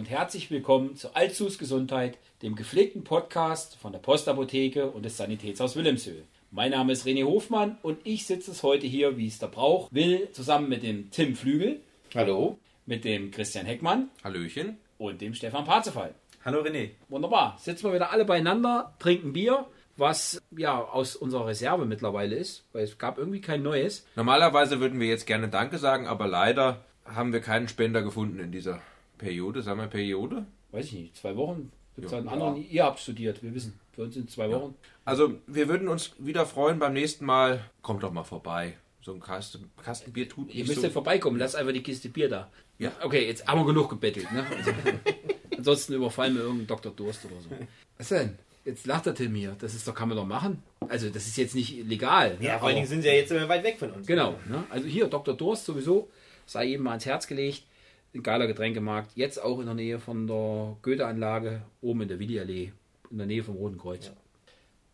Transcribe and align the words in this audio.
und 0.00 0.08
herzlich 0.08 0.50
willkommen 0.50 0.96
zu 0.96 1.14
Altsus 1.14 1.58
Gesundheit, 1.58 2.16
dem 2.40 2.54
gepflegten 2.54 3.04
Podcast 3.04 3.76
von 3.76 3.92
der 3.92 3.98
Postapotheke 3.98 4.90
und 4.90 5.04
des 5.04 5.18
Sanitätshaus 5.18 5.76
Wilhelmshöhe. 5.76 6.22
Mein 6.50 6.70
Name 6.70 6.94
ist 6.94 7.06
René 7.06 7.26
Hofmann 7.26 7.76
und 7.82 7.98
ich 8.04 8.24
sitze 8.24 8.52
es 8.52 8.62
heute 8.62 8.86
hier, 8.86 9.18
wie 9.18 9.26
es 9.26 9.38
der 9.38 9.48
Brauch 9.48 9.92
will, 9.92 10.30
zusammen 10.32 10.70
mit 10.70 10.82
dem 10.84 11.10
Tim 11.10 11.36
Flügel. 11.36 11.80
Hallo. 12.14 12.58
Mit 12.86 13.04
dem 13.04 13.30
Christian 13.30 13.66
Heckmann. 13.66 14.08
Hallöchen. 14.24 14.78
Und 14.96 15.20
dem 15.20 15.34
Stefan 15.34 15.66
Parzefall. 15.66 16.14
Hallo 16.46 16.62
René. 16.62 16.92
Wunderbar. 17.10 17.58
Sitzen 17.60 17.84
wir 17.84 17.92
wieder 17.92 18.10
alle 18.10 18.24
beieinander, 18.24 18.94
trinken 19.00 19.34
Bier 19.34 19.66
was 19.96 20.40
ja 20.56 20.78
aus 20.78 21.14
unserer 21.14 21.46
Reserve 21.46 21.84
mittlerweile 21.84 22.34
ist, 22.34 22.64
weil 22.72 22.84
es 22.84 22.96
gab 22.96 23.18
irgendwie 23.18 23.42
kein 23.42 23.62
neues. 23.62 24.06
Normalerweise 24.16 24.80
würden 24.80 24.98
wir 24.98 25.08
jetzt 25.08 25.26
gerne 25.26 25.50
Danke 25.50 25.76
sagen, 25.76 26.06
aber 26.06 26.26
leider 26.26 26.86
haben 27.04 27.34
wir 27.34 27.40
keinen 27.40 27.68
Spender 27.68 28.00
gefunden 28.00 28.38
in 28.40 28.50
dieser 28.50 28.80
Periode. 29.20 29.62
Sagen 29.62 29.80
wir 29.80 29.86
Periode? 29.86 30.46
Weiß 30.72 30.86
ich 30.86 30.92
nicht, 30.92 31.16
zwei 31.16 31.36
Wochen. 31.36 31.70
Gibt's 31.94 32.12
ja. 32.12 32.18
einen 32.18 32.28
anderen? 32.28 32.56
Ihr 32.70 32.84
habt 32.84 32.98
studiert, 32.98 33.42
wir 33.42 33.54
wissen. 33.54 33.78
Für 33.92 34.02
uns 34.02 34.14
sind 34.14 34.30
zwei 34.30 34.50
Wochen. 34.50 34.74
Also 35.04 35.34
wir 35.46 35.68
würden 35.68 35.88
uns 35.88 36.12
wieder 36.18 36.46
freuen 36.46 36.78
beim 36.78 36.92
nächsten 36.92 37.24
Mal. 37.24 37.64
Kommt 37.82 38.02
doch 38.02 38.12
mal 38.12 38.24
vorbei. 38.24 38.76
So 39.02 39.12
ein 39.12 39.20
Kasten, 39.20 39.70
Kasten 39.82 40.12
Bier 40.12 40.28
tut 40.28 40.54
Ihr 40.54 40.64
müsst 40.66 40.80
so. 40.80 40.86
ja 40.86 40.90
vorbeikommen, 40.90 41.38
lasst 41.38 41.56
einfach 41.56 41.72
die 41.72 41.82
Kiste 41.82 42.10
Bier 42.10 42.28
da. 42.28 42.50
Ja. 42.78 42.92
Okay, 43.02 43.26
jetzt 43.26 43.46
haben 43.46 43.60
wir 43.60 43.66
genug 43.66 43.88
gebettelt. 43.90 44.30
Ne? 44.32 44.44
Also, 44.56 44.72
ansonsten 45.56 45.94
überfallen 45.94 46.34
wir 46.34 46.42
irgendeinen 46.42 46.66
Dr. 46.66 46.92
Durst 46.92 47.24
oder 47.24 47.40
so. 47.40 47.48
Was 47.96 48.08
denn? 48.08 48.38
Jetzt 48.64 48.86
lacht 48.86 49.06
der 49.06 49.14
Tim 49.14 49.34
hier. 49.34 49.56
Das 49.58 49.74
ist 49.74 49.88
doch, 49.88 49.94
kann 49.94 50.08
man 50.08 50.18
doch 50.18 50.26
machen. 50.26 50.62
Also, 50.88 51.08
das 51.08 51.26
ist 51.26 51.36
jetzt 51.38 51.54
nicht 51.54 51.86
legal. 51.86 52.36
Ne? 52.38 52.46
Ja, 52.46 52.58
vor 52.58 52.68
allen 52.68 52.76
Dingen 52.76 52.88
sind 52.88 53.02
sie 53.02 53.08
ja 53.08 53.14
jetzt 53.14 53.32
immer 53.32 53.48
weit 53.48 53.64
weg 53.64 53.78
von 53.78 53.90
uns. 53.90 54.06
Genau. 54.06 54.32
Ne? 54.48 54.64
Also, 54.68 54.86
hier, 54.86 55.08
Dr. 55.08 55.34
Durst 55.34 55.64
sowieso, 55.64 56.10
sei 56.44 56.68
eben 56.68 56.84
mal 56.84 56.90
ans 56.90 57.06
Herz 57.06 57.26
gelegt. 57.26 57.64
Ein 58.12 58.22
geiler 58.24 58.48
Getränkemarkt. 58.48 59.12
Jetzt 59.14 59.40
auch 59.40 59.60
in 59.60 59.66
der 59.66 59.74
Nähe 59.74 60.00
von 60.00 60.26
der 60.26 60.76
Goethe-Anlage, 60.82 61.62
oben 61.80 62.02
in 62.02 62.08
der 62.08 62.18
Willi-Allee, 62.18 62.72
in 63.10 63.18
der 63.18 63.26
Nähe 63.26 63.44
vom 63.44 63.56
Roten 63.56 63.78
Kreuz. 63.78 64.06
Ja. 64.06 64.12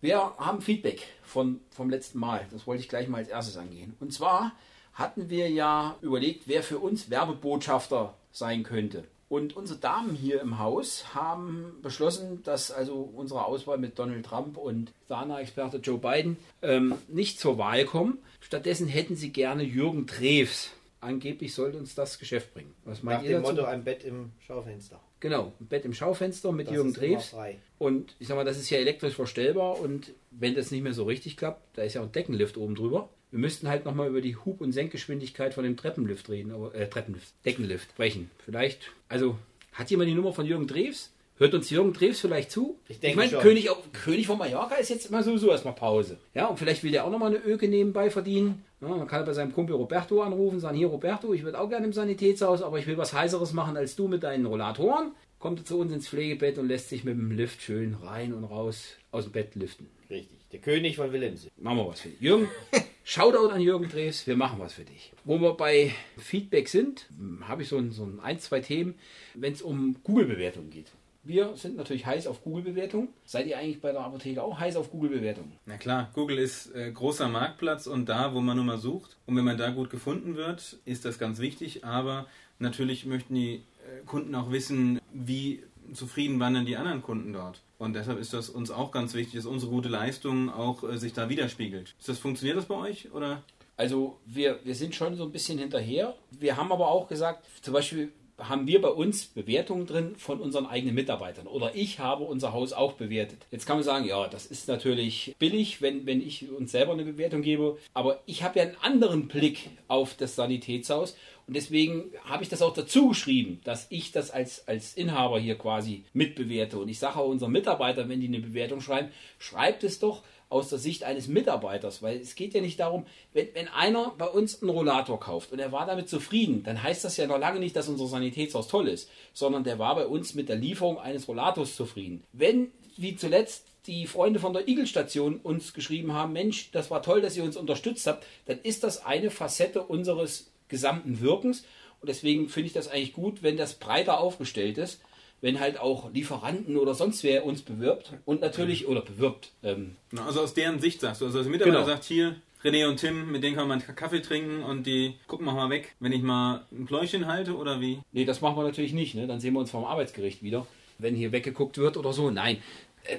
Wir 0.03 0.19
haben 0.36 0.61
Feedback 0.61 1.03
von, 1.22 1.61
vom 1.70 1.89
letzten 1.89 2.19
Mal. 2.19 2.47
Das 2.50 2.67
wollte 2.67 2.83
ich 2.83 2.89
gleich 2.89 3.09
mal 3.09 3.19
als 3.19 3.28
erstes 3.28 3.56
angehen. 3.56 3.97
Und 4.00 4.12
zwar 4.12 4.53
hatten 4.92 5.31
wir 5.31 5.50
ja 5.50 5.97
überlegt, 6.03 6.42
wer 6.47 6.62
für 6.62 6.78
uns 6.78 7.09
Werbebotschafter 7.09 8.14
sein 8.33 8.62
könnte. 8.62 9.05
Und 9.28 9.56
unsere 9.56 9.78
Damen 9.81 10.14
hier 10.14 10.41
im 10.41 10.59
Haus 10.59 11.14
haben 11.14 11.72
beschlossen, 11.83 12.42
dass 12.44 12.70
also 12.70 12.97
unsere 12.97 13.44
Auswahl 13.44 13.78
mit 13.78 13.98
Donald 13.98 14.25
Trump 14.27 14.56
und 14.56 14.92
Dana-Experte 15.09 15.78
Joe 15.78 15.98
Biden 15.98 16.37
ähm, 16.62 16.94
nicht 17.09 17.41
zur 17.41 17.59
Wahl 17.59 17.84
kommen. 17.87 18.19
Stattdessen 18.41 18.87
hätten 18.87 19.17
sie 19.17 19.33
gerne 19.33 19.64
Jürgen 19.64 20.06
Treves. 20.06 20.70
Angeblich 21.07 21.55
sollte 21.55 21.79
uns 21.79 21.95
das 21.95 22.19
Geschäft 22.19 22.53
bringen. 22.53 22.75
Was 22.85 23.05
meint 23.05 23.19
Nach 23.19 23.25
ihr 23.25 23.37
dem 23.37 23.43
dazu? 23.45 23.55
Motto 23.55 23.65
ein 23.67 23.85
Bett 23.85 24.03
im 24.03 24.33
Schaufenster. 24.45 25.01
Genau, 25.21 25.53
ein 25.61 25.67
Bett 25.67 25.85
im 25.85 25.95
Schaufenster 25.95 26.51
mit 26.51 26.67
das 26.67 26.75
Jürgen 26.75 26.93
Treves. 26.93 27.33
Und 27.79 28.17
ich 28.19 28.27
sag 28.27 28.35
mal, 28.35 28.45
das 28.45 28.59
ist 28.59 28.71
ja 28.71 28.79
elektrisch 28.79 29.15
verstellbar 29.15 29.79
und 29.79 30.12
wenn 30.33 30.57
das 30.57 30.73
nicht 30.73 30.83
mehr 30.83 30.95
so 30.95 31.05
richtig 31.05 31.37
klappt, 31.37 31.79
da 31.79 31.83
ist 31.83 31.95
ja 31.95 32.01
auch 32.01 32.07
ein 32.07 32.12
Deckenlift 32.12 32.57
oben 32.57 32.75
drüber. 32.75 33.09
Wir 33.31 33.39
müssten 33.39 33.69
halt 33.69 33.84
nochmal 33.84 34.09
über 34.09 34.21
die 34.21 34.34
Hub- 34.37 34.61
und 34.61 34.73
Senkgeschwindigkeit 34.73 35.55
von 35.55 35.62
dem 35.62 35.77
Treppenlift 35.77 36.29
reden, 36.29 36.51
aber, 36.51 36.75
äh, 36.75 36.89
Treppenlift, 36.89 37.33
Deckenlift 37.45 37.91
sprechen. 37.91 38.31
Vielleicht, 38.45 38.91
also, 39.09 39.39
hat 39.73 39.91
jemand 39.91 40.11
die 40.11 40.15
Nummer 40.15 40.33
von 40.33 40.45
Jürgen 40.45 40.67
Drews? 40.67 41.12
Hört 41.39 41.53
uns 41.53 41.69
Jürgen 41.69 41.92
Drews 41.92 42.20
vielleicht 42.20 42.51
zu? 42.51 42.79
Ich 42.89 42.98
denke 42.98 43.23
ich 43.23 43.31
meine, 43.31 43.42
König, 43.42 43.69
König 43.92 44.27
von 44.27 44.39
Mallorca 44.39 44.77
ist 44.77 44.89
jetzt 44.89 45.11
immer 45.11 45.23
sowieso 45.23 45.51
erstmal 45.51 45.75
Pause. 45.75 46.17
Ja, 46.33 46.47
und 46.47 46.59
vielleicht 46.59 46.83
will 46.83 46.93
der 46.93 47.05
auch 47.05 47.11
nochmal 47.11 47.34
eine 47.34 47.45
Öke 47.45 47.69
nebenbei 47.69 48.09
verdienen. 48.09 48.65
Ja, 48.81 48.89
man 48.89 49.06
kann 49.06 49.27
bei 49.27 49.34
seinem 49.34 49.53
Kumpel 49.53 49.77
Roberto 49.77 50.23
anrufen, 50.23 50.61
sagen, 50.61 50.78
hier 50.78 50.87
Roberto, 50.87 51.34
ich 51.34 51.43
würde 51.43 51.61
auch 51.61 51.69
gerne 51.69 51.87
im 51.87 51.93
Sanitätshaus, 51.93 52.62
aber 52.62 52.78
ich 52.78 52.87
will 52.87 52.97
was 52.97 53.12
Heißeres 53.12 53.53
machen 53.53 53.77
als 53.77 53.97
du 53.97 54.09
mit 54.09 54.23
deinen 54.23 54.47
Rollatoren. 54.47 55.12
Kommt 55.39 55.61
er 55.61 55.65
zu 55.67 55.78
uns 55.78 55.93
ins 55.93 56.09
Pflegebett 56.09 56.56
und 56.56 56.69
lässt 56.69 56.89
sich 56.89 57.05
mit 57.05 57.15
dem 57.15 57.31
Lift 57.31 57.61
schön 57.61 57.94
rein 58.03 58.33
und 58.33 58.44
raus 58.44 58.97
aus 59.10 59.25
dem 59.25 59.33
Bett 59.33 59.55
liften. 59.56 59.89
Richtig, 60.09 60.39
der 60.53 60.60
König 60.60 60.97
von 60.97 61.12
Wilhelmsen. 61.12 61.50
Machen 61.59 61.77
wir 61.77 61.89
was 61.89 62.00
für 62.00 62.09
dich. 62.09 62.21
Jürgen, 62.21 62.49
Shoutout 63.05 63.50
an 63.50 63.60
Jürgen 63.60 63.89
Drews, 63.91 64.27
wir 64.27 64.37
machen 64.37 64.59
was 64.59 64.72
für 64.72 64.84
dich. 64.84 65.12
Wo 65.25 65.39
wir 65.39 65.53
bei 65.53 65.93
Feedback 66.16 66.69
sind, 66.69 67.06
habe 67.43 67.62
ich 67.62 67.69
so 67.69 67.77
ein, 67.77 67.93
so 67.93 68.05
ein, 68.05 68.21
ein 68.21 68.41
zwei 68.41 68.60
Themen, 68.60 68.94
wenn 69.34 69.53
es 69.53 69.60
um 69.60 69.97
Google-Bewertungen 70.03 70.71
geht. 70.71 70.87
Wir 71.26 71.56
sind 71.56 71.76
natürlich 71.76 72.06
heiß 72.06 72.28
auf 72.28 72.44
Google-Bewertungen. 72.44 73.09
Seid 73.25 73.48
ihr 73.48 73.59
eigentlich 73.59 73.81
bei 73.81 73.91
der 73.91 74.00
Apotheke 74.03 74.41
auch 74.44 74.60
heiß 74.60 74.76
auf 74.76 74.92
Google-Bewertungen? 74.92 75.59
Na 75.66 75.76
klar, 75.76 76.09
Google 76.14 76.38
ist 76.38 76.72
äh, 76.72 76.92
großer 76.92 77.28
Marktplatz 77.28 77.88
und 77.88 78.09
da, 78.09 78.32
wo 78.32 78.41
man 78.41 78.56
nur 78.56 78.64
mal 78.64 78.78
sucht. 78.78 79.16
Und 79.26 79.34
wenn 79.34 79.44
man 79.44 79.59
da 79.59 79.70
gut 79.70 79.91
gefunden 79.91 80.36
wird, 80.36 80.78
ist 80.84 81.04
das 81.04 81.19
ganz 81.19 81.41
wichtig. 81.41 81.84
Aber 81.84 82.26
natürlich 82.60 83.06
möchten 83.06 83.34
die 83.34 83.54
äh, 83.54 84.04
Kunden 84.06 84.36
auch 84.36 84.53
wissen, 84.53 85.00
wie 85.12 85.65
zufrieden 85.92 86.38
waren 86.38 86.54
denn 86.54 86.65
die 86.65 86.76
anderen 86.76 87.03
Kunden 87.03 87.32
dort. 87.32 87.60
Und 87.78 87.94
deshalb 87.94 88.20
ist 88.20 88.32
das 88.32 88.48
uns 88.48 88.70
auch 88.70 88.92
ganz 88.92 89.15
wichtig, 89.15 89.34
dass 89.34 89.47
unsere 89.47 89.72
gute 89.72 89.88
Leistung 89.88 90.48
auch 90.48 90.84
äh, 90.84 90.97
sich 90.97 91.12
da 91.12 91.28
widerspiegelt. 91.28 91.97
Ist 91.98 92.09
das, 92.09 92.19
funktioniert 92.20 92.56
das 92.56 92.66
bei 92.66 92.76
euch? 92.76 93.12
Oder? 93.12 93.42
Also 93.76 94.20
wir, 94.26 94.60
wir 94.62 94.76
sind 94.76 94.94
schon 94.94 95.16
so 95.16 95.25
ein 95.25 95.32
bisschen 95.32 95.59
hinterher. 95.59 96.15
Wir 96.31 96.56
haben 96.56 96.70
aber 96.70 96.86
auch 96.86 97.09
gesagt, 97.09 97.44
zum 97.62 97.75
Beispiel 97.75 98.12
haben 98.38 98.66
wir 98.66 98.82
bei 98.82 98.88
uns 98.88 99.26
Bewertungen 99.26 99.86
drin 99.86 100.14
von 100.16 100.41
unseren 100.41 100.66
eigenen 100.66 100.94
Mitarbeitern. 100.94 101.47
Oder 101.47 101.74
ich 101.74 101.98
habe 101.98 102.24
unser 102.24 102.52
Haus 102.52 102.72
auch 102.72 102.92
bewertet. 102.92 103.47
Jetzt 103.50 103.66
kann 103.66 103.76
man 103.76 103.84
sagen, 103.84 104.04
ja, 104.04 104.28
das 104.28 104.47
ist 104.47 104.69
natürlich 104.69 105.34
billig, 105.38 105.80
wenn, 105.80 106.06
wenn 106.06 106.20
ich 106.20 106.50
uns 106.50 106.72
selber 106.72 106.92
eine 106.92 107.04
Bewertung 107.04 107.42
gebe. 107.42 107.78
Aber 107.94 108.20
ich 108.26 108.42
habe 108.42 108.58
ja 108.58 108.66
einen 108.66 108.76
anderen 108.82 109.28
Blick 109.28 109.70
auf 109.88 110.14
das 110.14 110.36
Sanitätshaus. 110.36 111.16
Und 111.47 111.54
deswegen 111.54 112.10
habe 112.24 112.42
ich 112.42 112.48
das 112.48 112.60
auch 112.60 112.74
dazu 112.74 113.08
geschrieben, 113.08 113.60
dass 113.64 113.86
ich 113.91 114.10
das 114.10 114.30
als, 114.32 114.66
als 114.66 114.94
Inhaber 114.94 115.38
hier 115.38 115.56
quasi 115.56 116.04
mitbewerte. 116.12 116.78
Und 116.78 116.88
ich 116.88 116.98
sage 116.98 117.18
auch 117.18 117.28
unseren 117.28 117.53
Mitarbeitern, 117.53 118.08
wenn 118.08 118.20
die 118.20 118.26
eine 118.26 118.41
Bewertung 118.41 118.80
schreiben, 118.80 119.10
schreibt 119.38 119.84
es 119.84 120.00
doch 120.00 120.22
aus 120.49 120.69
der 120.69 120.79
Sicht 120.79 121.03
eines 121.03 121.27
Mitarbeiters, 121.27 122.03
weil 122.03 122.21
es 122.21 122.37
geht 122.37 122.55
ja 122.55 122.61
nicht 122.61 122.79
darum, 122.79 123.05
wenn, 123.33 123.49
wenn 123.55 123.69
einer 123.69 124.12
bei 124.17 124.27
uns 124.27 124.62
einen 124.62 124.71
Rollator 124.71 125.19
kauft 125.19 125.53
und 125.53 125.59
er 125.59 125.73
war 125.73 125.87
damit 125.87 126.09
zufrieden, 126.09 126.62
dann 126.62 126.83
heißt 126.83 127.05
das 127.05 127.17
ja 127.17 127.27
noch 127.27 127.39
lange 127.39 127.59
nicht, 127.59 127.75
dass 127.75 127.89
unser 127.89 128.07
Sanitätshaus 128.07 128.69
toll 128.69 128.89
ist, 128.89 129.11
sondern 129.33 129.65
der 129.65 129.79
war 129.79 129.97
bei 129.97 130.07
uns 130.07 130.34
mit 130.34 130.49
der 130.49 130.57
Lieferung 130.57 130.99
eines 130.99 131.27
Rollators 131.27 131.75
zufrieden. 131.75 132.23
Wenn, 132.33 132.71
wie 132.97 133.17
zuletzt, 133.17 133.65
die 133.87 134.07
Freunde 134.07 134.41
von 134.41 134.53
der 134.53 134.69
Igel-Station 134.69 135.41
uns 135.43 135.73
geschrieben 135.73 136.12
haben, 136.12 136.33
Mensch, 136.33 136.71
das 136.73 136.91
war 136.91 137.03
toll, 137.03 137.21
dass 137.21 137.37
ihr 137.37 137.45
uns 137.45 137.57
unterstützt 137.57 138.07
habt, 138.07 138.27
dann 138.47 138.59
ist 138.63 138.84
das 138.84 139.05
eine 139.05 139.31
Facette 139.31 139.83
unseres 139.83 140.51
gesamten 140.69 141.21
Wirkens. 141.21 141.65
Und 142.01 142.09
deswegen 142.09 142.49
finde 142.49 142.69
ich 142.69 142.73
das 142.73 142.89
eigentlich 142.89 143.13
gut, 143.13 143.43
wenn 143.43 143.57
das 143.57 143.75
breiter 143.75 144.19
aufgestellt 144.21 144.78
ist, 144.78 145.01
wenn 145.41 145.60
halt 145.60 145.78
auch 145.78 146.12
Lieferanten 146.12 146.76
oder 146.76 146.94
sonst 146.94 147.22
wer 147.24 147.44
uns 147.44 147.62
bewirbt 147.62 148.12
und 148.24 148.41
natürlich, 148.41 148.86
oder 148.86 149.02
bewirbt. 149.02 149.52
Ähm, 149.62 149.97
also 150.24 150.41
aus 150.41 150.54
deren 150.54 150.80
Sicht 150.80 151.00
sagst 151.00 151.20
du, 151.20 151.26
also 151.26 151.38
als 151.38 151.48
Mitarbeiter 151.48 151.80
genau. 151.80 151.86
sagt 151.86 152.04
hier, 152.04 152.36
René 152.64 152.88
und 152.88 152.97
Tim, 152.97 153.30
mit 153.30 153.42
denen 153.42 153.54
kann 153.54 153.69
man 153.69 153.80
Kaffee 153.80 154.20
trinken 154.20 154.62
und 154.62 154.86
die 154.86 155.14
gucken 155.28 155.47
wir 155.47 155.52
mal 155.52 155.70
weg, 155.70 155.94
wenn 156.00 156.12
ich 156.12 156.22
mal 156.22 156.64
ein 156.72 156.86
Pläuschen 156.86 157.26
halte 157.26 157.56
oder 157.56 157.80
wie? 157.80 158.00
Nee, 158.12 158.24
das 158.24 158.41
machen 158.41 158.56
wir 158.56 158.64
natürlich 158.64 158.92
nicht. 158.92 159.14
Ne? 159.14 159.26
Dann 159.26 159.41
sehen 159.41 159.52
wir 159.52 159.60
uns 159.60 159.70
vom 159.70 159.84
Arbeitsgericht 159.84 160.42
wieder, 160.42 160.66
wenn 160.98 161.14
hier 161.14 161.32
weggeguckt 161.32 161.78
wird 161.78 161.97
oder 161.97 162.12
so. 162.12 162.30
Nein, 162.30 162.58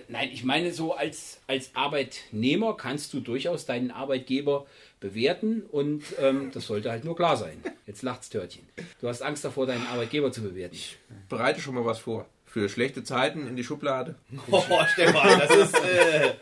nein, 0.07 0.29
ich 0.31 0.43
meine, 0.43 0.71
so 0.71 0.93
als, 0.93 1.39
als 1.47 1.71
Arbeitnehmer 1.75 2.75
kannst 2.75 3.13
du 3.13 3.19
durchaus 3.19 3.65
deinen 3.65 3.91
Arbeitgeber 3.91 4.65
bewerten 4.99 5.63
und 5.71 6.03
ähm, 6.19 6.51
das 6.53 6.65
sollte 6.67 6.89
halt 6.89 7.05
nur 7.05 7.15
klar 7.15 7.37
sein. 7.37 7.61
Jetzt 7.85 8.01
lacht's 8.01 8.29
Törtchen. 8.29 8.67
Du 8.99 9.07
hast 9.07 9.21
Angst 9.21 9.45
davor, 9.45 9.65
deinen 9.65 9.85
Arbeitgeber 9.87 10.31
zu 10.31 10.41
bewerten. 10.41 10.75
Ich 10.75 10.97
bereite 11.29 11.61
schon 11.61 11.75
mal 11.75 11.85
was 11.85 11.99
vor. 11.99 12.25
Für 12.45 12.69
schlechte 12.69 13.03
Zeiten 13.03 13.45
in 13.45 13.55
die 13.55 13.63
Schublade. 13.63 14.15
Oh, 14.51 14.63
Stefan, 14.93 15.39
das 15.39 15.55
ist 15.55 15.75
äh, 15.75 16.33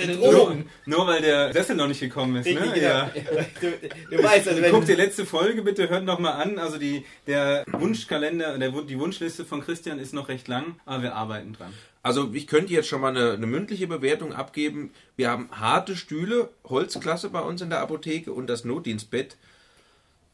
eine 0.00 0.16
Drohung. 0.16 0.64
Nur, 0.84 0.98
nur, 0.98 1.06
weil 1.06 1.22
der 1.22 1.52
Sessel 1.52 1.76
noch 1.76 1.88
nicht 1.88 2.00
gekommen 2.00 2.36
ist. 2.36 2.46
Ne? 2.46 2.60
Ne? 2.60 2.82
ja. 2.82 3.10
Du, 3.60 4.16
du 4.16 4.22
weißt, 4.22 4.48
also 4.48 4.62
wenn 4.62 4.70
Guck 4.70 4.86
die 4.86 4.94
letzte 4.94 5.24
Folge 5.24 5.62
bitte, 5.62 5.88
hört 5.88 6.04
noch 6.04 6.18
mal 6.18 6.32
an. 6.32 6.58
Also 6.58 6.78
die, 6.78 7.04
der 7.26 7.64
Wunschkalender, 7.72 8.58
der, 8.58 8.70
die 8.70 8.98
Wunschliste 8.98 9.44
von 9.44 9.62
Christian 9.62 9.98
ist 9.98 10.12
noch 10.12 10.28
recht 10.28 10.48
lang, 10.48 10.76
aber 10.84 11.04
wir 11.04 11.14
arbeiten 11.14 11.52
dran. 11.52 11.72
Also 12.02 12.30
ich 12.32 12.46
könnte 12.46 12.72
jetzt 12.72 12.88
schon 12.88 13.00
mal 13.00 13.16
eine, 13.16 13.32
eine, 13.32 13.46
mündliche 13.46 13.86
Bewertung 13.86 14.32
abgeben. 14.32 14.92
Wir 15.16 15.30
haben 15.30 15.48
harte 15.50 15.96
Stühle, 15.96 16.50
Holzklasse 16.64 17.30
bei 17.30 17.40
uns 17.40 17.62
in 17.62 17.70
der 17.70 17.80
Apotheke 17.80 18.32
und 18.32 18.48
das 18.48 18.64
Notdienstbett. 18.64 19.36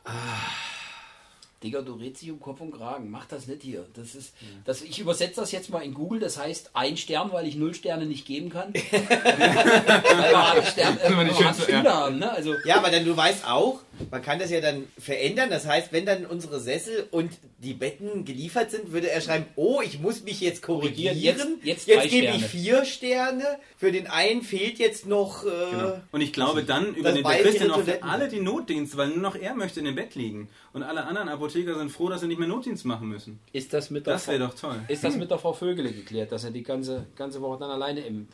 Ah. 0.05 0.13
Digga, 1.63 1.83
du 1.83 1.95
redest 1.95 2.23
dich 2.23 2.31
um 2.31 2.41
Kopf 2.41 2.61
und 2.61 2.73
Kragen. 2.73 3.11
Mach 3.11 3.27
das 3.27 3.47
nicht 3.47 3.63
hier. 3.63 3.87
Das 3.95 4.15
ist, 4.15 4.35
das, 4.65 4.83
ich 4.83 4.99
übersetze 4.99 5.41
das 5.41 5.53
jetzt 5.53 5.71
mal 5.71 5.81
in 5.81 5.95
Google. 5.95 6.21
Das 6.21 6.39
heißt 6.39 6.71
ein 6.75 6.97
Stern, 6.97 7.33
weil 7.33 7.47
ich 7.47 7.57
null 7.57 7.75
Sterne 7.75 8.07
nicht 8.07 8.27
geben 8.27 8.51
kann. 8.51 8.73
weil 8.91 10.65
Stern, 10.65 10.99
äh, 10.99 11.55
Stühle 11.55 11.93
haben, 11.93 12.19
ne? 12.19 12.31
also, 12.31 12.55
ja, 12.65 12.77
aber 12.77 12.91
dann 12.91 13.05
du 13.05 13.17
weißt 13.17 13.47
auch, 13.47 13.81
man 14.11 14.23
kann 14.23 14.39
das 14.39 14.51
ja 14.51 14.61
dann 14.61 14.85
verändern. 14.99 15.51
Das 15.51 15.67
heißt, 15.67 15.93
wenn 15.93 16.07
dann 16.07 16.27
unsere 16.27 16.61
Sessel 16.61 17.07
und 17.11 17.31
die 17.59 17.75
Betten 17.75 18.25
geliefert 18.25 18.71
sind, 18.71 18.93
würde 18.93 19.11
er 19.11 19.21
schreiben, 19.21 19.47
oh, 19.57 19.81
ich 19.85 20.01
muss 20.01 20.23
mich 20.25 20.41
jetzt 20.41 20.63
korrigieren. 20.63 21.17
Jetzt- 21.19 21.47
jetzt 21.63 21.89
drei 21.89 22.07
gebe 22.09 22.27
ich 22.27 22.33
Sterne. 22.33 22.49
vier 22.49 22.85
Sterne. 22.85 23.45
Für 23.77 23.93
den 23.93 24.07
einen 24.07 24.43
fehlt 24.43 24.79
jetzt 24.79 25.07
noch... 25.07 25.45
Äh, 25.45 25.49
Genau. 25.73 26.01
Und 26.13 26.21
ich 26.21 26.33
glaube, 26.33 26.65
dann 26.65 26.95
der 26.95 27.25
Weil 27.25 27.43
Christian 27.43 27.71
auch 27.71 27.83
für 27.83 28.03
alle 28.03 28.29
die 28.29 28.41
Notdienste, 28.41 28.97
weil 28.97 29.09
nur 29.09 29.19
noch 29.19 29.37
er 29.37 29.55
möchte 29.55 29.81
in 29.81 29.87
dem 29.87 29.95
Bett 29.95 30.15
liegen. 30.15 30.49
Und 30.73 30.83
alle 30.83 31.05
anderen 31.05 31.29
Apotheker 31.29 31.77
sind 31.79 31.91
froh, 31.91 32.09
dass 32.09 32.21
sie 32.21 32.27
nicht 32.27 32.39
mehr 32.39 32.49
Notdienst 32.49 32.85
machen 32.85 33.09
müssen. 33.09 33.39
Ist 33.53 33.73
das 33.73 33.91
mit 33.91 34.07
der 34.07 34.15
Das 34.15 34.27
wäre 34.29 34.39
doch 34.41 34.55
toll. 34.55 34.81
Ist 34.89 35.05
das 35.05 35.17
mit 35.17 35.31
der 35.31 35.39
Frau 35.39 35.53
Vögele 35.53 35.93
geklärt, 35.93 36.33
dass 36.33 36.45
er 36.45 36.51
die 36.51 36.63
ganze, 36.63 37.07
ganze 37.17 37.41
Woche 37.41 37.59
dann 37.61 37.71
alleine 37.71 38.01
im 38.01 38.29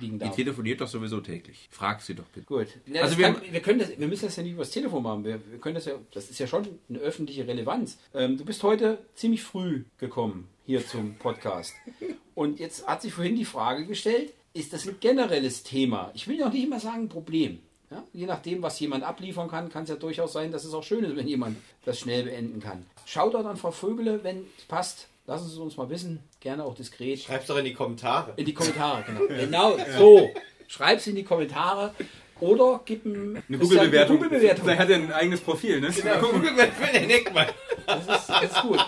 Liegen 0.00 0.18
Die 0.18 0.24
darf? 0.26 0.36
telefoniert 0.36 0.80
doch 0.80 0.88
sowieso 0.88 1.20
täglich. 1.20 1.68
Frag 1.70 2.00
sie 2.02 2.14
doch 2.14 2.24
bitte. 2.26 2.46
Gut. 2.46 2.68
Ja, 2.86 3.02
Also 3.02 3.18
wir- 3.18 3.32
kann, 3.32 3.42
wir, 3.50 3.60
können 3.60 3.78
das, 3.80 3.98
wir 3.98 4.06
müssen 4.08 4.26
das 4.26 4.36
ja 4.36 4.42
nicht 4.42 4.52
übers 4.52 4.70
Telefon 4.70 5.02
machen. 5.02 5.24
Wir, 5.24 5.40
wir 5.50 5.58
können 5.58 5.74
das 5.74 5.86
ja, 5.86 5.94
das 6.12 6.30
ist 6.30 6.38
ja 6.38 6.46
schon 6.46 6.66
eine 6.88 6.98
öffentliche 7.00 7.46
Relevanz. 7.46 7.98
Ähm, 8.14 8.36
du 8.38 8.44
bist 8.44 8.62
heute 8.62 8.98
ziemlich 9.14 9.42
früh 9.42 9.84
gekommen 9.98 10.48
hier 10.66 10.86
zum 10.86 11.14
Podcast. 11.16 11.74
Und 12.34 12.58
jetzt 12.60 12.86
hat 12.86 13.02
sich 13.02 13.12
vorhin 13.12 13.36
die 13.36 13.44
Frage 13.44 13.86
gestellt, 13.86 14.32
ist 14.54 14.72
das 14.72 14.86
ein 14.86 14.96
generelles 15.00 15.62
Thema? 15.64 16.10
Ich 16.14 16.26
will 16.28 16.38
ja 16.38 16.46
auch 16.48 16.52
nicht 16.52 16.64
immer 16.64 16.80
sagen 16.80 17.08
Problem. 17.08 17.58
Ja? 17.90 18.02
Je 18.12 18.26
nachdem, 18.26 18.62
was 18.62 18.78
jemand 18.80 19.04
abliefern 19.04 19.48
kann, 19.48 19.68
kann 19.68 19.82
es 19.84 19.88
ja 19.90 19.96
durchaus 19.96 20.32
sein, 20.32 20.50
dass 20.52 20.64
es 20.64 20.72
auch 20.74 20.82
schön 20.82 21.04
ist, 21.04 21.16
wenn 21.16 21.28
jemand 21.28 21.56
das 21.84 21.98
schnell 22.00 22.24
beenden 22.24 22.60
kann. 22.60 22.86
Schaut 23.06 23.34
dort 23.34 23.46
an 23.46 23.56
Frau 23.56 23.70
Vögele, 23.72 24.22
wenn 24.24 24.46
es 24.58 24.64
passt. 24.64 25.08
Lassen 25.26 25.46
Sie 25.46 25.54
es 25.54 25.58
uns 25.58 25.76
mal 25.76 25.88
wissen. 25.88 26.22
Gerne 26.40 26.64
auch 26.64 26.74
diskret. 26.74 27.18
Schreib's 27.18 27.46
doch 27.46 27.56
in 27.56 27.64
die 27.64 27.72
Kommentare. 27.72 28.34
In 28.36 28.44
die 28.44 28.52
Kommentare, 28.52 29.04
genau. 29.04 29.20
genau 29.28 29.76
so. 29.96 30.30
Schreib's 30.68 31.06
in 31.06 31.16
die 31.16 31.24
Kommentare 31.24 31.94
oder 32.40 32.80
gib 32.84 33.06
ihm 33.06 33.42
Eine 33.48 33.58
Google-Bewertung. 33.58 34.16
Google-Bewertung. 34.16 34.66
Der 34.66 34.78
hat 34.78 34.88
ja 34.88 34.96
ein 34.96 35.12
eigenes 35.12 35.40
Profil, 35.40 35.80
ne? 35.80 35.88
Ja, 36.04 36.20
mal, 36.20 36.68
für 36.72 36.92
den 36.92 37.08
Heckmann. 37.08 37.46
Das 37.86 38.00
ist, 38.00 38.28
das 38.28 38.42
ist 38.44 38.62
gut. 38.62 38.84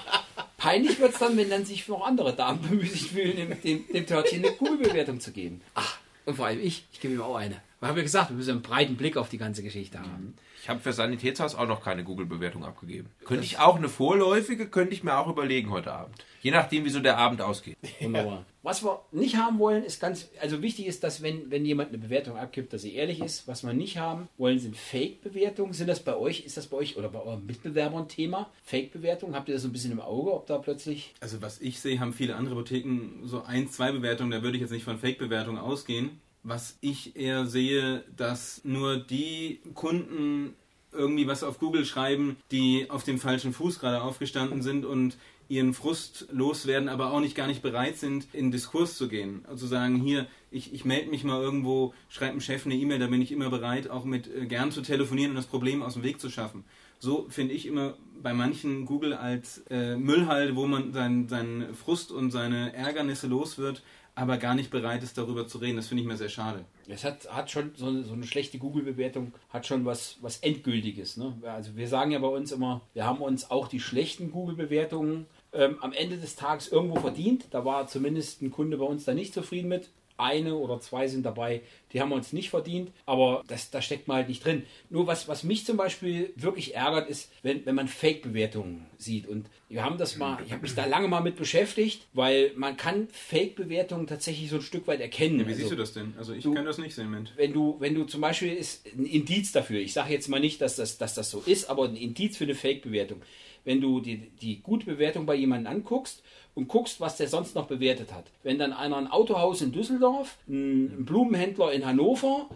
Peinlich 0.59 0.99
wird 0.99 1.12
es 1.12 1.19
dann, 1.19 1.37
wenn 1.37 1.49
dann 1.49 1.65
sich 1.65 1.87
noch 1.88 2.05
andere 2.06 2.35
Damen 2.35 2.61
bemüßigt 2.61 3.12
fühlen, 3.12 3.37
dem, 3.37 3.62
dem, 3.62 3.87
dem 3.93 4.06
Törtchen 4.06 4.44
eine 4.44 4.55
Google-Bewertung 4.56 5.21
zu 5.21 5.32
geben. 5.32 5.62
Ach, 5.75 5.99
und 6.27 6.35
vor 6.35 6.47
allem 6.47 6.61
ich, 6.61 6.87
ich 6.93 7.00
gebe 7.00 7.15
ihm 7.15 7.23
auch 7.23 7.37
eine. 7.37 7.62
Wir 7.81 7.88
haben 7.88 7.96
ja 7.99 8.02
gesagt, 8.02 8.31
wir 8.31 8.37
müssen 8.37 8.52
einen 8.52 8.62
breiten 8.62 8.96
Blick 8.96 9.19
auf 9.19 9.28
die 9.28 9.37
ganze 9.37 9.62
Geschichte 9.62 10.00
haben. 10.00 10.34
Ich 10.62 10.69
habe 10.70 10.81
für 10.81 10.94
Sanitätshaus 10.94 11.55
auch 11.55 11.69
noch 11.69 11.84
keine 11.84 12.05
Google-Bewertung 12.05 12.64
abgegeben. 12.64 13.11
Könnte 13.25 13.44
ich 13.44 13.58
auch 13.58 13.76
eine 13.76 13.90
vorläufige, 13.90 14.67
könnte 14.67 14.94
ich 14.94 15.05
mir 15.05 15.19
auch 15.19 15.28
überlegen 15.28 15.70
heute 15.70 15.93
Abend. 15.93 16.17
Je 16.40 16.50
nachdem, 16.50 16.84
wie 16.87 16.90
so 16.90 17.00
der 17.00 17.19
Abend 17.19 17.43
ausgeht. 17.43 17.76
Wunderbar. 18.00 18.46
Was 18.62 18.82
wir 18.82 19.05
nicht 19.12 19.37
haben 19.37 19.58
wollen, 19.58 19.84
ist 19.84 20.00
ganz, 20.00 20.28
also 20.40 20.62
wichtig 20.62 20.87
ist, 20.87 21.05
dass 21.05 21.23
wenn, 21.23 21.50
wenn 21.50 21.64
jemand 21.64 21.90
eine 21.90 21.99
Bewertung 21.99 22.37
abgibt, 22.37 22.73
dass 22.73 22.82
sie 22.82 22.94
ehrlich 22.94 23.20
ist. 23.20 23.46
Was 23.46 23.62
wir 23.62 23.75
nicht 23.75 23.99
haben 23.99 24.29
wollen, 24.38 24.58
sind 24.58 24.76
Fake-Bewertungen. 24.76 25.72
Sind 25.72 25.88
das 25.88 26.00
bei 26.00 26.17
euch, 26.17 26.44
ist 26.46 26.56
das 26.56 26.67
bei 26.69 26.79
euch 26.79 26.96
oder 26.96 27.11
bei 27.11 27.20
euren 27.20 27.44
Mitbewerbern 27.46 28.02
ein 28.05 28.08
Thema? 28.08 28.50
Fake-Bewertungen, 28.64 29.37
habt 29.37 29.49
ihr 29.49 29.55
das 29.55 29.62
so 29.62 29.69
ein 29.69 29.72
bisschen 29.72 29.93
im 29.93 30.00
Auge, 30.00 30.32
ob 30.32 30.46
da 30.46 30.58
plötzlich 30.58 31.14
Also 31.20 31.43
was 31.43 31.61
ich 31.61 31.79
sehe, 31.79 32.00
haben 32.00 32.12
viele 32.12 32.34
andere 32.34 32.56
Apotheken 32.56 33.25
so 33.25 33.43
ein, 33.43 33.69
zwei 33.69 33.93
Bewertungen, 33.93 34.31
da 34.31 34.43
würde 34.43 34.56
ich 34.56 34.62
jetzt 34.62 34.72
nicht 34.72 34.84
von 34.84 34.99
Fake-Bewertungen 34.99 35.58
ausgehen. 35.58 36.20
Was 36.48 36.78
ich 36.81 37.16
eher 37.16 37.46
sehe, 37.46 38.04
dass 38.16 38.60
nur 38.62 38.98
die 38.98 39.58
Kunden 39.75 40.54
irgendwie 40.93 41.26
was 41.26 41.43
auf 41.43 41.58
Google 41.58 41.84
schreiben, 41.84 42.37
die 42.52 42.88
auf 42.88 43.02
dem 43.02 43.19
falschen 43.19 43.52
Fuß 43.52 43.81
gerade 43.81 44.00
aufgestanden 44.00 44.62
sind 44.62 44.84
und 44.84 45.16
ihren 45.48 45.75
Frust 45.75 46.28
loswerden, 46.31 46.88
aber 46.88 47.10
auch 47.10 47.19
nicht 47.19 47.34
gar 47.34 47.48
nicht 47.48 47.62
bereit 47.62 47.96
sind, 47.96 48.28
in 48.32 48.52
Diskurs 48.52 48.96
zu 48.96 49.08
gehen. 49.08 49.44
Also 49.48 49.66
sagen, 49.66 49.96
hier, 49.96 50.28
ich, 50.52 50.72
ich 50.72 50.84
melde 50.84 51.10
mich 51.10 51.25
mal 51.25 51.43
irgendwo, 51.43 51.93
schreibe 52.08 52.34
dem 52.34 52.40
Chef 52.40 52.64
eine 52.64 52.76
E-Mail, 52.76 53.00
da 53.00 53.08
bin 53.08 53.22
ich 53.22 53.32
immer 53.32 53.50
bereit, 53.50 53.90
auch 53.90 54.04
mit 54.04 54.32
äh, 54.32 54.46
gern 54.46 54.70
zu 54.70 54.82
telefonieren 54.82 55.32
und 55.32 55.37
das 55.37 55.46
Problem 55.46 55.82
aus 55.82 55.94
dem 55.94 56.04
Weg 56.04 56.20
zu 56.20 56.31
schaffen. 56.31 56.64
So 57.00 57.26
finde 57.28 57.54
ich 57.54 57.66
immer 57.66 57.94
bei 58.22 58.32
manchen 58.32 58.87
Google 58.87 59.14
als 59.14 59.64
äh, 59.69 59.96
Müllhalde, 59.96 60.54
wo 60.54 60.66
man 60.69 60.93
sein, 60.93 61.28
seinen 61.28 61.75
Frust 61.75 62.12
und 62.12 62.31
seine 62.31 62.72
Ärgernisse 62.72 63.26
los 63.26 63.58
wird, 63.58 63.82
aber 64.17 64.39
gar 64.39 64.55
nicht 64.55 64.71
bereit 64.71 65.03
ist, 65.03 65.19
darüber 65.19 65.47
zu 65.47 65.59
reden. 65.59 65.77
Das 65.77 65.89
finde 65.89 66.03
ich 66.03 66.09
mir 66.09 66.17
sehr 66.17 66.31
schade. 66.31 66.65
Es 66.89 67.05
hat, 67.05 67.31
hat 67.33 67.51
schon 67.51 67.73
so 67.77 67.87
eine, 67.87 68.03
so 68.03 68.15
eine 68.15 68.27
schlechte 68.27 68.57
Google-Bewertung, 68.59 69.33
hat 69.51 69.67
schon 69.67 69.85
was, 69.85 70.17
was 70.23 70.39
Endgültiges. 70.39 71.19
Ne? 71.19 71.35
Also 71.45 71.77
wir 71.77 71.87
sagen 71.87 72.13
ja 72.13 72.19
bei 72.19 72.29
uns 72.29 72.51
immer, 72.51 72.81
wir 72.95 73.05
haben 73.05 73.21
uns 73.21 73.51
auch 73.51 73.69
die 73.69 73.79
schlechten 73.79 74.31
Google-Bewertungen 74.31 75.27
ähm, 75.53 75.77
am 75.83 75.93
Ende 75.93 76.17
des 76.17 76.35
Tages 76.35 76.69
irgendwo 76.69 76.97
verdient. 76.97 77.45
Da 77.51 77.67
war 77.67 77.87
zumindest 77.89 78.41
ein 78.41 78.51
Kunde 78.51 78.79
bei 78.79 78.87
uns 78.87 79.05
da 79.05 79.13
nicht 79.13 79.35
zufrieden 79.35 79.69
mit. 79.69 79.91
Eine 80.19 80.55
oder 80.57 80.81
zwei 80.81 81.09
sind 81.09 81.25
dabei, 81.27 81.61
die 81.93 82.01
haben 82.01 82.09
wir 82.11 82.17
uns 82.17 82.33
nicht 82.33 82.51
verdient, 82.51 82.91
aber 83.05 83.43
das, 83.49 83.71
da 83.71 83.83
steckt 83.83 84.09
man 84.09 84.19
halt 84.19 84.29
nicht 84.29 84.45
drin. 84.45 84.63
Nur 84.91 85.07
was, 85.07 85.29
was 85.29 85.43
mich 85.45 85.65
zum 85.67 85.77
Beispiel 85.77 86.33
wirklich 86.37 86.75
ärgert, 86.75 87.09
ist, 87.09 87.31
wenn, 87.43 87.65
wenn 87.67 87.75
man 87.75 87.89
Fake-Bewertungen 87.89 88.87
sieht. 88.99 89.27
Und 89.27 89.47
wir 89.69 89.85
haben 89.85 89.99
das 89.99 90.17
mal, 90.17 90.39
ich 90.45 90.53
habe 90.53 90.63
mich 90.63 90.75
da 90.75 90.87
lange 90.87 91.09
mal 91.09 91.21
mit 91.21 91.37
beschäftigt, 91.37 92.07
weil 92.15 92.53
man 92.57 92.77
kann 92.77 93.09
Fake-Bewertungen 93.13 94.07
tatsächlich 94.07 94.51
so 94.51 94.57
ein 94.57 94.63
Stück 94.63 94.87
weit 94.87 95.01
erkennen. 95.01 95.41
Wie 95.41 95.45
Also- 95.45 95.57
siehst 95.59 95.71
du 95.73 95.77
das 95.77 95.93
denn? 95.93 96.15
Also 96.19 96.33
ich 96.33 96.43
du- 96.45 96.55
kann 96.55 96.65
das 96.65 96.79
nicht 96.79 96.95
sehen, 96.95 97.11
Mensch. 97.11 97.31
wenn 97.37 97.53
du, 97.53 97.77
wenn 97.79 97.95
du 97.95 98.05
zum 98.05 98.21
Beispiel 98.21 98.53
ist 98.55 98.87
ein 98.97 99.05
Indiz 99.07 99.53
dafür, 99.53 99.81
ich 99.81 99.93
sage 99.93 100.13
jetzt 100.13 100.29
mal 100.29 100.41
nicht, 100.41 100.61
dass 100.61 100.77
das, 100.77 100.99
dass 100.99 101.15
das 101.15 101.31
so 101.31 101.41
ist, 101.45 101.69
aber 101.71 101.85
ein 101.85 101.97
Indiz 101.97 102.37
für 102.37 102.45
eine 102.45 102.55
Fake-Bewertung. 102.55 103.21
Wenn 103.65 103.81
du 103.81 104.01
die, 104.01 104.31
die 104.41 104.61
gute 104.61 104.87
Bewertung 104.87 105.27
bei 105.27 105.35
jemandem 105.35 105.73
anguckst 105.73 106.23
und 106.56 106.67
guckst, 106.69 107.00
was 107.00 107.17
der 107.19 107.29
sonst 107.29 107.55
noch 107.55 107.67
bewertet 107.69 108.12
hat. 108.12 108.25
Wenn 108.43 108.58
dann 108.58 108.73
einer 108.73 108.97
ein 108.97 109.06
Autohaus 109.06 109.61
in 109.62 109.70
Düsseldorf, 109.70 110.37
ein 110.49 111.05
Blumenhändler 111.05 111.70
in 111.73 111.87
Hannover, 111.87 112.49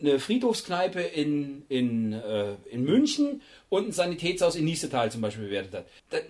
eine 0.00 0.18
Friedhofskneipe 0.20 1.00
in, 1.00 1.64
in, 1.68 2.12
äh, 2.14 2.54
in 2.70 2.84
München 2.84 3.42
und 3.68 3.88
ein 3.88 3.92
Sanitätshaus 3.92 4.56
in 4.56 4.64
Niesetal 4.64 5.10
zum 5.12 5.20
Beispiel 5.20 5.44
bewertet 5.46 5.74
hat, 5.74 5.86
dann 6.10 6.20
äh, 6.20 6.24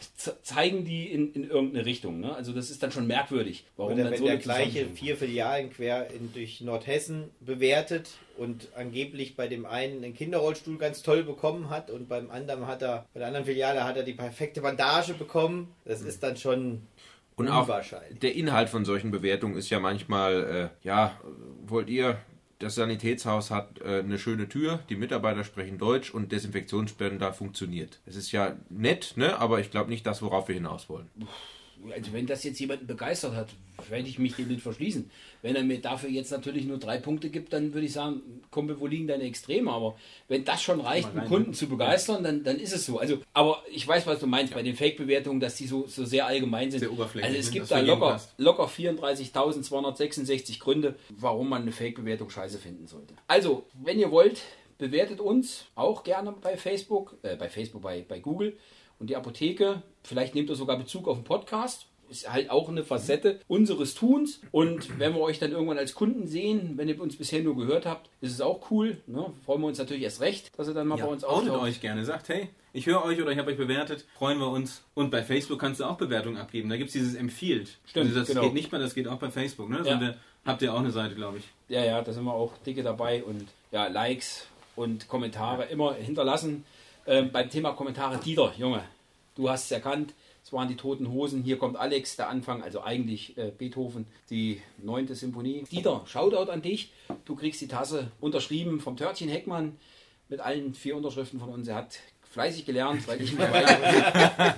ze- 0.00 0.11
zeigen 0.42 0.84
die 0.84 1.10
in, 1.10 1.32
in 1.32 1.48
irgendeine 1.48 1.84
Richtung. 1.84 2.20
Ne? 2.20 2.34
Also 2.34 2.52
das 2.52 2.70
ist 2.70 2.82
dann 2.82 2.92
schon 2.92 3.06
merkwürdig. 3.06 3.64
Warum 3.76 3.94
Oder 3.94 4.04
dann 4.04 4.12
wenn 4.12 4.18
so 4.18 4.24
der 4.24 4.34
eine 4.34 4.42
gleiche 4.42 4.86
vier 4.86 5.16
Filialen 5.16 5.70
quer 5.70 6.10
in, 6.10 6.32
durch 6.32 6.60
Nordhessen 6.60 7.30
bewertet 7.40 8.10
und 8.36 8.68
angeblich 8.76 9.36
bei 9.36 9.48
dem 9.48 9.66
einen 9.66 10.04
einen 10.04 10.14
Kinderrollstuhl 10.14 10.78
ganz 10.78 11.02
toll 11.02 11.22
bekommen 11.22 11.70
hat 11.70 11.90
und 11.90 12.08
beim 12.08 12.30
anderen 12.30 12.66
hat 12.66 12.82
er, 12.82 13.06
bei 13.12 13.18
der 13.20 13.28
anderen 13.28 13.46
Filiale 13.46 13.84
hat 13.84 13.96
er 13.96 14.02
die 14.02 14.14
perfekte 14.14 14.60
Bandage 14.60 15.14
bekommen. 15.14 15.74
Das 15.84 16.02
ist 16.02 16.22
dann 16.22 16.36
schon 16.36 16.82
Und 17.36 17.48
auch 17.48 17.62
unwahrscheinlich. 17.62 18.18
der 18.20 18.34
Inhalt 18.34 18.68
von 18.68 18.84
solchen 18.84 19.10
Bewertungen 19.10 19.56
ist 19.56 19.70
ja 19.70 19.80
manchmal, 19.80 20.70
äh, 20.82 20.86
ja, 20.86 21.18
wollt 21.66 21.88
ihr, 21.90 22.18
das 22.62 22.76
Sanitätshaus 22.76 23.50
hat 23.50 23.80
äh, 23.80 24.00
eine 24.00 24.18
schöne 24.18 24.48
Tür, 24.48 24.80
die 24.88 24.96
Mitarbeiter 24.96 25.44
sprechen 25.44 25.78
Deutsch 25.78 26.12
und 26.12 26.32
Desinfektionsspender 26.32 27.32
funktioniert. 27.32 28.00
Es 28.06 28.16
ist 28.16 28.32
ja 28.32 28.56
nett, 28.70 29.14
ne? 29.16 29.38
aber 29.38 29.60
ich 29.60 29.70
glaube 29.70 29.90
nicht 29.90 30.06
das, 30.06 30.22
worauf 30.22 30.48
wir 30.48 30.54
hinaus 30.54 30.88
wollen. 30.88 31.08
Also 31.90 32.12
wenn 32.12 32.26
das 32.26 32.44
jetzt 32.44 32.60
jemanden 32.60 32.86
begeistert 32.86 33.34
hat, 33.34 33.48
werde 33.88 34.08
ich 34.08 34.18
mich 34.18 34.36
dem 34.36 34.48
nicht 34.48 34.62
verschließen. 34.62 35.10
Wenn 35.40 35.56
er 35.56 35.64
mir 35.64 35.80
dafür 35.80 36.08
jetzt 36.10 36.30
natürlich 36.30 36.64
nur 36.64 36.78
drei 36.78 36.98
Punkte 36.98 37.30
gibt, 37.30 37.52
dann 37.52 37.74
würde 37.74 37.86
ich 37.86 37.92
sagen, 37.92 38.22
Kumpel, 38.50 38.78
wo 38.78 38.86
liegen 38.86 39.06
deine 39.06 39.24
Extreme? 39.24 39.70
Aber 39.70 39.96
wenn 40.28 40.44
das 40.44 40.62
schon 40.62 40.80
reicht, 40.80 41.08
einen 41.16 41.26
Kunden 41.26 41.50
ne? 41.50 41.56
zu 41.56 41.68
begeistern, 41.68 42.22
dann, 42.22 42.44
dann 42.44 42.58
ist 42.58 42.72
es 42.72 42.86
so. 42.86 42.98
Also, 42.98 43.18
aber 43.32 43.62
ich 43.70 43.86
weiß, 43.86 44.06
was 44.06 44.20
du 44.20 44.26
meinst 44.26 44.54
bei 44.54 44.62
den 44.62 44.76
Fake-Bewertungen, 44.76 45.40
dass 45.40 45.56
die 45.56 45.66
so, 45.66 45.86
so 45.86 46.04
sehr 46.04 46.26
allgemein 46.26 46.70
sind. 46.70 46.80
Sehr 46.80 46.92
oberflächlich, 46.92 47.24
Also 47.24 47.38
es 47.38 47.46
ne? 47.46 47.52
gibt 47.52 47.70
da 47.70 47.80
locker, 47.80 48.20
locker 48.38 48.66
34.266 48.68 50.60
Gründe, 50.60 50.94
warum 51.10 51.48
man 51.48 51.62
eine 51.62 51.72
Fake-Bewertung 51.72 52.30
scheiße 52.30 52.58
finden 52.58 52.86
sollte. 52.86 53.14
Also, 53.26 53.66
wenn 53.82 53.98
ihr 53.98 54.10
wollt, 54.10 54.42
bewertet 54.78 55.20
uns 55.20 55.66
auch 55.74 56.02
gerne 56.02 56.32
bei 56.32 56.56
Facebook, 56.56 57.16
äh, 57.22 57.36
bei 57.36 57.48
Facebook, 57.48 57.82
bei, 57.82 58.04
bei 58.06 58.20
Google 58.20 58.56
und 59.02 59.10
die 59.10 59.16
Apotheke. 59.16 59.82
Vielleicht 60.04 60.34
nehmt 60.34 60.48
ihr 60.48 60.54
sogar 60.56 60.78
Bezug 60.78 61.08
auf 61.08 61.18
den 61.18 61.24
Podcast. 61.24 61.86
Ist 62.08 62.30
halt 62.30 62.50
auch 62.50 62.68
eine 62.68 62.84
Facette 62.84 63.40
unseres 63.48 63.94
Tuns. 63.94 64.40
Und 64.52 64.98
wenn 64.98 65.14
wir 65.14 65.20
euch 65.20 65.38
dann 65.38 65.50
irgendwann 65.50 65.78
als 65.78 65.94
Kunden 65.94 66.26
sehen, 66.26 66.74
wenn 66.76 66.88
ihr 66.88 67.00
uns 67.00 67.16
bisher 67.16 67.42
nur 67.42 67.56
gehört 67.56 67.84
habt, 67.86 68.10
ist 68.20 68.32
es 68.32 68.40
auch 68.40 68.70
cool. 68.70 68.98
Ne? 69.06 69.32
Freuen 69.44 69.60
wir 69.62 69.66
uns 69.66 69.78
natürlich 69.78 70.02
erst 70.02 70.20
recht, 70.20 70.50
dass 70.58 70.68
ihr 70.68 70.74
dann 70.74 70.86
mal 70.86 70.98
Ja, 70.98 71.06
bei 71.06 71.10
uns 71.12 71.24
outet 71.24 71.50
auftaucht. 71.50 71.68
euch 71.68 71.80
gerne. 71.80 72.04
Sagt, 72.04 72.28
hey, 72.28 72.50
ich 72.74 72.86
höre 72.86 73.04
euch 73.04 73.20
oder 73.20 73.32
ich 73.32 73.38
habe 73.38 73.50
euch 73.50 73.56
bewertet. 73.56 74.04
Freuen 74.14 74.38
wir 74.38 74.48
uns. 74.48 74.82
Und 74.94 75.10
bei 75.10 75.22
Facebook 75.22 75.58
kannst 75.58 75.80
du 75.80 75.84
auch 75.84 75.96
Bewertungen 75.96 76.36
abgeben. 76.36 76.68
Da 76.68 76.76
gibt 76.76 76.88
es 76.88 76.92
dieses 76.92 77.14
Empfiehlt. 77.14 77.78
Stimmt, 77.86 78.06
Also 78.06 78.20
das 78.20 78.28
genau. 78.28 78.42
geht 78.42 78.54
nicht 78.54 78.70
mal, 78.72 78.78
das 78.80 78.94
geht 78.94 79.08
auch 79.08 79.18
bei 79.18 79.30
Facebook. 79.30 79.68
Ne? 79.70 79.80
Ja. 79.84 79.96
eine- 79.96 80.16
habt 80.44 80.60
ihr 80.62 80.72
auch 80.74 80.80
eine 80.80 80.90
Seite, 80.90 81.14
glaube 81.16 81.38
ich. 81.38 81.44
Ja, 81.68 81.82
ja, 81.84 82.02
da 82.02 82.12
sind 82.12 82.24
wir 82.24 82.34
auch 82.34 82.52
dicke 82.58 82.82
dabei 82.82 83.24
und 83.24 83.46
ja, 83.70 83.86
Likes 83.86 84.46
und 84.76 85.08
Kommentare 85.08 85.64
immer 85.66 85.94
hinterlassen. 85.94 86.64
Ähm, 87.06 87.32
beim 87.32 87.50
Thema 87.50 87.72
Kommentare, 87.72 88.18
Dieter, 88.18 88.52
Junge, 88.56 88.82
du 89.34 89.50
hast 89.50 89.64
es 89.64 89.70
erkannt. 89.72 90.14
Es 90.44 90.52
waren 90.52 90.68
die 90.68 90.76
toten 90.76 91.10
Hosen. 91.10 91.42
Hier 91.42 91.56
kommt 91.56 91.76
Alex, 91.76 92.16
der 92.16 92.28
Anfang, 92.28 92.62
also 92.62 92.82
eigentlich 92.82 93.38
äh, 93.38 93.52
Beethoven, 93.56 94.06
die 94.28 94.60
neunte 94.78 95.14
Symphonie. 95.14 95.64
Dieter, 95.70 96.02
Shoutout 96.06 96.50
an 96.50 96.62
dich. 96.62 96.92
Du 97.24 97.36
kriegst 97.36 97.60
die 97.60 97.68
Tasse 97.68 98.10
unterschrieben 98.20 98.80
vom 98.80 98.96
Törtchen 98.96 99.28
Heckmann 99.28 99.76
mit 100.28 100.40
allen 100.40 100.74
vier 100.74 100.96
Unterschriften 100.96 101.38
von 101.38 101.48
uns. 101.48 101.68
Er 101.68 101.76
hat 101.76 102.00
fleißig 102.32 102.66
gelernt, 102.66 103.06
weil 103.06 103.20
ich 103.20 103.32
mich 103.32 103.40
weigere, 103.40 103.78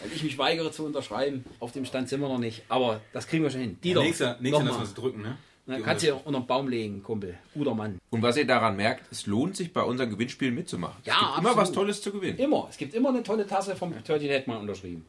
weil 0.00 0.12
ich 0.14 0.22
mich 0.22 0.38
weigere 0.38 0.72
zu 0.72 0.84
unterschreiben. 0.84 1.44
Auf 1.60 1.70
dem 1.72 1.84
Stand 1.84 2.08
sind 2.08 2.20
wir 2.20 2.28
noch 2.28 2.38
nicht, 2.38 2.62
aber 2.68 3.00
das 3.12 3.28
kriegen 3.28 3.44
wir 3.44 3.50
schon 3.50 3.60
hin. 3.60 3.78
Dieter, 3.82 4.02
nächster 4.02 4.38
nächster 4.40 4.58
nochmal. 4.58 4.66
lassen 4.66 4.80
wir 4.80 4.84
es 4.84 4.94
drücken, 4.94 5.22
ne? 5.22 5.38
Dann 5.66 5.82
kannst 5.82 6.02
du 6.04 6.08
dir 6.08 6.20
unter 6.24 6.40
den 6.40 6.46
Baum 6.46 6.68
legen, 6.68 7.02
Kumpel. 7.02 7.36
Guter 7.54 7.74
Mann. 7.74 7.98
Und 8.10 8.22
was 8.22 8.36
ihr 8.36 8.46
daran 8.46 8.76
merkt, 8.76 9.10
es 9.10 9.26
lohnt 9.26 9.56
sich 9.56 9.72
bei 9.72 9.82
unseren 9.82 10.10
Gewinnspielen 10.10 10.54
mitzumachen. 10.54 10.96
Ja, 11.04 11.14
es 11.14 11.20
gibt 11.36 11.38
immer 11.38 11.56
was 11.56 11.72
Tolles 11.72 12.00
zu 12.02 12.12
gewinnen. 12.12 12.38
Immer. 12.38 12.66
Es 12.70 12.76
gibt 12.76 12.94
immer 12.94 13.08
eine 13.08 13.22
tolle 13.22 13.46
Tasse 13.46 13.74
vom 13.74 13.92
13 14.04 14.28
Hetman 14.30 14.58
unterschrieben. 14.58 15.06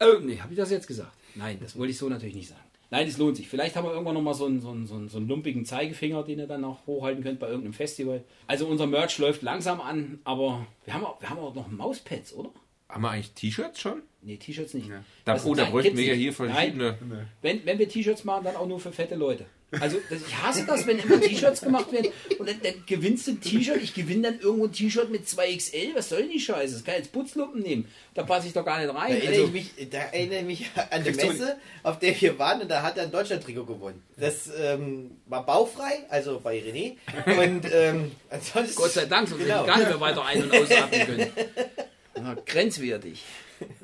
Oh, 0.00 0.18
nee, 0.20 0.38
habe 0.40 0.52
ich 0.52 0.58
das 0.58 0.70
jetzt 0.70 0.86
gesagt? 0.88 1.12
Nein, 1.36 1.58
das 1.60 1.76
wollte 1.78 1.92
ich 1.92 1.98
so 1.98 2.08
natürlich 2.08 2.34
nicht 2.34 2.48
sagen. 2.48 2.60
Nein, 2.92 3.06
es 3.06 3.18
lohnt 3.18 3.36
sich. 3.36 3.48
Vielleicht 3.48 3.76
haben 3.76 3.84
wir 3.84 3.92
irgendwann 3.92 4.14
noch 4.14 4.22
mal 4.22 4.34
so 4.34 4.46
einen, 4.46 4.60
so, 4.60 4.70
einen, 4.70 4.86
so, 4.88 4.96
einen, 4.96 5.08
so 5.08 5.18
einen 5.18 5.28
lumpigen 5.28 5.64
Zeigefinger, 5.64 6.24
den 6.24 6.40
ihr 6.40 6.48
dann 6.48 6.62
noch 6.62 6.86
hochhalten 6.88 7.22
könnt 7.22 7.38
bei 7.38 7.46
irgendeinem 7.46 7.74
Festival. 7.74 8.24
Also 8.48 8.66
unser 8.66 8.88
Merch 8.88 9.16
läuft 9.18 9.42
langsam 9.42 9.80
an, 9.80 10.18
aber 10.24 10.66
wir 10.86 10.94
haben 10.94 11.04
auch, 11.04 11.20
wir 11.20 11.30
haben 11.30 11.38
auch 11.38 11.54
noch 11.54 11.70
Mauspads, 11.70 12.32
oder? 12.34 12.50
Haben 12.88 13.02
wir 13.02 13.10
eigentlich 13.10 13.30
T-Shirts 13.34 13.78
schon? 13.80 14.02
Nee, 14.22 14.38
T-Shirts 14.38 14.74
nicht. 14.74 14.90
Da, 14.90 15.34
Das- 15.34 15.46
oh, 15.46 15.54
da 15.54 15.66
bräuchten 15.66 15.96
wir 15.96 16.04
ja 16.04 16.14
hier 16.14 16.32
verschiedene. 16.32 16.98
Nein. 17.08 17.28
Wenn, 17.42 17.64
wenn 17.64 17.78
wir 17.78 17.88
T-Shirts 17.88 18.24
machen, 18.24 18.42
dann 18.42 18.56
auch 18.56 18.66
nur 18.66 18.80
für 18.80 18.90
fette 18.90 19.14
Leute. 19.14 19.46
Also 19.78 19.98
ich 20.10 20.36
hasse 20.42 20.64
das, 20.66 20.84
wenn 20.88 20.98
immer 20.98 21.20
T-Shirts 21.20 21.60
gemacht 21.60 21.92
werden 21.92 22.10
und 22.40 22.48
dann, 22.48 22.60
dann 22.60 22.74
gewinnst 22.86 23.28
du 23.28 23.32
ein 23.32 23.40
T-Shirt. 23.40 23.80
Ich 23.82 23.94
gewinne 23.94 24.22
dann 24.32 24.40
irgendwo 24.40 24.64
ein 24.66 24.72
T-Shirt 24.72 25.10
mit 25.10 25.26
2XL. 25.26 25.94
Was 25.94 26.08
soll 26.08 26.26
die 26.28 26.40
Scheiße? 26.40 26.74
Das 26.74 26.84
kann 26.84 26.94
ich 26.94 27.00
jetzt 27.02 27.12
Putzlumpen 27.12 27.62
nehmen. 27.62 27.86
Da 28.14 28.24
passe 28.24 28.48
ich 28.48 28.52
doch 28.52 28.64
gar 28.64 28.78
nicht 28.80 28.88
Da 28.92 28.98
rein. 28.98 29.12
erinnere, 29.12 29.30
Also, 29.32 29.44
ich 29.44 29.52
mich, 29.52 29.90
da 29.90 29.98
erinnere 29.98 30.38
ich 30.40 30.44
mich 30.44 30.70
an 30.90 31.04
die 31.04 31.12
Messe, 31.12 31.56
auf 31.84 32.00
der 32.00 32.20
wir 32.20 32.36
waren 32.38 32.62
und 32.62 32.68
da 32.68 32.82
hat 32.82 32.96
er 32.98 33.04
ein 33.04 33.12
Deutschland-Trikot 33.12 33.64
gewonnen. 33.66 34.02
Das 34.16 34.50
ähm, 34.60 35.12
war 35.26 35.46
baufrei, 35.46 36.00
also 36.08 36.40
bei 36.40 36.58
René. 36.58 36.96
Und 37.26 37.62
ähm, 37.72 38.10
ansonsten. 38.28 38.74
Gott 38.74 38.90
sei 38.90 39.04
Dank, 39.06 39.28
sonst 39.28 39.42
Genau. 39.44 39.54
hätte 39.58 39.62
ich 39.62 39.66
gar 39.68 39.78
nicht 39.78 39.88
mehr 39.88 40.00
weiter 40.00 40.24
ein- 40.24 40.42
und 40.42 40.52
ausatmen 40.52 41.06
können. 41.06 42.36
Grenzwertig. 42.46 43.22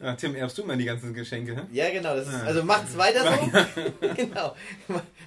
Ja, 0.02 0.14
Tim, 0.14 0.35
erbst 0.35 0.59
du 0.59 0.64
mal 0.64 0.76
die 0.76 0.85
ganzen 0.85 1.14
Geschenke? 1.14 1.56
hä? 1.56 1.62
Ja, 1.73 1.90
genau. 1.90 2.14
Das 2.14 2.28
ist, 2.28 2.35
also 2.35 2.62
macht's 2.62 2.97
weiter 2.97 3.25
so. 3.25 4.06
genau. 4.14 4.54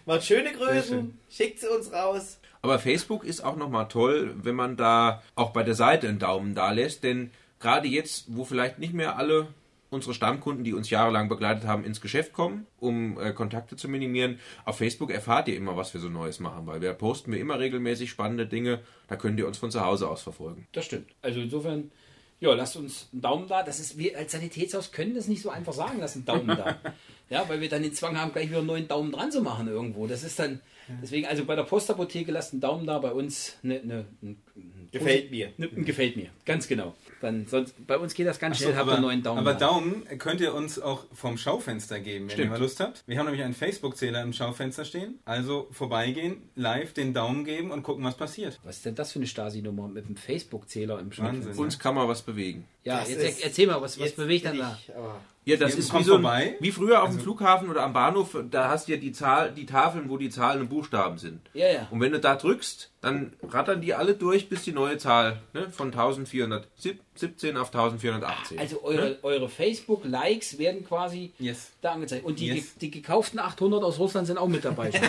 Macht 0.06 0.24
schöne 0.24 0.52
Größen, 0.54 1.00
schön. 1.00 1.20
schickt 1.30 1.60
sie 1.60 1.68
uns 1.70 1.92
raus. 1.92 2.40
Aber 2.62 2.80
Facebook 2.80 3.24
ist 3.24 3.42
auch 3.42 3.56
nochmal 3.56 3.88
toll, 3.88 4.36
wenn 4.42 4.56
man 4.56 4.76
da 4.76 5.22
auch 5.36 5.52
bei 5.52 5.64
der 5.64 5.76
Seite 5.76 6.08
einen 6.08 6.20
Daumen 6.20 6.56
da 6.56 6.72
lässt, 6.72 7.04
denn 7.04 7.32
gerade 7.60 7.88
jetzt, 7.88 8.26
wo 8.36 8.44
vielleicht 8.44 8.80
nicht 8.80 8.94
mehr 8.94 9.18
alle 9.18 9.48
unsere 9.90 10.14
Stammkunden, 10.14 10.64
die 10.64 10.74
uns 10.74 10.90
jahrelang 10.90 11.30
begleitet 11.30 11.66
haben, 11.66 11.84
ins 11.84 12.02
Geschäft 12.02 12.34
kommen, 12.34 12.68
um 12.80 13.20
äh, 13.20 13.34
Kontakte 13.34 13.76
zu 13.76 13.88
minimieren, 13.88 14.40
auf 14.66 14.78
Facebook 14.78 15.10
erfahrt 15.12 15.48
ihr 15.48 15.58
immer, 15.58 15.78
was 15.78 15.94
wir 15.94 16.02
so 16.02 16.10
Neues 16.10 16.40
machen, 16.40 16.68
weil 16.68 16.82
wir 16.82 16.94
posten 16.94 17.32
wir 17.32 17.40
immer 17.40 17.60
regelmäßig 17.60 18.10
spannende 18.10 18.46
Dinge, 18.46 18.82
da 19.08 19.16
könnt 19.16 19.40
ihr 19.40 19.48
uns 19.48 19.58
von 19.58 19.72
zu 19.72 19.84
Hause 19.84 20.08
aus 20.08 20.22
verfolgen. 20.22 20.68
Das 20.74 20.86
stimmt. 20.86 21.10
Also 21.22 21.40
insofern, 21.40 21.92
ja, 22.40 22.54
lasst 22.54 22.78
uns 22.78 23.10
einen 23.12 23.22
Daumen 23.22 23.48
da. 23.48 23.64
Das 23.64 23.80
ist, 23.80 23.98
wir 23.98 24.18
als 24.18 24.32
Sanitätshaus 24.32 24.92
können 24.92 25.16
das 25.16 25.28
nicht 25.28 25.42
so 25.42 25.50
einfach 25.50 25.74
sagen, 25.74 26.00
lasst 26.00 26.16
einen 26.16 26.26
Daumen 26.26 26.48
da. 26.48 26.80
Ja, 27.32 27.48
weil 27.48 27.62
wir 27.62 27.70
dann 27.70 27.84
den 27.84 27.94
Zwang 27.94 28.18
haben, 28.18 28.32
gleich 28.32 28.50
wieder 28.50 28.58
einen 28.58 28.66
neuen 28.66 28.88
Daumen 28.88 29.12
dran 29.12 29.32
zu 29.32 29.42
machen 29.42 29.68
irgendwo. 29.68 30.08
Das 30.08 30.24
ist 30.24 30.40
dann, 30.40 30.62
deswegen, 31.00 31.28
also 31.28 31.46
bei 31.46 31.56
der 31.56 31.62
Postapotheke 31.62 32.32
lasst 32.32 32.54
einen 32.54 32.62
Daumen 32.62 32.88
da, 32.88 32.98
bei 32.98 33.12
uns 33.12 33.56
eine, 33.64 33.80
eine, 33.82 34.06
ein, 34.24 34.42
ein, 34.56 34.90
Gefällt 34.92 35.30
mir. 35.30 35.54
Ne, 35.58 35.70
ein 35.76 35.86
gefällt 35.86 36.16
mir, 36.16 36.32
ganz 36.46 36.68
genau. 36.68 36.96
Dann 37.22 37.48
sonst, 37.48 37.76
bei 37.86 37.98
uns 37.98 38.14
geht 38.14 38.28
das 38.28 38.40
ganz 38.40 38.56
Ach 38.56 38.60
so, 38.60 38.64
schnell, 38.66 38.76
habt 38.78 38.84
aber, 38.88 38.94
einen 38.94 39.02
neuen 39.02 39.24
Daumen 39.24 39.40
aber 39.40 39.54
da. 39.54 39.68
Daumen 39.68 40.04
könnt 40.20 40.40
ihr 40.42 40.54
uns 40.54 40.80
auch 40.80 41.06
vom 41.14 41.38
Schaufenster 41.38 42.00
geben, 42.00 42.26
wenn 42.26 42.32
Stimmt. 42.32 42.46
ihr 42.48 42.52
mal 42.52 42.60
Lust 42.60 42.80
habt. 42.80 43.04
Wir 43.08 43.18
haben 43.20 43.26
nämlich 43.26 43.44
einen 43.44 43.54
Facebook-Zähler 43.54 44.22
im 44.22 44.32
Schaufenster 44.34 44.86
stehen. 44.86 45.20
Also 45.26 45.68
vorbeigehen, 45.72 46.50
live 46.56 46.94
den 46.94 47.14
Daumen 47.14 47.44
geben 47.46 47.72
und 47.72 47.84
gucken, 47.84 48.04
was 48.04 48.16
passiert. 48.16 48.60
Was 48.64 48.78
ist 48.78 48.86
denn 48.86 48.96
das 48.96 49.12
für 49.12 49.20
eine 49.20 49.28
Stasi-Nummer 49.28 49.88
mit 49.88 50.08
dem 50.08 50.16
Facebook-Zähler 50.16 51.00
im 51.00 51.16
Wahnsinn. 51.18 51.44
Schnitt? 51.44 51.58
Uns 51.58 51.78
kann 51.80 51.96
man 51.96 52.08
was 52.08 52.22
bewegen. 52.22 52.66
Ja, 52.84 53.00
Das 53.02 53.10
jetzt 53.10 53.40
er- 53.42 53.46
erzähl 53.48 53.68
mal, 53.68 53.82
was, 53.82 54.00
was 54.00 54.12
bewegt 54.14 54.46
dann 54.46 54.58
da? 54.58 54.78
ich, 54.82 54.96
aber 54.96 55.20
Ja, 55.50 55.58
das 55.58 55.76
ist 55.76 55.94
wie, 55.94 56.04
so 56.04 56.16
ein, 56.16 56.56
wie 56.60 56.72
früher 56.72 57.02
auf 57.02 57.10
dem 57.10 57.14
Also- 57.16 57.24
Flughafen 57.24 57.70
oder 57.70 57.84
am 57.84 57.94
Bahnhof, 57.94 58.38
da 58.50 58.70
hast 58.70 58.88
du 58.88 58.94
ja 58.94 58.98
die, 58.98 59.12
Zahl, 59.12 59.52
die 59.52 59.66
Tafeln, 59.66 60.10
wo 60.10 60.18
die 60.18 60.30
Zahlen 60.30 60.62
und 60.62 60.70
Buchstaben 60.70 61.18
sind. 61.18 61.42
Ja, 61.54 61.68
ja. 61.72 61.88
Und 61.92 62.00
wenn 62.02 62.12
du 62.12 62.20
da 62.20 62.36
drückst, 62.36 62.92
dann 63.02 63.34
rattern 63.44 63.82
die 63.82 63.94
alle 63.94 64.14
durch, 64.14 64.50
bis 64.50 64.64
die 64.64 64.72
neue 64.74 64.98
Zahl 64.98 65.42
ne, 65.54 65.70
von 65.70 65.88
1417 65.94 67.58
auf 67.58 67.68
1418. 67.74 68.60
Also 68.60 68.84
eure, 68.84 69.18
eure 69.24 69.50
Facebook-Likes 69.50 70.58
werden 70.58 70.86
quasi 70.86 71.32
Yes. 71.40 71.72
da 71.82 71.94
angezeigt. 71.94 72.26
Und 72.26 72.40
die, 72.40 72.48
Yes. 72.48 72.56
ge- 72.56 72.66
die 72.82 72.92
gekauften 72.92 73.40
800 73.40 73.84
aus 73.84 74.00
Russland 74.00 74.28
sind 74.28 74.38
auch 74.38 74.48
mit 74.48 74.66
dabei. 74.66 74.92
Schon. 74.92 75.02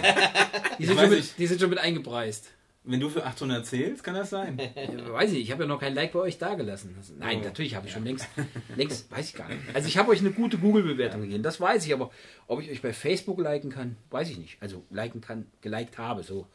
Die, 0.79 0.87
sind 0.87 1.11
mit, 1.11 1.39
die 1.39 1.47
sind 1.47 1.61
schon 1.61 1.71
mit 1.71 1.79
eingepreist. 1.79 2.49
Wenn 2.83 2.99
du 2.99 3.11
für 3.11 3.25
800 3.27 3.67
zählst, 3.67 4.03
kann 4.03 4.15
das 4.15 4.31
sein. 4.31 4.59
Ja, 4.75 5.13
weiß 5.13 5.31
ich 5.33 5.37
nicht, 5.39 5.45
ich 5.45 5.53
habe 5.53 5.65
ja 5.65 5.69
noch 5.69 5.81
kein 5.81 5.95
Like 5.95 6.13
bei 6.13 6.19
euch 6.21 6.39
dagelassen. 6.39 6.95
Das- 6.97 7.13
Nein, 7.19 7.41
Oh. 7.41 7.45
natürlich 7.45 7.75
habe 7.75 7.87
ich 7.87 7.93
schon 7.93 8.05
längst, 8.05 8.27
längst, 8.77 9.11
weiß 9.11 9.29
ich 9.29 9.35
gar 9.35 9.49
nicht. 9.49 9.61
Also 9.75 9.87
ich 9.89 9.99
habe 9.99 10.11
euch 10.11 10.21
eine 10.21 10.31
gute 10.33 10.57
Google-Bewertung 10.57 11.21
gegeben, 11.21 11.43
das 11.43 11.61
weiß 11.61 11.85
ich, 11.87 11.93
aber 11.93 12.11
ob 12.47 12.61
ich 12.63 12.71
euch 12.71 12.81
bei 12.81 12.93
Facebook 12.95 13.39
liken 13.39 13.71
kann, 13.71 13.97
weiß 14.11 14.31
ich 14.31 14.39
nicht. 14.39 14.57
Also 14.61 14.83
liken 14.91 15.21
kann, 15.21 15.47
geliked 15.61 15.99
habe, 15.99 16.23
so. 16.23 16.47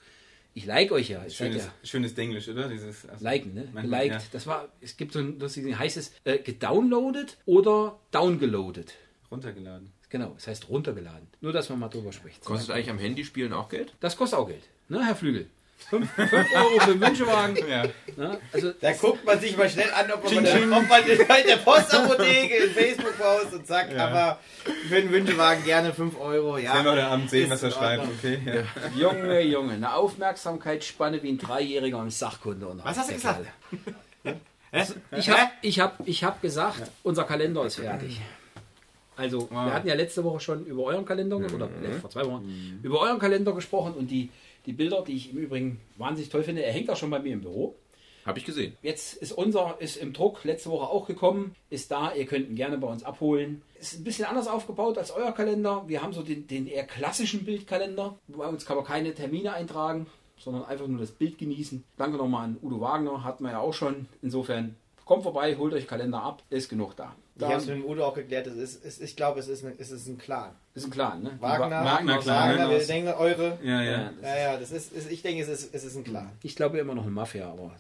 Ich 0.56 0.66
like 0.66 0.92
euch 0.94 1.10
ja. 1.10 1.30
Schönes, 1.30 1.66
ja 1.66 1.72
schönes 1.84 2.16
Denglisch, 2.16 2.48
oder? 2.48 2.70
Dieses, 2.70 3.06
also, 3.08 3.24
liken, 3.24 3.54
ne? 3.54 3.68
Manchmal, 3.74 4.04
Geliked. 4.08 4.22
ja. 4.24 4.28
Das 4.32 4.48
war, 4.48 4.70
es 4.82 4.96
gibt 4.98 5.12
so 5.12 5.20
ein 5.20 5.38
lustiges, 5.38 5.78
heißt 5.78 5.98
es 5.98 6.12
äh, 6.24 6.40
gedownloadet 6.40 7.38
oder 7.46 8.00
downgeloadet. 8.12 8.94
Runtergeladen. 9.30 9.92
Genau, 10.10 10.34
es 10.38 10.48
heißt 10.48 10.70
runtergeladen. 10.70 11.28
Nur, 11.42 11.52
dass 11.52 11.70
man 11.70 11.80
mal 11.80 11.90
drüber 11.90 12.14
spricht. 12.14 12.44
Kostet 12.46 12.74
eigentlich 12.74 12.90
am 12.90 13.00
Handy 13.00 13.26
spielen 13.26 13.52
auch 13.54 13.68
Geld? 13.70 13.94
Das 14.00 14.16
kostet 14.16 14.40
auch 14.40 14.48
Geld, 14.48 14.64
ne, 14.88 15.06
Herr 15.06 15.16
Flügel? 15.16 15.50
5 15.90 16.10
Euro 16.56 16.80
für 16.80 16.92
den 16.92 17.02
Wünschewagen. 17.02 17.58
Ja. 17.68 17.84
Ne? 18.16 18.40
Also, 18.54 18.72
da 18.80 18.94
guckt 18.94 19.26
man 19.26 19.40
sich 19.40 19.58
mal 19.58 19.70
schnell 19.70 19.92
an, 19.92 20.10
ob 20.12 20.24
man, 20.24 20.38
ob 20.74 20.90
man 20.90 21.04
in 21.04 21.48
der 21.48 21.58
Postapotheke 21.58 22.56
in 22.66 22.72
Facebook 22.72 23.18
post 23.18 23.54
und 23.54 23.68
sagt, 23.68 23.92
Ja. 23.94 24.08
aber 24.08 24.40
für 24.88 25.02
den 25.02 25.12
Wünschewagen 25.12 25.64
gerne 25.66 25.94
5 25.94 26.18
Euro. 26.20 26.58
Ja, 26.58 26.76
Wenn 26.76 26.86
wir 26.86 26.92
heute 26.94 27.06
Abend 27.06 27.30
sehen, 27.30 27.50
was 27.50 27.64
er 27.64 27.72
schreibt. 27.72 28.06
Okay, 28.18 28.40
ja. 28.46 28.64
Junge, 28.98 29.42
Junge, 29.42 29.74
eine 29.74 29.94
Aufmerksamkeitsspanne 29.94 31.22
wie 31.24 31.30
ein 31.34 31.38
Dreijähriger 31.38 32.00
im 32.00 32.10
Sachkunde. 32.10 32.68
Was 32.84 32.98
hast 32.98 33.10
du 33.10 33.14
gesagt? 33.16 33.46
Ich 35.12 35.30
habe 35.30 35.52
ich 35.62 35.80
hab, 35.80 36.08
ich 36.08 36.24
hab 36.24 36.42
gesagt, 36.42 36.82
unser 37.04 37.24
Kalender 37.24 37.66
ist 37.66 37.76
fertig. 37.76 38.22
Also, 39.18 39.50
wir 39.50 39.74
hatten 39.74 39.88
ja 39.88 39.96
letzte 39.96 40.24
Woche 40.24 40.40
schon 40.40 40.66
über 40.66 40.84
euren 40.84 41.06
Kalender, 41.06 41.38
oder 41.38 41.70
letzte, 41.82 42.00
vor 42.02 42.10
zwei 42.10 42.26
Wochen, 42.26 42.80
über 42.84 43.00
euren 43.02 43.20
Kalender 43.20 43.54
gesprochen 43.54 43.94
und 43.94 44.12
die, 44.12 44.30
die 44.66 44.74
Bilder, 44.74 45.04
die 45.04 45.16
ich 45.16 45.32
im 45.32 45.38
Übrigen 45.38 45.80
wahnsinnig 45.98 46.30
toll 46.30 46.44
finde, 46.44 46.64
er 46.64 46.74
hängt 46.74 46.90
auch 46.90 46.98
schon 46.98 47.10
bei 47.10 47.20
mir 47.20 47.34
im 47.34 47.42
Büro. 47.42 47.76
Habe 48.26 48.40
ich 48.40 48.46
gesehen. 48.46 48.76
Jetzt 48.82 49.18
ist 49.18 49.34
unser, 49.34 49.76
ist 49.80 49.98
im 49.98 50.12
Druck, 50.12 50.44
letzte 50.46 50.72
Woche 50.72 50.88
auch 50.90 51.06
gekommen, 51.06 51.56
ist 51.70 51.92
da, 51.92 52.12
ihr 52.12 52.26
könnt 52.26 52.50
ihn 52.50 52.56
gerne 52.56 52.80
bei 52.80 52.88
uns 52.88 53.04
abholen. 53.04 53.62
Ist 53.80 54.00
ein 54.00 54.04
bisschen 54.04 54.26
anders 54.26 54.48
aufgebaut 54.48 54.98
als 54.98 55.12
euer 55.12 55.32
Kalender. 55.32 55.84
Wir 55.86 56.02
haben 56.02 56.12
so 56.12 56.24
den, 56.24 56.48
den 56.48 56.66
eher 56.66 56.86
klassischen 56.86 57.46
Bildkalender. 57.46 58.18
Bei 58.28 58.48
uns 58.48 58.66
kann 58.66 58.78
man 58.78 58.86
keine 58.86 59.14
Termine 59.14 59.54
eintragen, 59.54 60.08
sondern 60.40 60.66
einfach 60.66 60.88
nur 60.88 61.00
das 61.00 61.12
Bild 61.12 61.38
genießen. 61.38 61.84
Danke 61.98 62.18
nochmal 62.18 62.46
an 62.46 62.58
Udo 62.64 62.82
Wagner, 62.82 63.24
hatten 63.24 63.44
wir 63.44 63.52
ja 63.52 63.60
auch 63.60 63.74
schon. 63.76 64.08
Insofern, 64.24 64.76
kommt 65.06 65.22
vorbei, 65.22 65.56
holt 65.58 65.74
euch 65.76 65.86
Kalender 65.86 66.24
ab, 66.24 66.42
ist 66.50 66.68
genug 66.68 66.96
da. 66.96 67.16
Ich 67.38 67.42
da 67.42 67.48
habe 67.50 67.58
es 67.58 67.66
mit 67.66 67.76
dem 67.76 67.86
Udo 67.86 68.06
auch 68.06 68.14
geklärt. 68.14 68.48
Es 68.48 68.56
ist, 68.56 68.86
es, 68.86 69.02
ich 69.02 69.18
glaube, 69.18 69.42
es 69.42 69.50
ist, 69.50 69.66
eine, 69.66 69.74
es 69.78 69.92
ist 69.92 70.08
ein 70.08 70.18
Clan. 70.18 70.52
ist 70.74 70.86
ein 70.86 70.90
Clan, 70.90 71.22
ne? 71.22 71.32
Wagner, 71.42 71.84
Wagner, 71.84 72.18
klar, 72.20 72.48
Wagner, 72.50 72.56
genau. 72.68 72.80
wir 72.80 72.88
denken 72.88 73.10
eure. 73.10 73.58
Ja, 73.62 73.82
Ja, 73.82 74.12
ja. 74.24 74.38
Ja, 74.38 74.58
das 74.58 74.72
ist, 74.72 74.94
ist, 74.94 75.12
ich 75.12 75.22
denke, 75.22 75.44
es 75.44 75.50
ist, 75.50 75.76
es 75.76 75.84
ist 75.84 75.98
ein 75.98 76.06
Clan. 76.06 76.32
Ich 76.44 76.56
glaube 76.56 76.80
immer 76.80 76.96
noch 76.96 77.04
eine 77.04 77.12
Mafia, 77.12 77.52
aber 77.52 77.74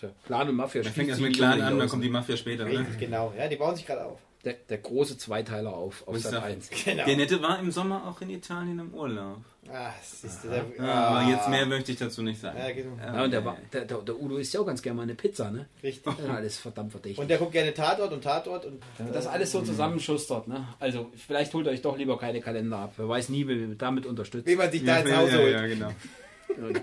ja 0.00 0.08
Clan 0.26 0.48
und 0.48 0.56
Mafia. 0.56 0.82
Dann 0.82 0.92
fängt 0.94 1.10
das 1.10 1.20
mit 1.20 1.36
Clan 1.36 1.60
an, 1.60 1.78
dann 1.78 1.88
kommt 1.88 2.02
die 2.02 2.08
ne? 2.08 2.12
Mafia 2.14 2.36
später. 2.38 2.64
Ne? 2.64 2.78
Richtig, 2.78 2.98
genau. 2.98 3.34
Ja, 3.36 3.48
die 3.48 3.56
bauen 3.56 3.76
sich 3.76 3.86
gerade 3.86 4.06
auf. 4.06 4.18
der, 4.44 4.54
der 4.54 4.78
große 4.78 5.18
Zweiteiler 5.18 5.74
auf, 5.74 6.08
auf 6.08 6.16
Sat 6.18 6.32
da- 6.32 6.42
1. 6.42 6.70
Genau. 6.84 7.04
Der 7.04 7.16
Nette 7.16 7.42
war 7.42 7.58
im 7.60 7.70
Sommer 7.70 8.06
auch 8.08 8.18
in 8.22 8.30
Italien 8.30 8.78
im 8.78 8.94
Urlaub. 8.94 9.44
Ah, 9.70 9.92
siehst 10.02 10.42
du, 10.44 10.48
der, 10.48 10.64
Ja, 10.76 10.92
aber 10.92 11.18
ah. 11.18 11.28
jetzt 11.30 11.48
mehr 11.48 11.64
möchte 11.66 11.92
ich 11.92 11.98
dazu 11.98 12.20
nicht 12.22 12.40
sagen. 12.40 12.58
Ja, 12.58 12.72
genau. 12.72 12.96
Ja, 12.96 13.22
und 13.24 13.30
der, 13.30 13.44
war- 13.44 13.56
der, 13.72 13.84
der, 13.84 13.98
der 13.98 14.20
Udo 14.20 14.36
isst 14.38 14.52
ja 14.54 14.60
auch 14.60 14.66
ganz 14.66 14.82
gerne 14.82 14.96
mal 14.96 15.02
eine 15.04 15.14
Pizza, 15.14 15.50
ne? 15.52 15.66
Richtig. 15.84 16.12
Ja, 16.26 16.34
alles 16.34 16.58
verdammt 16.58 16.90
verdächtig. 16.90 17.20
Und 17.20 17.28
der 17.28 17.38
guckt 17.38 17.52
gerne 17.52 17.72
Tatort 17.72 18.12
und 18.12 18.22
Tatort 18.24 18.64
und. 18.66 18.82
Das 19.12 19.26
alles 19.28 19.52
so 19.52 19.62
zusammenschustert, 19.62 20.48
ne? 20.48 20.66
Also, 20.80 21.12
vielleicht 21.16 21.54
holt 21.54 21.68
euch 21.68 21.80
doch 21.80 21.96
lieber 21.96 22.18
keine 22.18 22.40
Kalender 22.40 22.78
ab. 22.78 22.94
Wer 22.96 23.08
weiß 23.08 23.28
nie, 23.28 23.46
wie 23.46 23.68
wir 23.68 23.74
damit 23.76 24.04
unterstützt. 24.04 24.46
Wie 24.48 24.56
man 24.56 24.70
sich 24.70 24.84
da 24.84 24.98
Ja, 24.98 25.04
ins 25.04 25.16
Haus 25.16 25.30
ja, 25.32 25.38
holt. 25.38 25.52
ja, 25.52 25.66
genau. 25.66 25.90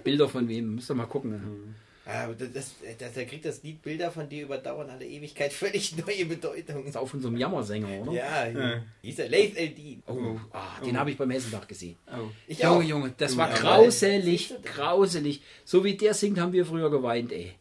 Bilder 0.03 0.29
von 0.29 0.47
wem, 0.47 0.75
müsst 0.75 0.89
ihr 0.89 0.95
mal 0.95 1.05
gucken. 1.05 1.31
Ne? 1.31 1.41
Ah, 1.43 1.75
aber 2.09 2.33
das, 2.33 2.75
das, 2.97 3.13
da 3.13 3.23
kriegt 3.23 3.45
das 3.45 3.61
Lied 3.63 3.81
Bilder 3.81 4.11
von 4.11 4.27
dir 4.27 4.43
überdauern 4.43 4.89
alle 4.89 5.05
Ewigkeit 5.05 5.53
völlig 5.63 5.95
neue 5.97 6.25
Bedeutung. 6.25 6.77
Das 6.77 6.89
ist 6.89 6.97
auch 6.97 7.07
von 7.07 7.21
so 7.21 7.27
einem 7.27 7.37
Jammersänger, 7.37 8.01
oder? 8.01 8.11
Ja, 8.11 8.47
Ja. 8.47 8.81
hieß 9.01 9.19
er 9.19 9.29
Laith 9.29 9.57
Eldin. 9.57 10.03
Oh, 10.07 10.39
ah, 10.51 10.79
den 10.83 10.97
habe 10.97 11.11
ich 11.11 11.17
beim 11.17 11.29
Hessentag 11.31 11.67
gesehen. 11.67 11.97
Oh. 12.07 12.29
Ich 12.47 12.59
Junge, 12.59 12.75
auch. 12.75 12.83
Junge, 12.83 13.13
das 13.17 13.37
war 13.37 13.49
Ja, 13.49 13.55
grauselig, 13.55 14.53
grauselig. 14.63 15.41
So 15.65 15.83
wie 15.83 15.95
der 15.95 16.13
singt, 16.13 16.39
haben 16.39 16.53
wir 16.53 16.65
früher 16.65 16.89
geweint, 16.89 17.31
ey. 17.31 17.53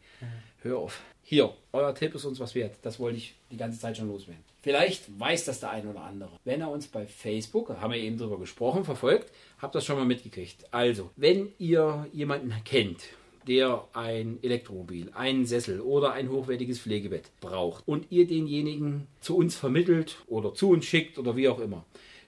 Hör 0.61 0.77
auf. 0.77 0.99
Hier, 1.23 1.53
euer 1.73 1.93
Tipp 1.93 2.15
ist 2.15 2.25
uns 2.25 2.39
was 2.39 2.55
wert. 2.55 2.77
Das 2.81 2.99
wollte 2.99 3.17
ich 3.17 3.35
die 3.51 3.57
ganze 3.57 3.79
Zeit 3.79 3.95
schon 3.97 4.07
loswerden. 4.07 4.43
Vielleicht 4.61 5.03
weiß 5.19 5.45
das 5.45 5.59
der 5.59 5.69
ein 5.69 5.87
oder 5.87 6.01
andere. 6.01 6.31
Wenn 6.43 6.61
er 6.61 6.71
uns 6.71 6.87
bei 6.87 7.05
Facebook, 7.05 7.67
da 7.67 7.79
haben 7.79 7.93
wir 7.93 7.99
eben 7.99 8.17
drüber 8.17 8.39
gesprochen, 8.39 8.83
verfolgt, 8.83 9.31
habt 9.59 9.75
das 9.75 9.85
schon 9.85 9.95
mal 9.97 10.05
mitgekriegt. 10.05 10.65
Also, 10.71 11.11
wenn 11.15 11.53
ihr 11.59 12.07
jemanden 12.11 12.51
kennt, 12.65 13.01
der 13.47 13.87
ein 13.93 14.39
Elektromobil, 14.41 15.11
einen 15.13 15.45
Sessel 15.45 15.81
oder 15.81 16.13
ein 16.13 16.29
hochwertiges 16.29 16.79
Pflegebett 16.79 17.31
braucht 17.41 17.87
und 17.87 18.07
ihr 18.11 18.27
denjenigen 18.27 19.07
zu 19.21 19.37
uns 19.37 19.55
vermittelt 19.55 20.17
oder 20.27 20.53
zu 20.53 20.69
uns 20.69 20.85
schickt 20.85 21.17
oder 21.17 21.35
wie 21.35 21.49
auch 21.49 21.59
immer, 21.59 21.85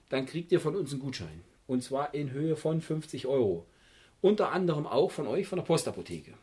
dann 0.09 0.25
kriegt 0.25 0.51
ihr 0.51 0.59
von 0.59 0.75
uns 0.75 0.91
einen 0.91 1.01
Gutschein. 1.01 1.41
Und 1.67 1.83
zwar 1.83 2.13
in 2.13 2.31
Höhe 2.31 2.55
von 2.55 2.81
50 2.81 3.27
Euro. 3.27 3.65
unter 4.21 4.51
anderem 4.51 4.85
auch 4.85 5.09
von 5.09 5.25
euch, 5.25 5.47
von 5.47 5.57
der 5.57 5.63
Postapotheke. 5.63 6.33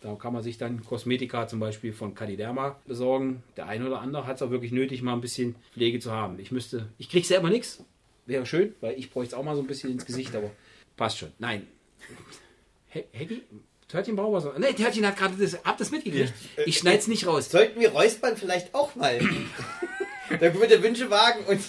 Da 0.00 0.14
kann 0.14 0.32
man 0.32 0.42
sich 0.42 0.56
dann 0.56 0.84
Kosmetika 0.84 1.48
zum 1.48 1.58
Beispiel 1.60 1.92
von 1.92 2.14
Cadiderma 2.14 2.80
besorgen. 2.86 3.42
Der 3.56 3.66
eine 3.66 3.86
oder 3.86 4.00
andere 4.00 4.26
hat 4.26 4.36
es 4.36 4.42
auch 4.42 4.50
wirklich 4.50 4.72
nötig, 4.72 5.02
mal 5.02 5.12
ein 5.12 5.20
bisschen 5.20 5.56
Pflege 5.72 5.98
zu 5.98 6.12
haben. 6.12 6.38
Ich 6.38 6.52
müsste, 6.52 6.88
ich 6.96 7.10
kriege 7.10 7.26
selber 7.26 7.50
nichts. 7.50 7.84
Wäre 8.24 8.46
schön, 8.46 8.74
weil 8.80 8.98
ich 8.98 9.10
bräuchte 9.10 9.34
es 9.34 9.38
auch 9.38 9.44
mal 9.44 9.56
so 9.56 9.62
ein 9.62 9.66
bisschen 9.66 9.90
ins 9.90 10.06
Gesicht, 10.06 10.34
aber 10.34 10.50
passt 10.96 11.18
schon. 11.18 11.32
Nein. 11.38 11.66
He 12.88 13.04
Heggy? 13.12 13.42
Törtchen 13.88 14.16
braucht 14.16 14.44
was. 14.44 14.58
Ne, 14.58 14.74
Törtchen 14.74 15.06
hat 15.06 15.16
gerade 15.16 15.34
das, 15.36 15.58
habt 15.64 15.80
das 15.80 15.90
mitgekriegt? 15.90 16.32
Ich 16.64 16.78
schneide 16.78 16.98
es 16.98 17.06
nicht 17.06 17.26
raus. 17.26 17.50
Sollten 17.50 17.80
wir 17.80 17.90
Räuspern 17.90 18.36
vielleicht 18.36 18.74
auch 18.74 18.94
mal? 18.96 19.18
da 20.28 20.36
können 20.36 20.60
wir 20.60 20.68
der 20.68 20.82
Wünschewagen 20.82 21.44
und 21.44 21.60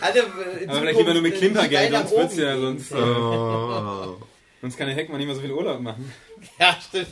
alle. 0.00 0.20
in 0.60 0.70
Aber 0.70 0.80
vielleicht 0.80 0.98
lieber 0.98 1.12
nur 1.12 1.22
mit 1.22 1.34
Klimpergeld, 1.36 1.92
sonst 1.92 2.10
wird's 2.12 2.36
ja 2.36 2.56
sonst. 2.56 2.92
Äh, 2.92 2.96
sonst 4.60 4.76
kann 4.76 4.86
der 4.86 4.96
Heckmann 4.96 5.18
nicht 5.18 5.26
mehr 5.26 5.34
so 5.34 5.40
viel 5.40 5.52
Urlaub 5.52 5.80
machen. 5.80 6.12
Ja, 6.58 6.76
stimmt. 6.80 7.08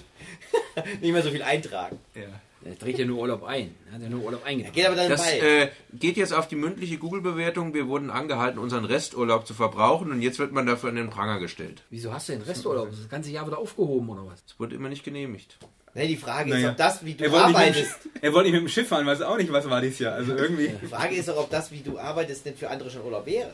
Nicht 1.00 1.12
mehr 1.12 1.22
so 1.22 1.30
viel 1.30 1.42
eintragen. 1.42 1.98
Ja. 2.14 2.40
Er 2.64 2.78
trägt 2.78 2.98
ja 2.98 3.04
nur 3.04 3.18
Urlaub 3.20 3.44
ein. 3.44 3.74
Er 3.88 3.94
hat 3.94 4.02
ja 4.02 4.08
nur 4.08 4.24
Urlaub 4.24 4.44
eingetragen. 4.44 4.74
Geht 4.74 4.86
aber 4.86 4.96
dann 4.96 5.08
Das 5.10 5.22
bei. 5.22 5.38
äh, 5.38 5.68
geht 5.92 6.16
jetzt 6.16 6.32
auf 6.32 6.48
die 6.48 6.56
mündliche 6.56 6.96
Google-Bewertung. 6.98 7.74
Wir 7.74 7.88
wurden 7.88 8.10
angehalten, 8.10 8.58
unseren 8.58 8.84
Resturlaub 8.86 9.46
zu 9.46 9.52
verbrauchen 9.54 10.10
und 10.10 10.22
jetzt 10.22 10.38
wird 10.38 10.52
man 10.52 10.64
dafür 10.66 10.88
in 10.90 10.96
den 10.96 11.10
Pranger 11.10 11.38
gestellt. 11.40 11.82
Wieso 11.90 12.12
hast 12.12 12.28
du 12.28 12.32
denn 12.32 12.42
Resturlaub? 12.42 12.90
Das 12.90 13.08
ganze 13.08 13.30
Jahr 13.30 13.46
wieder 13.46 13.58
aufgehoben 13.58 14.08
oder 14.08 14.26
was? 14.26 14.42
Es 14.46 14.58
wurde 14.58 14.74
immer 14.76 14.88
nicht 14.88 15.04
genehmigt. 15.04 15.58
Nee, 15.96 16.08
die 16.08 16.16
Frage 16.16 16.50
Naja. 16.50 16.66
ist, 16.68 16.70
ob 16.72 16.76
das, 16.76 17.04
wie 17.04 17.14
du 17.14 17.24
Er 17.24 17.30
mit 17.30 17.38
arbeitest. 17.38 17.90
Sch- 17.92 18.08
er 18.20 18.32
wollte 18.32 18.50
nicht 18.50 18.60
mit 18.60 18.68
dem 18.68 18.72
Schiff 18.72 18.88
fahren, 18.88 19.06
weiß 19.06 19.22
auch 19.22 19.36
nicht, 19.36 19.52
was 19.52 19.68
war 19.70 19.80
dieses 19.80 20.00
Jahr. 20.00 20.14
Also 20.14 20.34
irgendwie. 20.34 20.72
Die 20.82 20.86
Frage 20.88 21.14
ist 21.14 21.28
doch, 21.28 21.36
ob 21.36 21.50
das, 21.50 21.70
wie 21.70 21.80
du 21.82 21.98
arbeitest, 21.98 22.44
denn 22.46 22.56
für 22.56 22.68
andere 22.68 22.90
schon 22.90 23.02
Urlaub 23.04 23.24
wäre. 23.26 23.50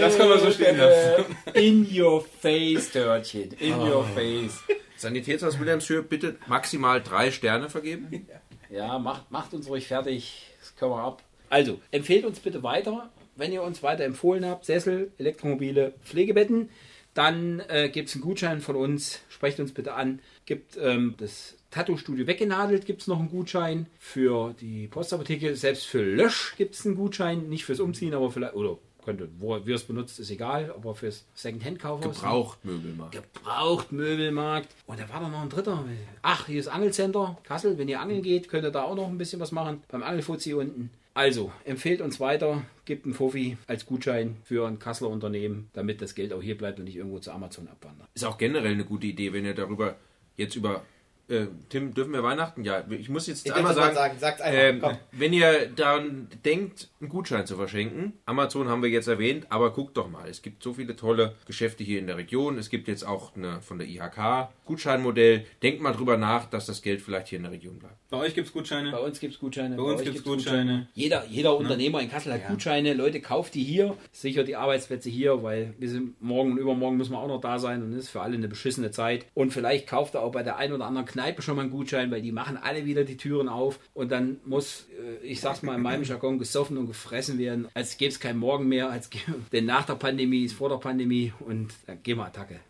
Das 0.00 0.16
kann 0.16 0.28
man 0.28 0.40
so 0.40 0.50
stehen 0.50 0.78
lassen. 0.78 1.24
In 1.54 1.86
your 2.00 2.24
face, 2.40 2.90
Törtchen. 2.90 3.52
In 3.58 3.78
your 3.78 4.04
face. 4.14 4.58
Sanitätshaus 4.96 5.58
Wilhelmshöhe 5.58 6.02
bitte 6.02 6.36
maximal 6.46 7.02
drei 7.02 7.30
Sterne 7.30 7.68
vergeben. 7.68 8.26
Ja, 8.70 8.98
macht, 8.98 9.30
macht 9.30 9.52
uns 9.52 9.68
ruhig 9.68 9.86
fertig. 9.86 10.46
Das 10.60 10.76
können 10.76 10.92
wir 10.92 11.02
ab. 11.02 11.22
Also, 11.50 11.80
empfehlt 11.90 12.24
uns 12.24 12.38
bitte 12.40 12.62
weiter. 12.62 13.10
Wenn 13.36 13.52
ihr 13.52 13.62
uns 13.62 13.82
weiter 13.82 14.04
empfohlen 14.04 14.44
habt, 14.46 14.66
Sessel, 14.66 15.12
Elektromobile, 15.18 15.94
Pflegebetten, 16.04 16.68
dann 17.14 17.60
äh, 17.68 17.88
gibt 17.88 18.08
es 18.08 18.14
einen 18.14 18.22
Gutschein 18.22 18.60
von 18.60 18.76
uns. 18.76 19.20
Sprecht 19.28 19.60
uns 19.60 19.72
bitte 19.72 19.94
an. 19.94 20.20
Gibt 20.46 20.78
ähm, 20.80 21.14
das 21.18 21.56
Tattoo-Studio 21.70 22.26
weggenadelt, 22.26 22.86
gibt 22.86 23.02
es 23.02 23.06
noch 23.06 23.18
einen 23.18 23.30
Gutschein. 23.30 23.86
Für 23.98 24.54
die 24.60 24.88
Postapotheke, 24.88 25.54
selbst 25.56 25.86
für 25.86 26.02
Lösch 26.02 26.54
gibt 26.56 26.74
es 26.74 26.84
einen 26.84 26.96
Gutschein. 26.96 27.48
Nicht 27.48 27.64
fürs 27.64 27.80
Umziehen, 27.80 28.14
aber 28.14 28.30
vielleicht, 28.30 28.54
oder 28.54 28.78
könnte, 29.04 29.28
wo 29.38 29.56
ihr 29.56 29.74
es 29.74 29.84
benutzt, 29.84 30.20
ist 30.20 30.30
egal, 30.30 30.72
aber 30.76 30.94
fürs 30.94 31.24
Second-Hand-Kaufhaus. 31.34 32.16
Gebraucht 32.16 32.64
Möbelmarkt. 32.64 33.12
Gebraucht 33.12 33.92
Möbelmarkt. 33.92 34.68
Und 34.86 35.00
da 35.00 35.08
war 35.08 35.20
doch 35.20 35.30
noch 35.30 35.42
ein 35.42 35.48
dritter. 35.48 35.84
Ach, 36.22 36.46
hier 36.46 36.60
ist 36.60 36.68
Angelcenter 36.68 37.38
Kassel. 37.44 37.78
Wenn 37.78 37.88
ihr 37.88 38.00
angeln 38.00 38.22
geht, 38.22 38.48
könnt 38.48 38.64
ihr 38.64 38.70
da 38.70 38.82
auch 38.82 38.96
noch 38.96 39.08
ein 39.08 39.18
bisschen 39.18 39.40
was 39.40 39.52
machen. 39.52 39.82
Beim 39.88 40.02
Angelfuzzi 40.02 40.54
unten. 40.54 40.90
Also, 41.14 41.50
empfehlt 41.64 42.00
uns 42.00 42.20
weiter, 42.20 42.62
gebt 42.84 43.04
einen 43.04 43.14
Fuffi 43.14 43.56
als 43.66 43.84
Gutschein 43.86 44.36
für 44.44 44.66
ein 44.68 44.78
Kasseler 44.78 45.10
Unternehmen, 45.10 45.68
damit 45.72 46.00
das 46.02 46.14
Geld 46.14 46.32
auch 46.32 46.42
hier 46.42 46.56
bleibt 46.56 46.78
und 46.78 46.84
nicht 46.84 46.96
irgendwo 46.96 47.18
zu 47.18 47.32
Amazon 47.32 47.66
abwandert. 47.68 48.08
Ist 48.14 48.24
auch 48.24 48.38
generell 48.38 48.72
eine 48.72 48.84
gute 48.84 49.06
Idee, 49.08 49.32
wenn 49.32 49.44
ihr 49.44 49.54
darüber 49.54 49.96
jetzt 50.36 50.54
über. 50.56 50.84
Äh, 51.28 51.46
Tim, 51.68 51.94
dürfen 51.94 52.12
wir 52.12 52.22
Weihnachten? 52.22 52.64
Ja, 52.64 52.84
ich 52.90 53.08
muss 53.08 53.26
jetzt 53.26 53.46
Ich 53.46 53.54
einmal 53.54 53.74
sagen. 53.74 53.94
sagen. 53.94 54.16
Sag's 54.18 54.40
einfach. 54.40 54.60
Ähm, 54.62 54.80
Komm. 54.80 54.98
wenn 55.12 55.32
ihr 55.32 55.66
daran 55.68 56.28
denkt, 56.44 56.88
einen 57.00 57.08
Gutschein 57.08 57.46
zu 57.46 57.56
verschenken, 57.56 58.12
Amazon 58.26 58.68
haben 58.68 58.82
wir 58.82 58.90
jetzt 58.90 59.08
erwähnt, 59.08 59.46
aber 59.48 59.72
guckt 59.72 59.96
doch 59.96 60.08
mal, 60.10 60.28
es 60.28 60.42
gibt 60.42 60.62
so 60.62 60.74
viele 60.74 60.96
tolle 60.96 61.34
Geschäfte 61.46 61.82
hier 61.82 61.98
in 61.98 62.06
der 62.06 62.16
Region. 62.16 62.58
Es 62.58 62.68
gibt 62.68 62.88
jetzt 62.88 63.06
auch 63.06 63.34
eine 63.34 63.60
von 63.62 63.78
der 63.78 63.88
IHK 63.88 64.50
Gutscheinmodell. 64.66 65.44
Denkt 65.62 65.80
mal 65.80 65.92
drüber 65.92 66.16
nach, 66.16 66.46
dass 66.46 66.66
das 66.66 66.82
Geld 66.82 67.00
vielleicht 67.00 67.28
hier 67.28 67.38
in 67.38 67.44
der 67.44 67.52
Region 67.52 67.78
bleibt. 67.78 67.96
Bei 68.10 68.18
euch 68.18 68.34
gibt 68.34 68.48
es 68.48 68.52
Gutscheine. 68.52 68.90
Bei 68.90 68.98
uns 68.98 69.18
gibt 69.18 69.34
es 69.34 69.40
Gutscheine. 69.40 69.76
Bei 69.76 69.82
uns 69.82 70.00
euch 70.00 70.04
gibt's 70.04 70.22
gibt's 70.22 70.44
Gutscheine. 70.44 70.88
Jeder, 70.94 71.24
jeder 71.26 71.56
Unternehmer 71.56 72.00
in 72.00 72.10
Kassel 72.10 72.32
hat 72.32 72.46
Gutscheine. 72.46 72.94
Leute, 72.94 73.20
kauft 73.20 73.54
die 73.54 73.64
hier. 73.64 73.96
Sichert 74.12 74.48
die 74.48 74.56
Arbeitsplätze 74.56 75.08
hier, 75.08 75.42
weil 75.42 75.74
wir 75.78 75.88
sind 75.88 76.20
morgen 76.22 76.52
und 76.52 76.58
übermorgen 76.58 76.96
müssen 76.96 77.12
wir 77.12 77.18
auch 77.18 77.28
noch 77.28 77.40
da 77.40 77.58
sein 77.58 77.82
und 77.82 77.92
es 77.92 78.04
ist 78.04 78.10
für 78.10 78.20
alle 78.20 78.34
eine 78.34 78.48
beschissene 78.48 78.90
Zeit. 78.90 79.26
Und 79.34 79.52
vielleicht 79.52 79.86
kauft 79.88 80.14
er 80.14 80.22
auch 80.22 80.32
bei 80.32 80.42
der 80.42 80.56
einen 80.58 80.74
oder 80.74 80.86
anderen 80.86 81.06
Kneipe 81.06 81.42
schon 81.42 81.56
mal 81.56 81.62
einen 81.62 81.70
Gutschein, 81.70 82.10
weil 82.10 82.22
die 82.22 82.32
machen 82.32 82.56
alle 82.56 82.84
wieder 82.84 83.04
die 83.04 83.16
Türen 83.16 83.48
auf 83.48 83.78
und 83.94 84.12
dann 84.12 84.38
muss, 84.44 84.86
äh, 84.90 85.26
ich 85.26 85.40
sag's 85.40 85.62
mal 85.62 85.76
in 85.76 85.82
meinem 85.82 86.04
Jargon, 86.04 86.38
gesoffen 86.38 86.76
und 86.78 86.86
gefressen 86.90 87.38
werden, 87.38 87.68
als 87.74 87.96
gäbe 87.96 88.12
es 88.12 88.20
keinen 88.20 88.38
Morgen 88.38 88.68
mehr, 88.68 88.90
als 88.90 89.10
denn 89.52 89.66
nach 89.66 89.86
der 89.86 89.94
Pandemie 89.94 90.44
ist 90.44 90.54
vor 90.54 90.68
der 90.68 90.76
Pandemie 90.76 91.32
und 91.40 91.72
dann 91.86 92.02
gehen 92.02 92.18
wir 92.18 92.26
Attacke. 92.26 92.60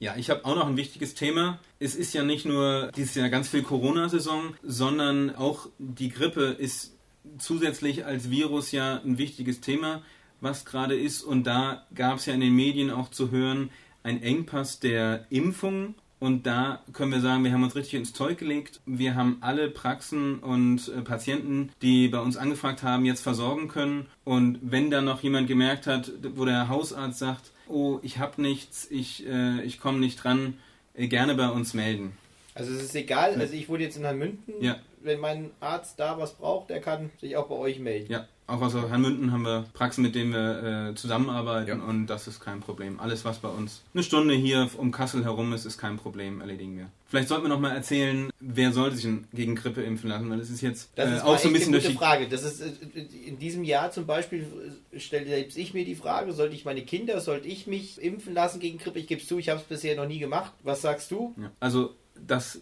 Ja, 0.00 0.14
ich 0.16 0.30
habe 0.30 0.44
auch 0.44 0.54
noch 0.54 0.68
ein 0.68 0.76
wichtiges 0.76 1.14
Thema. 1.14 1.58
Es 1.80 1.96
ist 1.96 2.14
ja 2.14 2.22
nicht 2.22 2.44
nur 2.44 2.92
dieses 2.96 3.16
Jahr 3.16 3.30
ganz 3.30 3.48
viel 3.48 3.62
Corona-Saison, 3.62 4.54
sondern 4.62 5.34
auch 5.34 5.68
die 5.78 6.10
Grippe 6.10 6.44
ist 6.44 6.94
zusätzlich 7.38 8.04
als 8.06 8.30
Virus 8.30 8.70
ja 8.70 9.00
ein 9.04 9.18
wichtiges 9.18 9.60
Thema, 9.60 10.02
was 10.40 10.64
gerade 10.64 10.96
ist. 10.96 11.22
Und 11.22 11.44
da 11.44 11.86
gab 11.94 12.18
es 12.18 12.26
ja 12.26 12.34
in 12.34 12.40
den 12.40 12.54
Medien 12.54 12.90
auch 12.90 13.10
zu 13.10 13.32
hören, 13.32 13.70
ein 14.04 14.22
Engpass 14.22 14.78
der 14.78 15.26
Impfung. 15.30 15.96
Und 16.20 16.46
da 16.46 16.82
können 16.92 17.12
wir 17.12 17.20
sagen, 17.20 17.44
wir 17.44 17.52
haben 17.52 17.62
uns 17.62 17.76
richtig 17.76 17.94
ins 17.94 18.12
Zeug 18.12 18.38
gelegt. 18.38 18.80
Wir 18.86 19.14
haben 19.14 19.38
alle 19.40 19.70
Praxen 19.70 20.40
und 20.40 20.88
äh, 20.88 21.02
Patienten, 21.02 21.70
die 21.80 22.08
bei 22.08 22.18
uns 22.18 22.36
angefragt 22.36 22.82
haben, 22.82 23.04
jetzt 23.04 23.22
versorgen 23.22 23.68
können. 23.68 24.06
Und 24.24 24.58
wenn 24.62 24.90
dann 24.90 25.04
noch 25.04 25.22
jemand 25.22 25.46
gemerkt 25.46 25.86
hat, 25.86 26.10
wo 26.34 26.44
der 26.44 26.68
Hausarzt 26.68 27.18
sagt, 27.18 27.52
oh, 27.68 28.00
ich 28.02 28.18
habe 28.18 28.42
nichts, 28.42 28.88
ich, 28.90 29.26
äh, 29.26 29.62
ich 29.62 29.78
komme 29.80 29.98
nicht 29.98 30.22
dran, 30.22 30.54
äh, 30.94 31.06
gerne 31.06 31.34
bei 31.34 31.48
uns 31.48 31.74
melden. 31.74 32.16
Also 32.54 32.72
es 32.72 32.82
ist 32.82 32.96
egal, 32.96 33.34
also 33.34 33.54
ich 33.54 33.68
wurde 33.68 33.84
jetzt 33.84 33.96
in 33.96 34.04
Hanmünden. 34.04 34.54
Ja. 34.60 34.76
Wenn 35.00 35.20
mein 35.20 35.50
Arzt 35.60 36.00
da 36.00 36.18
was 36.18 36.34
braucht, 36.34 36.70
der 36.70 36.80
kann 36.80 37.10
sich 37.20 37.36
auch 37.36 37.46
bei 37.46 37.54
euch 37.54 37.78
melden. 37.78 38.10
Ja, 38.10 38.26
auch 38.48 38.60
aus 38.62 38.74
Hanmünden 38.74 39.30
haben 39.30 39.42
wir 39.44 39.66
Praxen, 39.74 40.02
mit 40.02 40.14
denen 40.14 40.32
wir 40.32 40.90
äh, 40.90 40.94
zusammenarbeiten 40.94 41.68
Ja. 41.68 41.84
und 41.84 42.06
das 42.06 42.26
ist 42.26 42.40
kein 42.40 42.60
Problem. 42.60 42.98
Alles, 42.98 43.24
was 43.24 43.38
bei 43.38 43.48
uns 43.48 43.82
eine 43.94 44.02
Stunde 44.02 44.34
hier 44.34 44.68
um 44.76 44.90
Kassel 44.90 45.22
herum 45.22 45.52
ist, 45.52 45.66
ist 45.66 45.78
kein 45.78 45.98
Problem, 45.98 46.40
erledigen 46.40 46.76
wir. 46.78 46.86
Vielleicht 47.06 47.28
sollten 47.28 47.44
wir 47.44 47.48
noch 47.48 47.60
mal 47.60 47.74
erzählen, 47.74 48.30
wer 48.40 48.72
sollte 48.72 48.96
sich 48.96 49.08
gegen 49.32 49.54
Grippe 49.54 49.82
impfen 49.82 50.10
lassen, 50.10 50.28
weil 50.30 50.40
es 50.40 50.50
ist 50.50 50.60
jetzt 50.62 50.90
Das 50.96 51.10
äh, 51.10 51.16
ist 51.16 51.22
auch 51.24 51.38
so 51.38 51.48
ein 51.48 51.52
bisschen 51.52 51.68
eine 51.68 51.80
durch 51.80 51.84
gute 51.84 51.92
die 51.92 51.98
Frage. 51.98 52.28
Das 52.28 52.42
ist 52.42 52.60
äh, 52.60 53.00
in 53.26 53.38
diesem 53.38 53.64
Jahr 53.64 53.90
zum 53.90 54.06
Beispiel 54.06 54.46
äh, 54.92 54.98
stelle 54.98 55.26
selbst 55.26 55.56
ich 55.56 55.74
mir 55.74 55.84
die 55.84 55.94
Frage, 55.94 56.32
sollte 56.32 56.54
ich 56.54 56.64
meine 56.64 56.82
Kinder, 56.82 57.20
sollte 57.20 57.48
ich 57.48 57.66
mich 57.66 58.02
impfen 58.02 58.34
lassen 58.34 58.60
gegen 58.60 58.78
Grippe? 58.78 58.98
Ich 58.98 59.06
gebe 59.06 59.20
es 59.20 59.28
zu, 59.28 59.38
ich 59.38 59.48
habe 59.50 59.60
es 59.60 59.66
bisher 59.66 59.94
noch 59.96 60.06
nie 60.06 60.18
gemacht. 60.18 60.52
Was 60.62 60.82
sagst 60.82 61.10
du? 61.10 61.34
Ja, 61.36 61.50
also 61.60 61.94
das 62.26 62.60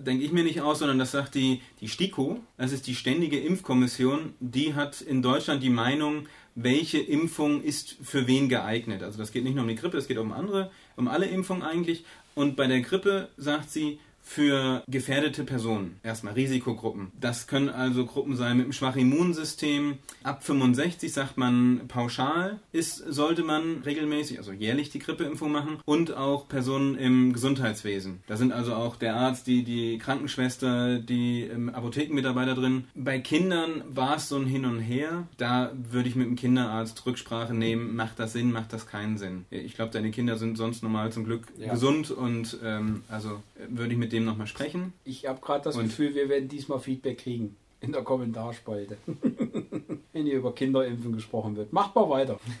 denke 0.00 0.24
ich 0.24 0.32
mir 0.32 0.44
nicht 0.44 0.60
aus, 0.60 0.78
sondern 0.78 0.98
das 0.98 1.12
sagt 1.12 1.34
die, 1.34 1.60
die 1.80 1.88
STIKO, 1.88 2.40
das 2.56 2.72
ist 2.72 2.86
die 2.86 2.94
Ständige 2.94 3.38
Impfkommission, 3.38 4.34
die 4.40 4.74
hat 4.74 5.00
in 5.00 5.22
Deutschland 5.22 5.62
die 5.62 5.70
Meinung, 5.70 6.26
welche 6.54 6.98
Impfung 6.98 7.62
ist 7.62 7.96
für 8.02 8.26
wen 8.26 8.48
geeignet. 8.48 9.02
Also 9.02 9.18
das 9.18 9.32
geht 9.32 9.44
nicht 9.44 9.54
nur 9.54 9.62
um 9.62 9.68
die 9.68 9.76
Grippe, 9.76 9.98
es 9.98 10.08
geht 10.08 10.18
um 10.18 10.32
andere, 10.32 10.70
um 10.96 11.08
alle 11.08 11.26
Impfungen 11.26 11.62
eigentlich. 11.62 12.04
Und 12.34 12.56
bei 12.56 12.66
der 12.66 12.80
Grippe 12.80 13.28
sagt 13.36 13.70
sie, 13.70 13.98
für 14.28 14.82
gefährdete 14.88 15.44
Personen, 15.44 16.00
erstmal 16.02 16.34
Risikogruppen. 16.34 17.12
Das 17.20 17.46
können 17.46 17.68
also 17.68 18.04
Gruppen 18.04 18.34
sein 18.36 18.56
mit 18.56 18.64
einem 18.64 18.72
schwachen 18.72 19.00
Immunsystem. 19.02 19.98
Ab 20.24 20.42
65 20.42 21.12
sagt 21.12 21.38
man 21.38 21.82
pauschal, 21.86 22.58
ist, 22.72 22.96
sollte 23.08 23.44
man 23.44 23.82
regelmäßig, 23.86 24.38
also 24.38 24.50
jährlich 24.52 24.90
die 24.90 24.98
Grippeimpfung 24.98 25.52
machen 25.52 25.78
und 25.84 26.12
auch 26.16 26.48
Personen 26.48 26.96
im 26.96 27.32
Gesundheitswesen. 27.32 28.20
Da 28.26 28.36
sind 28.36 28.52
also 28.52 28.74
auch 28.74 28.96
der 28.96 29.14
Arzt, 29.14 29.46
die, 29.46 29.62
die 29.62 29.98
Krankenschwester, 29.98 30.98
die 30.98 31.42
ähm, 31.42 31.68
Apothekenmitarbeiter 31.68 32.54
drin. 32.56 32.84
Bei 32.96 33.20
Kindern 33.20 33.84
war 33.88 34.16
es 34.16 34.28
so 34.28 34.36
ein 34.36 34.46
Hin 34.46 34.64
und 34.64 34.80
Her. 34.80 35.28
Da 35.36 35.70
würde 35.90 36.08
ich 36.08 36.16
mit 36.16 36.26
dem 36.26 36.36
Kinderarzt 36.36 37.06
Rücksprache 37.06 37.54
nehmen, 37.54 37.94
macht 37.94 38.18
das 38.18 38.32
Sinn, 38.32 38.50
macht 38.50 38.72
das 38.72 38.88
keinen 38.88 39.18
Sinn. 39.18 39.44
Ich 39.50 39.74
glaube, 39.74 39.92
deine 39.92 40.10
Kinder 40.10 40.36
sind 40.36 40.56
sonst 40.58 40.82
normal 40.82 41.12
zum 41.12 41.24
Glück 41.24 41.46
Ja. 41.58 41.72
gesund 41.72 42.10
und 42.10 42.58
ähm, 42.64 43.04
also 43.08 43.40
äh, 43.54 43.66
würde 43.68 43.92
ich 43.92 43.98
mit 43.98 44.15
dem 44.16 44.24
nochmal 44.24 44.46
sprechen. 44.46 44.92
Ich 45.04 45.26
habe 45.26 45.40
gerade 45.40 45.64
das 45.64 45.76
Und- 45.76 45.84
Gefühl, 45.84 46.14
wir 46.14 46.28
werden 46.28 46.48
diesmal 46.48 46.80
Feedback 46.80 47.18
kriegen 47.18 47.56
in 47.80 47.92
der 47.92 48.02
Kommentarspalte. 48.02 48.96
Wenn 50.12 50.24
hier 50.24 50.36
über 50.38 50.54
Kinderimpfen 50.54 51.12
gesprochen 51.12 51.56
wird. 51.56 51.72
Macht 51.72 51.94
mal 51.94 52.08
weiter. 52.08 52.40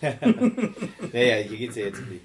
Naja, 1.12 1.36
hier 1.36 1.56
geht 1.58 1.70
es 1.70 1.76
ja 1.76 1.86
jetzt 1.86 2.00
um 2.00 2.10
die 2.10 2.20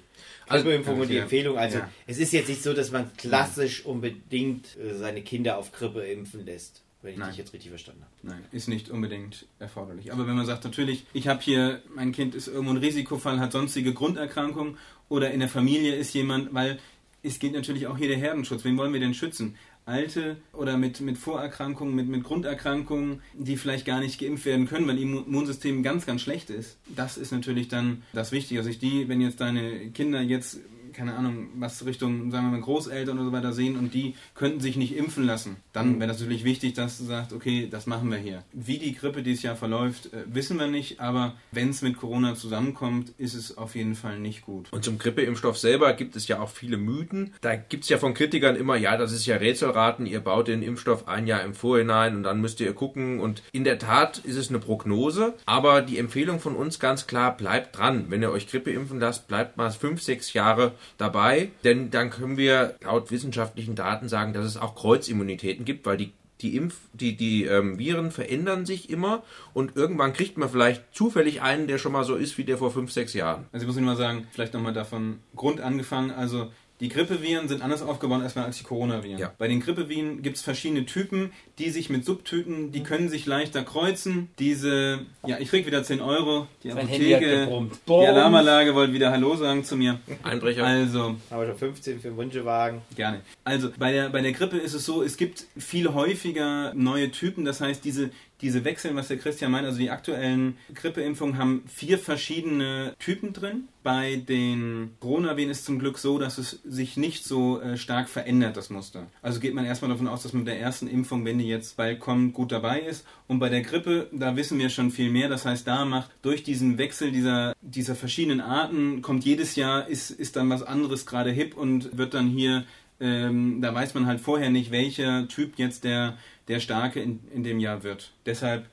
Also- 0.48 0.64
Grippeimpfung 0.64 1.00
und 1.00 1.08
die 1.08 1.14
ja. 1.14 1.22
Empfehlung. 1.22 1.56
Also 1.56 1.78
Ja. 1.78 1.88
es 2.06 2.18
ist 2.18 2.32
jetzt 2.32 2.48
nicht 2.48 2.62
so, 2.62 2.72
dass 2.74 2.90
man 2.90 3.10
klassisch 3.16 3.84
unbedingt 3.86 4.76
äh, 4.76 4.94
seine 4.94 5.22
Kinder 5.22 5.56
auf 5.58 5.72
Grippe 5.72 6.00
impfen 6.02 6.44
lässt. 6.44 6.82
Wenn 7.00 7.14
ich 7.14 7.18
Nein. 7.18 7.30
dich 7.30 7.38
jetzt 7.38 7.52
richtig 7.52 7.70
verstanden 7.70 8.02
habe. 8.02 8.12
Nein, 8.22 8.44
ist 8.52 8.68
nicht 8.68 8.88
unbedingt 8.88 9.46
erforderlich. 9.58 10.12
Aber 10.12 10.24
wenn 10.28 10.36
man 10.36 10.46
sagt, 10.46 10.62
natürlich, 10.62 11.04
ich 11.12 11.26
habe 11.26 11.40
hier, 11.42 11.82
mein 11.92 12.12
Kind 12.12 12.36
ist 12.36 12.46
irgendwo 12.46 12.70
ein 12.74 12.76
Risikofall, 12.76 13.40
hat 13.40 13.50
sonstige 13.50 13.92
Grunderkrankungen 13.92 14.76
oder 15.08 15.32
in 15.32 15.40
der 15.40 15.48
Familie 15.48 15.96
ist 15.96 16.14
jemand, 16.14 16.54
weil 16.54 16.78
es 17.22 17.38
geht 17.38 17.52
natürlich 17.52 17.86
auch 17.86 17.96
hier 17.96 18.08
der 18.08 18.16
Herdenschutz. 18.16 18.64
Wen 18.64 18.76
wollen 18.76 18.92
wir 18.92 19.00
denn 19.00 19.14
schützen? 19.14 19.56
Alte 19.84 20.36
oder 20.52 20.76
mit, 20.76 21.00
mit 21.00 21.18
Vorerkrankungen, 21.18 21.94
mit, 21.94 22.08
mit 22.08 22.22
Grunderkrankungen, 22.22 23.20
die 23.34 23.56
vielleicht 23.56 23.84
gar 23.84 24.00
nicht 24.00 24.20
geimpft 24.20 24.44
werden 24.44 24.66
können, 24.66 24.86
weil 24.86 24.98
ihr 24.98 25.02
Immunsystem 25.02 25.82
ganz, 25.82 26.06
ganz 26.06 26.20
schlecht 26.20 26.50
ist. 26.50 26.78
Das 26.94 27.16
ist 27.16 27.32
natürlich 27.32 27.68
dann 27.68 28.02
das 28.12 28.32
Wichtige. 28.32 28.60
Also 28.60 28.70
ich 28.70 28.78
die, 28.78 29.08
wenn 29.08 29.20
jetzt 29.20 29.40
deine 29.40 29.90
Kinder 29.90 30.20
jetzt 30.20 30.60
keine 30.92 31.14
Ahnung, 31.14 31.48
was 31.56 31.84
Richtung, 31.84 32.30
sagen 32.30 32.46
wir 32.46 32.58
mal, 32.58 32.60
Großeltern 32.60 33.18
oder 33.18 33.26
so 33.26 33.32
weiter 33.32 33.52
sehen 33.52 33.76
und 33.76 33.94
die 33.94 34.14
könnten 34.34 34.60
sich 34.60 34.76
nicht 34.76 34.96
impfen 34.96 35.24
lassen, 35.24 35.56
dann 35.72 35.98
wäre 35.98 36.08
das 36.08 36.20
natürlich 36.20 36.44
wichtig, 36.44 36.74
dass 36.74 36.98
du 36.98 37.04
sagst, 37.04 37.32
okay, 37.32 37.68
das 37.70 37.86
machen 37.86 38.10
wir 38.10 38.18
hier. 38.18 38.42
Wie 38.52 38.78
die 38.78 38.94
Grippe 38.94 39.22
dieses 39.22 39.42
Jahr 39.42 39.56
verläuft, 39.56 40.12
äh, 40.12 40.24
wissen 40.26 40.58
wir 40.58 40.68
nicht, 40.68 41.00
aber 41.00 41.34
wenn 41.50 41.70
es 41.70 41.82
mit 41.82 41.96
Corona 41.96 42.34
zusammenkommt, 42.34 43.12
ist 43.18 43.34
es 43.34 43.56
auf 43.56 43.74
jeden 43.74 43.94
Fall 43.94 44.18
nicht 44.18 44.42
gut. 44.42 44.68
Und 44.72 44.84
zum 44.84 44.98
Grippeimpfstoff 44.98 45.58
selber 45.58 45.92
gibt 45.94 46.16
es 46.16 46.28
ja 46.28 46.40
auch 46.40 46.50
viele 46.50 46.76
Mythen. 46.76 47.34
Da 47.40 47.56
gibt 47.56 47.84
es 47.84 47.90
ja 47.90 47.98
von 47.98 48.14
Kritikern 48.14 48.56
immer, 48.56 48.76
ja, 48.76 48.96
das 48.96 49.12
ist 49.12 49.26
ja 49.26 49.36
Rätselraten, 49.36 50.06
ihr 50.06 50.20
baut 50.20 50.48
den 50.48 50.62
Impfstoff 50.62 51.08
ein 51.08 51.26
Jahr 51.26 51.42
im 51.42 51.54
Vorhinein 51.54 52.16
und 52.16 52.22
dann 52.22 52.40
müsst 52.40 52.60
ihr 52.60 52.72
gucken. 52.74 53.20
Und 53.20 53.42
in 53.52 53.64
der 53.64 53.78
Tat 53.78 54.18
ist 54.18 54.36
es 54.36 54.48
eine 54.48 54.58
Prognose, 54.58 55.34
aber 55.46 55.82
die 55.82 55.98
Empfehlung 55.98 56.40
von 56.40 56.56
uns 56.56 56.78
ganz 56.78 57.06
klar, 57.06 57.36
bleibt 57.36 57.76
dran. 57.78 58.06
Wenn 58.08 58.22
ihr 58.22 58.30
euch 58.30 58.48
Grippe 58.48 58.70
impfen 58.70 59.00
lasst, 59.00 59.28
bleibt 59.28 59.56
mal 59.56 59.70
fünf, 59.70 60.02
sechs 60.02 60.32
Jahre 60.32 60.72
dabei, 60.98 61.50
denn 61.64 61.90
dann 61.90 62.10
können 62.10 62.36
wir 62.36 62.76
laut 62.82 63.10
wissenschaftlichen 63.10 63.74
Daten 63.74 64.08
sagen, 64.08 64.32
dass 64.32 64.44
es 64.44 64.56
auch 64.56 64.74
Kreuzimmunitäten 64.74 65.64
gibt, 65.64 65.86
weil 65.86 65.96
die 65.96 66.12
die, 66.42 66.56
Impf 66.56 66.76
die, 66.92 67.16
die 67.16 67.44
ähm, 67.44 67.78
Viren 67.78 68.10
verändern 68.10 68.66
sich 68.66 68.90
immer 68.90 69.22
und 69.54 69.76
irgendwann 69.76 70.12
kriegt 70.12 70.36
man 70.36 70.48
vielleicht 70.48 70.82
zufällig 70.92 71.40
einen, 71.40 71.68
der 71.68 71.78
schon 71.78 71.92
mal 71.92 72.04
so 72.04 72.16
ist 72.16 72.36
wie 72.36 72.44
der 72.44 72.58
vor 72.58 72.72
fünf, 72.72 72.90
sechs 72.90 73.14
Jahren. 73.14 73.46
Also 73.52 73.64
ich 73.64 73.68
muss 73.68 73.76
Ihnen 73.76 73.86
mal 73.86 73.96
sagen, 73.96 74.26
vielleicht 74.32 74.54
nochmal 74.54 74.72
davon 74.72 75.20
Grund 75.36 75.60
angefangen, 75.60 76.10
also 76.10 76.50
die 76.82 76.88
Grippeviren 76.88 77.46
sind 77.46 77.62
anders 77.62 77.80
aufgebaut 77.80 78.22
erstmal 78.22 78.46
als 78.46 78.58
die 78.58 78.64
Coronaviren. 78.64 79.16
Ja. 79.16 79.32
Bei 79.38 79.46
den 79.46 79.60
Grippeviren 79.60 80.20
gibt 80.20 80.36
es 80.36 80.42
verschiedene 80.42 80.84
Typen, 80.84 81.32
die 81.60 81.70
sich 81.70 81.90
mit 81.90 82.04
Subtypen, 82.04 82.72
die 82.72 82.82
können 82.82 83.08
sich 83.08 83.24
leichter 83.24 83.62
kreuzen. 83.62 84.30
Diese, 84.40 85.06
ja, 85.24 85.38
ich 85.38 85.48
krieg 85.48 85.64
wieder 85.64 85.84
10 85.84 86.00
Euro. 86.00 86.48
Die 86.64 86.70
Sein 86.70 86.88
Handy 86.88 87.10
hat 87.12 87.22
Apotheke, 87.22 87.68
die. 87.86 87.92
Alarmanlage 87.92 88.74
wollte 88.74 88.92
wieder 88.92 89.12
Hallo 89.12 89.36
sagen 89.36 89.62
zu 89.62 89.76
mir. 89.76 90.00
Einbrecher. 90.24 90.64
Also, 90.64 91.14
Haben 91.30 91.40
wir 91.40 91.46
schon 91.46 91.58
15 91.58 92.00
für 92.00 92.16
Wunschewagen. 92.16 92.82
Gerne. 92.96 93.20
Also 93.44 93.70
bei 93.78 93.92
der, 93.92 94.08
bei 94.08 94.20
der 94.20 94.32
Grippe 94.32 94.58
ist 94.58 94.74
es 94.74 94.84
so, 94.84 95.04
es 95.04 95.16
gibt 95.16 95.46
viel 95.56 95.94
häufiger 95.94 96.74
neue 96.74 97.12
Typen. 97.12 97.44
Das 97.44 97.60
heißt, 97.60 97.84
diese, 97.84 98.10
diese 98.42 98.64
Wechsel, 98.64 98.94
was 98.94 99.08
der 99.08 99.18
Christian 99.18 99.52
meint, 99.52 99.64
also 99.64 99.78
die 99.78 99.90
aktuellen 99.90 100.56
Grippeimpfungen 100.74 101.38
haben 101.38 101.62
vier 101.72 101.98
verschiedene 101.98 102.94
Typen 102.98 103.32
drin. 103.32 103.68
Bei 103.84 104.16
den 104.16 104.90
Coronaviren 105.00 105.50
ist 105.50 105.60
es 105.60 105.64
zum 105.64 105.78
Glück 105.78 105.98
so, 105.98 106.18
dass 106.18 106.38
es 106.38 106.60
sich 106.64 106.96
nicht 106.96 107.24
so 107.24 107.60
äh, 107.60 107.76
stark 107.76 108.08
verändert, 108.08 108.56
das 108.56 108.70
Muster. 108.70 109.06
Also 109.22 109.40
geht 109.40 109.54
man 109.54 109.64
erstmal 109.64 109.90
davon 109.90 110.08
aus, 110.08 110.22
dass 110.22 110.32
man 110.32 110.42
mit 110.42 110.52
der 110.52 110.60
ersten 110.60 110.86
Impfung, 110.86 111.24
wenn 111.24 111.38
die 111.38 111.48
jetzt 111.48 111.76
bald 111.76 112.00
kommt, 112.00 112.34
gut 112.34 112.52
dabei 112.52 112.80
ist. 112.80 113.04
Und 113.28 113.38
bei 113.38 113.48
der 113.48 113.62
Grippe, 113.62 114.08
da 114.12 114.36
wissen 114.36 114.58
wir 114.58 114.68
schon 114.68 114.90
viel 114.90 115.10
mehr. 115.10 115.28
Das 115.28 115.46
heißt, 115.46 115.66
da 115.66 115.84
macht 115.84 116.10
durch 116.22 116.42
diesen 116.42 116.78
Wechsel 116.78 117.10
dieser, 117.12 117.54
dieser 117.60 117.94
verschiedenen 117.94 118.40
Arten, 118.40 119.02
kommt 119.02 119.24
jedes 119.24 119.56
Jahr, 119.56 119.88
ist, 119.88 120.10
ist 120.10 120.36
dann 120.36 120.50
was 120.50 120.62
anderes 120.62 121.06
gerade 121.06 121.30
hip 121.30 121.56
und 121.56 121.96
wird 121.96 122.14
dann 122.14 122.28
hier 122.28 122.64
ähm, 123.02 123.60
da 123.60 123.74
weiß 123.74 123.94
man 123.94 124.06
halt 124.06 124.20
vorher 124.20 124.50
nicht, 124.50 124.70
welcher 124.70 125.26
Typ 125.26 125.54
jetzt 125.56 125.82
der, 125.82 126.16
der 126.48 126.60
Starke 126.60 127.00
in, 127.00 127.20
in 127.32 127.44
dem 127.44 127.58
Jahr 127.58 127.82
wird. 127.82 128.12
Deshalb 128.26 128.66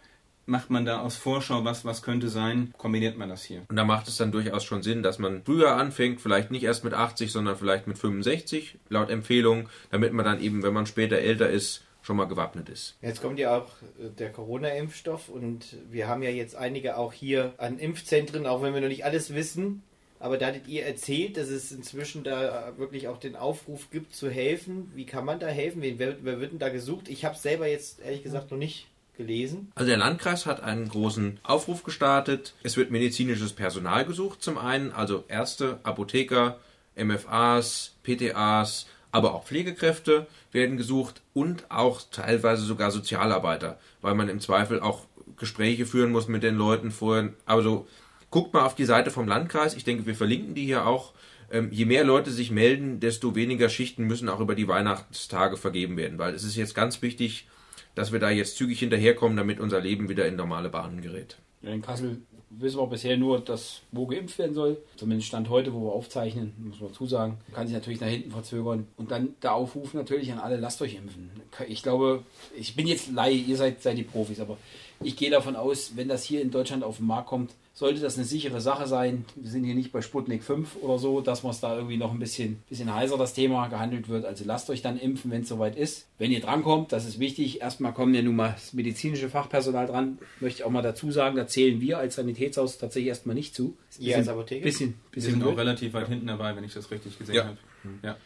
macht 0.49 0.69
man 0.69 0.83
da 0.83 1.01
aus 1.01 1.15
Vorschau, 1.15 1.63
was, 1.63 1.85
was 1.85 2.01
könnte 2.01 2.27
sein, 2.27 2.73
kombiniert 2.77 3.17
man 3.17 3.29
das 3.29 3.43
hier. 3.43 3.61
Und 3.69 3.75
da 3.75 3.85
macht 3.85 4.07
es 4.07 4.17
dann 4.17 4.31
durchaus 4.31 4.63
schon 4.63 4.81
Sinn, 4.81 5.03
dass 5.03 5.19
man 5.19 5.43
früher 5.45 5.75
anfängt, 5.75 6.21
vielleicht 6.21 6.51
nicht 6.51 6.63
erst 6.63 6.83
mit 6.83 6.93
80, 6.93 7.31
sondern 7.31 7.55
vielleicht 7.55 7.87
mit 7.87 7.97
65, 7.97 8.79
laut 8.89 9.09
Empfehlung, 9.09 9.69
damit 9.91 10.11
man 10.11 10.25
dann 10.25 10.41
eben, 10.41 10.63
wenn 10.63 10.73
man 10.73 10.87
später 10.87 11.19
älter 11.19 11.49
ist, 11.49 11.83
schon 12.01 12.17
mal 12.17 12.25
gewappnet 12.25 12.69
ist. 12.69 12.97
Jetzt 13.01 13.21
kommt 13.21 13.39
ja 13.39 13.57
auch 13.57 13.67
äh, 13.99 14.09
der 14.09 14.31
Corona-Impfstoff 14.31 15.29
und 15.29 15.77
wir 15.89 16.07
haben 16.07 16.23
ja 16.23 16.29
jetzt 16.29 16.55
einige 16.55 16.97
auch 16.97 17.13
hier 17.13 17.53
an 17.57 17.77
Impfzentren, 17.77 18.45
auch 18.45 18.61
wenn 18.61 18.73
wir 18.73 18.81
noch 18.81 18.87
nicht 18.87 19.05
alles 19.05 19.33
wissen. 19.33 19.83
Aber 20.19 20.37
da 20.37 20.47
hattet 20.47 20.67
ihr 20.67 20.85
erzählt, 20.85 21.37
dass 21.37 21.47
es 21.47 21.71
inzwischen 21.71 22.23
da 22.23 22.73
wirklich 22.77 23.07
auch 23.07 23.17
den 23.17 23.37
Aufruf 23.37 23.89
gibt 23.89 24.13
zu 24.13 24.29
helfen. 24.29 24.91
Wie 24.93 25.05
kann 25.05 25.23
man 25.25 25.39
da 25.39 25.47
helfen? 25.47 25.81
Wen, 25.81 25.97
wer, 25.97 26.17
wer 26.23 26.41
wird 26.41 26.51
denn 26.51 26.59
da 26.59 26.69
gesucht? 26.69 27.07
Ich 27.07 27.23
habe 27.23 27.37
selber 27.37 27.67
jetzt 27.67 28.01
ehrlich 28.01 28.23
gesagt 28.23 28.51
noch 28.51 28.57
nicht 28.57 28.87
gelesen. 29.17 29.71
Also 29.75 29.89
der 29.89 29.97
Landkreis 29.97 30.45
hat 30.45 30.61
einen 30.61 30.89
großen 30.89 31.39
Aufruf 31.43 31.83
gestartet. 31.83 32.53
Es 32.63 32.77
wird 32.77 32.91
medizinisches 32.91 33.53
Personal 33.53 34.05
gesucht 34.05 34.41
zum 34.41 34.57
einen, 34.57 34.91
also 34.91 35.23
Ärzte, 35.27 35.79
Apotheker, 35.83 36.59
MFAs, 36.95 37.95
PTAs, 38.03 38.87
aber 39.11 39.33
auch 39.33 39.45
Pflegekräfte 39.45 40.27
werden 40.51 40.77
gesucht 40.77 41.21
und 41.33 41.69
auch 41.69 42.01
teilweise 42.11 42.63
sogar 42.63 42.91
Sozialarbeiter, 42.91 43.79
weil 44.01 44.15
man 44.15 44.29
im 44.29 44.39
Zweifel 44.39 44.79
auch 44.79 45.05
Gespräche 45.37 45.85
führen 45.85 46.11
muss 46.11 46.27
mit 46.27 46.43
den 46.43 46.55
Leuten 46.55 46.91
vorher. 46.91 47.33
Also 47.45 47.87
guckt 48.31 48.53
mal 48.53 48.65
auf 48.65 48.75
die 48.75 48.85
Seite 48.85 49.11
vom 49.11 49.27
Landkreis. 49.27 49.75
Ich 49.75 49.83
denke, 49.83 50.05
wir 50.05 50.15
verlinken 50.15 50.55
die 50.55 50.65
hier 50.65 50.85
auch. 50.85 51.13
Ähm, 51.51 51.69
je 51.71 51.85
mehr 51.85 52.03
Leute 52.03 52.31
sich 52.31 52.51
melden, 52.51 52.99
desto 52.99 53.35
weniger 53.35 53.69
Schichten 53.69 54.03
müssen 54.03 54.29
auch 54.29 54.39
über 54.39 54.55
die 54.55 54.67
Weihnachtstage 54.67 55.57
vergeben 55.57 55.97
werden, 55.97 56.19
weil 56.19 56.33
es 56.35 56.43
ist 56.43 56.55
jetzt 56.55 56.75
ganz 56.75 57.01
wichtig, 57.01 57.47
dass 57.95 58.11
wir 58.11 58.19
da 58.19 58.29
jetzt 58.29 58.57
zügig 58.57 58.79
hinterherkommen, 58.79 59.35
damit 59.35 59.59
unser 59.59 59.81
Leben 59.81 60.09
wieder 60.09 60.27
in 60.27 60.35
normale 60.35 60.69
Bahnen 60.69 61.01
gerät. 61.01 61.37
In 61.63 61.81
Kassel 61.81 62.21
wissen 62.49 62.79
wir 62.79 62.87
bisher 62.87 63.17
nur, 63.17 63.39
dass 63.39 63.81
wo 63.91 64.07
geimpft 64.07 64.37
werden 64.37 64.53
soll. 64.53 64.77
Zumindest 64.95 65.27
Stand 65.27 65.49
heute, 65.49 65.73
wo 65.73 65.85
wir 65.85 65.93
aufzeichnen, 65.93 66.53
muss 66.57 66.79
man 66.79 66.93
zusagen. 66.93 67.37
Kann 67.53 67.67
sich 67.67 67.75
natürlich 67.75 67.99
nach 67.99 68.07
hinten 68.07 68.31
verzögern. 68.31 68.87
Und 68.97 69.11
dann 69.11 69.35
der 69.41 69.53
Aufruf 69.53 69.93
natürlich 69.93 70.31
an 70.31 70.39
alle, 70.39 70.57
lasst 70.57 70.81
euch 70.81 70.95
impfen. 70.95 71.29
Ich 71.67 71.83
glaube, 71.83 72.23
ich 72.57 72.75
bin 72.75 72.87
jetzt 72.87 73.11
Laie, 73.11 73.35
ihr 73.35 73.57
seid, 73.57 73.81
seid 73.81 73.97
die 73.97 74.03
Profis, 74.03 74.39
aber 74.39 74.57
ich 75.01 75.15
gehe 75.15 75.29
davon 75.29 75.55
aus, 75.55 75.93
wenn 75.95 76.07
das 76.07 76.23
hier 76.23 76.41
in 76.41 76.51
Deutschland 76.51 76.83
auf 76.83 76.97
den 76.97 77.07
Markt 77.07 77.27
kommt, 77.27 77.51
sollte 77.73 78.01
das 78.01 78.17
eine 78.17 78.25
sichere 78.25 78.59
Sache 78.59 78.87
sein. 78.87 79.23
Wir 79.35 79.49
sind 79.49 79.63
hier 79.63 79.73
nicht 79.75 79.93
bei 79.93 80.01
Sputnik 80.01 80.43
5 80.43 80.75
oder 80.81 80.99
so, 80.99 81.21
dass 81.21 81.43
man 81.43 81.51
es 81.53 81.61
da 81.61 81.75
irgendwie 81.77 81.95
noch 81.95 82.11
ein 82.11 82.19
bisschen, 82.19 82.57
bisschen 82.67 82.93
heißer 82.93 83.17
das 83.17 83.33
Thema 83.33 83.67
gehandelt 83.69 84.09
wird. 84.09 84.25
Also 84.25 84.43
lasst 84.45 84.69
euch 84.69 84.81
dann 84.81 84.99
impfen, 84.99 85.31
wenn 85.31 85.43
es 85.43 85.47
soweit 85.47 85.77
ist. 85.77 86.05
Wenn 86.17 86.31
ihr 86.31 86.41
drankommt, 86.41 86.91
das 86.91 87.05
ist 87.05 87.19
wichtig. 87.19 87.61
Erstmal 87.61 87.93
kommen 87.93 88.13
ja 88.13 88.21
nun 88.21 88.35
mal 88.35 88.51
das 88.51 88.73
medizinische 88.73 89.29
Fachpersonal 89.29 89.87
dran. 89.87 90.17
Möchte 90.41 90.59
ich 90.59 90.65
auch 90.65 90.71
mal 90.71 90.81
dazu 90.81 91.09
sagen, 91.11 91.37
da 91.37 91.47
zählen 91.47 91.79
wir 91.79 91.97
als 91.99 92.15
Sanitätshaus 92.15 92.77
tatsächlich 92.77 93.07
erstmal 93.07 93.35
nicht 93.35 93.55
zu. 93.55 93.77
Ist 93.89 94.01
ein 94.01 94.03
Ihr 94.03 94.15
als 94.17 94.25
bisschen- 94.25 94.33
Apotheker? 94.37 94.63
Bisschen, 94.65 94.89
Wir 94.89 94.95
bisschen 95.11 95.31
sind 95.35 95.43
auch 95.43 95.57
relativ 95.57 95.93
weit 95.93 96.09
hinten 96.09 96.27
dabei, 96.27 96.53
wenn 96.57 96.65
ich 96.65 96.73
das 96.73 96.91
richtig 96.91 97.17
gesehen 97.17 97.35
Ja. 97.35 97.45
habe. 97.45 97.57
Ja. 98.03 98.17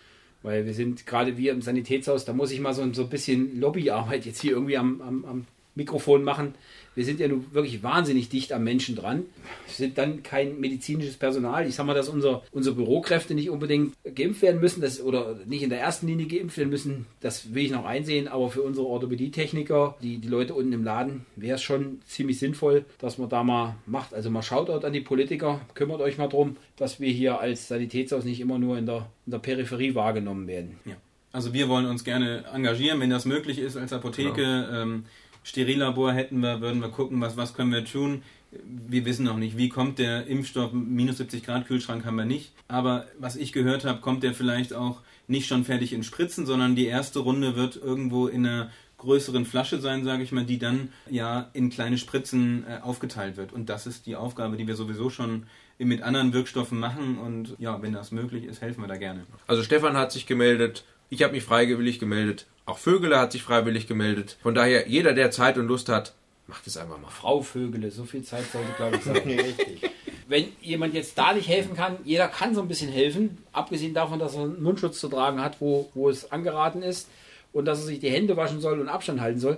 Weil 0.41 0.65
wir 0.65 0.73
sind 0.73 1.05
gerade 1.05 1.37
wir 1.37 1.51
im 1.51 1.61
Sanitätshaus, 1.61 2.25
da 2.25 2.33
muss 2.33 2.49
ich 2.51 2.59
mal 2.59 2.73
so, 2.73 2.91
so 2.91 3.03
ein 3.03 3.09
bisschen 3.09 3.59
Lobbyarbeit 3.59 4.25
jetzt 4.25 4.41
hier 4.41 4.53
irgendwie 4.53 4.77
am, 4.77 4.99
am, 5.01 5.25
am 5.25 5.45
Mikrofon 5.75 6.23
machen. 6.23 6.55
Wir 6.95 7.05
sind 7.05 7.19
ja 7.19 7.27
nun 7.27 7.47
wirklich 7.51 7.81
wahnsinnig 7.81 8.29
dicht 8.29 8.53
am 8.53 8.63
Menschen 8.63 8.95
dran. 8.95 9.23
Wir 9.65 9.73
sind 9.73 9.97
dann 9.97 10.21
kein 10.21 10.59
medizinisches 10.59 11.17
Personal. 11.17 11.67
Ich 11.67 11.75
sag 11.75 11.85
mal, 11.85 11.95
dass 11.95 12.07
unser, 12.07 12.43
unsere 12.51 12.75
Bürokräfte 12.75 13.33
nicht 13.33 13.49
unbedingt 13.49 13.95
geimpft 14.15 14.43
werden 14.43 14.61
müssen 14.61 14.81
das, 14.81 15.01
oder 15.01 15.39
nicht 15.45 15.63
in 15.63 15.71
der 15.71 15.79
ersten 15.79 16.07
Linie 16.07 16.27
geimpft 16.27 16.57
werden 16.57 16.69
müssen. 16.69 17.07
Das 17.19 17.53
will 17.55 17.65
ich 17.65 17.71
noch 17.71 17.85
einsehen. 17.85 18.27
Aber 18.27 18.51
für 18.51 18.61
unsere 18.61 18.85
Orthopädietechniker, 18.85 19.95
die, 20.03 20.19
die 20.19 20.27
Leute 20.27 20.53
unten 20.53 20.73
im 20.73 20.83
Laden, 20.83 21.25
wäre 21.35 21.55
es 21.55 21.63
schon 21.63 21.99
ziemlich 22.05 22.37
sinnvoll, 22.37 22.85
dass 22.99 23.17
man 23.17 23.29
da 23.29 23.43
mal 23.43 23.75
macht. 23.87 24.13
Also 24.13 24.29
mal 24.29 24.43
Shoutout 24.43 24.85
an 24.85 24.93
die 24.93 25.01
Politiker. 25.01 25.61
Kümmert 25.73 26.01
euch 26.01 26.19
mal 26.19 26.27
drum, 26.27 26.57
dass 26.77 26.99
wir 26.99 27.09
hier 27.09 27.39
als 27.39 27.67
Sanitätshaus 27.67 28.23
nicht 28.23 28.39
immer 28.39 28.59
nur 28.59 28.77
in 28.77 28.85
der, 28.85 29.09
in 29.25 29.31
der 29.31 29.39
Peripherie 29.39 29.95
wahrgenommen 29.95 30.45
werden. 30.47 30.79
Ja. 30.85 30.95
Also 31.31 31.51
wir 31.51 31.67
wollen 31.67 31.87
uns 31.87 32.03
gerne 32.03 32.45
engagieren, 32.53 32.99
wenn 32.99 33.09
das 33.09 33.25
möglich 33.25 33.57
ist 33.57 33.75
als 33.75 33.91
Apotheke. 33.91 34.69
Ähm, 34.71 35.05
Sterillabor 35.43 36.13
hätten 36.13 36.39
wir, 36.39 36.61
würden 36.61 36.81
wir 36.81 36.89
gucken, 36.89 37.21
was, 37.21 37.37
was 37.37 37.53
können 37.53 37.71
wir 37.71 37.85
tun. 37.85 38.23
Wir 38.51 39.05
wissen 39.05 39.25
noch 39.25 39.37
nicht, 39.37 39.57
wie 39.57 39.69
kommt 39.69 39.99
der 39.99 40.27
Impfstoff. 40.27 40.73
Minus 40.73 41.17
70 41.17 41.43
Grad 41.43 41.67
Kühlschrank 41.67 42.05
haben 42.05 42.15
wir 42.15 42.25
nicht. 42.25 42.51
Aber 42.67 43.07
was 43.19 43.35
ich 43.35 43.51
gehört 43.51 43.83
habe, 43.83 43.99
kommt 44.01 44.23
der 44.23 44.33
vielleicht 44.33 44.73
auch 44.73 45.01
nicht 45.27 45.47
schon 45.47 45.63
fertig 45.65 45.93
in 45.93 46.03
Spritzen, 46.03 46.45
sondern 46.45 46.75
die 46.75 46.85
erste 46.85 47.19
Runde 47.19 47.55
wird 47.55 47.75
irgendwo 47.77 48.27
in 48.27 48.45
einer 48.45 48.69
größeren 49.03 49.45
Flasche 49.45 49.79
sein, 49.79 50.03
sage 50.03 50.23
ich 50.23 50.31
mal, 50.31 50.45
die 50.45 50.57
dann 50.57 50.89
ja 51.09 51.49
in 51.53 51.69
kleine 51.69 51.97
Spritzen 51.97 52.65
äh, 52.67 52.79
aufgeteilt 52.81 53.37
wird. 53.37 53.51
Und 53.51 53.69
das 53.69 53.85
ist 53.85 54.05
die 54.05 54.15
Aufgabe, 54.15 54.57
die 54.57 54.67
wir 54.67 54.75
sowieso 54.75 55.09
schon 55.09 55.45
mit 55.77 56.01
anderen 56.01 56.33
Wirkstoffen 56.33 56.79
machen. 56.79 57.17
Und 57.17 57.55
ja, 57.59 57.81
wenn 57.81 57.93
das 57.93 58.11
möglich 58.11 58.45
ist, 58.45 58.61
helfen 58.61 58.81
wir 58.81 58.87
da 58.87 58.97
gerne. 58.97 59.25
Also 59.47 59.63
Stefan 59.63 59.97
hat 59.97 60.11
sich 60.11 60.25
gemeldet, 60.25 60.85
ich 61.13 61.23
habe 61.23 61.33
mich 61.33 61.43
freiwillig 61.43 61.99
gemeldet, 61.99 62.47
auch 62.65 62.77
Vögele 62.77 63.19
hat 63.19 63.31
sich 63.31 63.43
freiwillig 63.43 63.87
gemeldet. 63.87 64.37
Von 64.41 64.55
daher, 64.55 64.87
jeder, 64.87 65.13
der 65.13 65.31
Zeit 65.31 65.57
und 65.57 65.67
Lust 65.67 65.89
hat, 65.89 66.13
macht 66.47 66.65
es 66.65 66.77
einfach 66.77 66.99
mal. 66.99 67.09
Frau 67.09 67.41
Vögele, 67.41 67.91
so 67.91 68.05
viel 68.05 68.23
Zeit 68.23 68.45
sollte, 68.51 68.71
glaube 68.77 68.97
ich, 68.97 69.03
sein. 69.03 69.17
Richtig. 69.25 69.91
Wenn 70.27 70.47
jemand 70.61 70.93
jetzt 70.93 71.17
da 71.17 71.33
nicht 71.33 71.47
helfen 71.47 71.75
kann, 71.75 71.97
jeder 72.03 72.27
kann 72.29 72.55
so 72.55 72.61
ein 72.61 72.67
bisschen 72.67 72.89
helfen, 72.89 73.37
abgesehen 73.51 73.93
davon, 73.93 74.19
dass 74.19 74.35
er 74.35 74.43
einen 74.43 74.63
Mundschutz 74.63 74.99
zu 74.99 75.09
tragen 75.09 75.41
hat, 75.41 75.59
wo, 75.59 75.89
wo 75.93 76.09
es 76.09 76.31
angeraten 76.31 76.81
ist 76.81 77.09
und 77.51 77.65
dass 77.65 77.79
er 77.79 77.85
sich 77.85 77.99
die 77.99 78.09
Hände 78.09 78.35
waschen 78.37 78.61
soll 78.61 78.79
und 78.79 78.87
Abstand 78.87 79.21
halten 79.21 79.39
soll, 79.39 79.57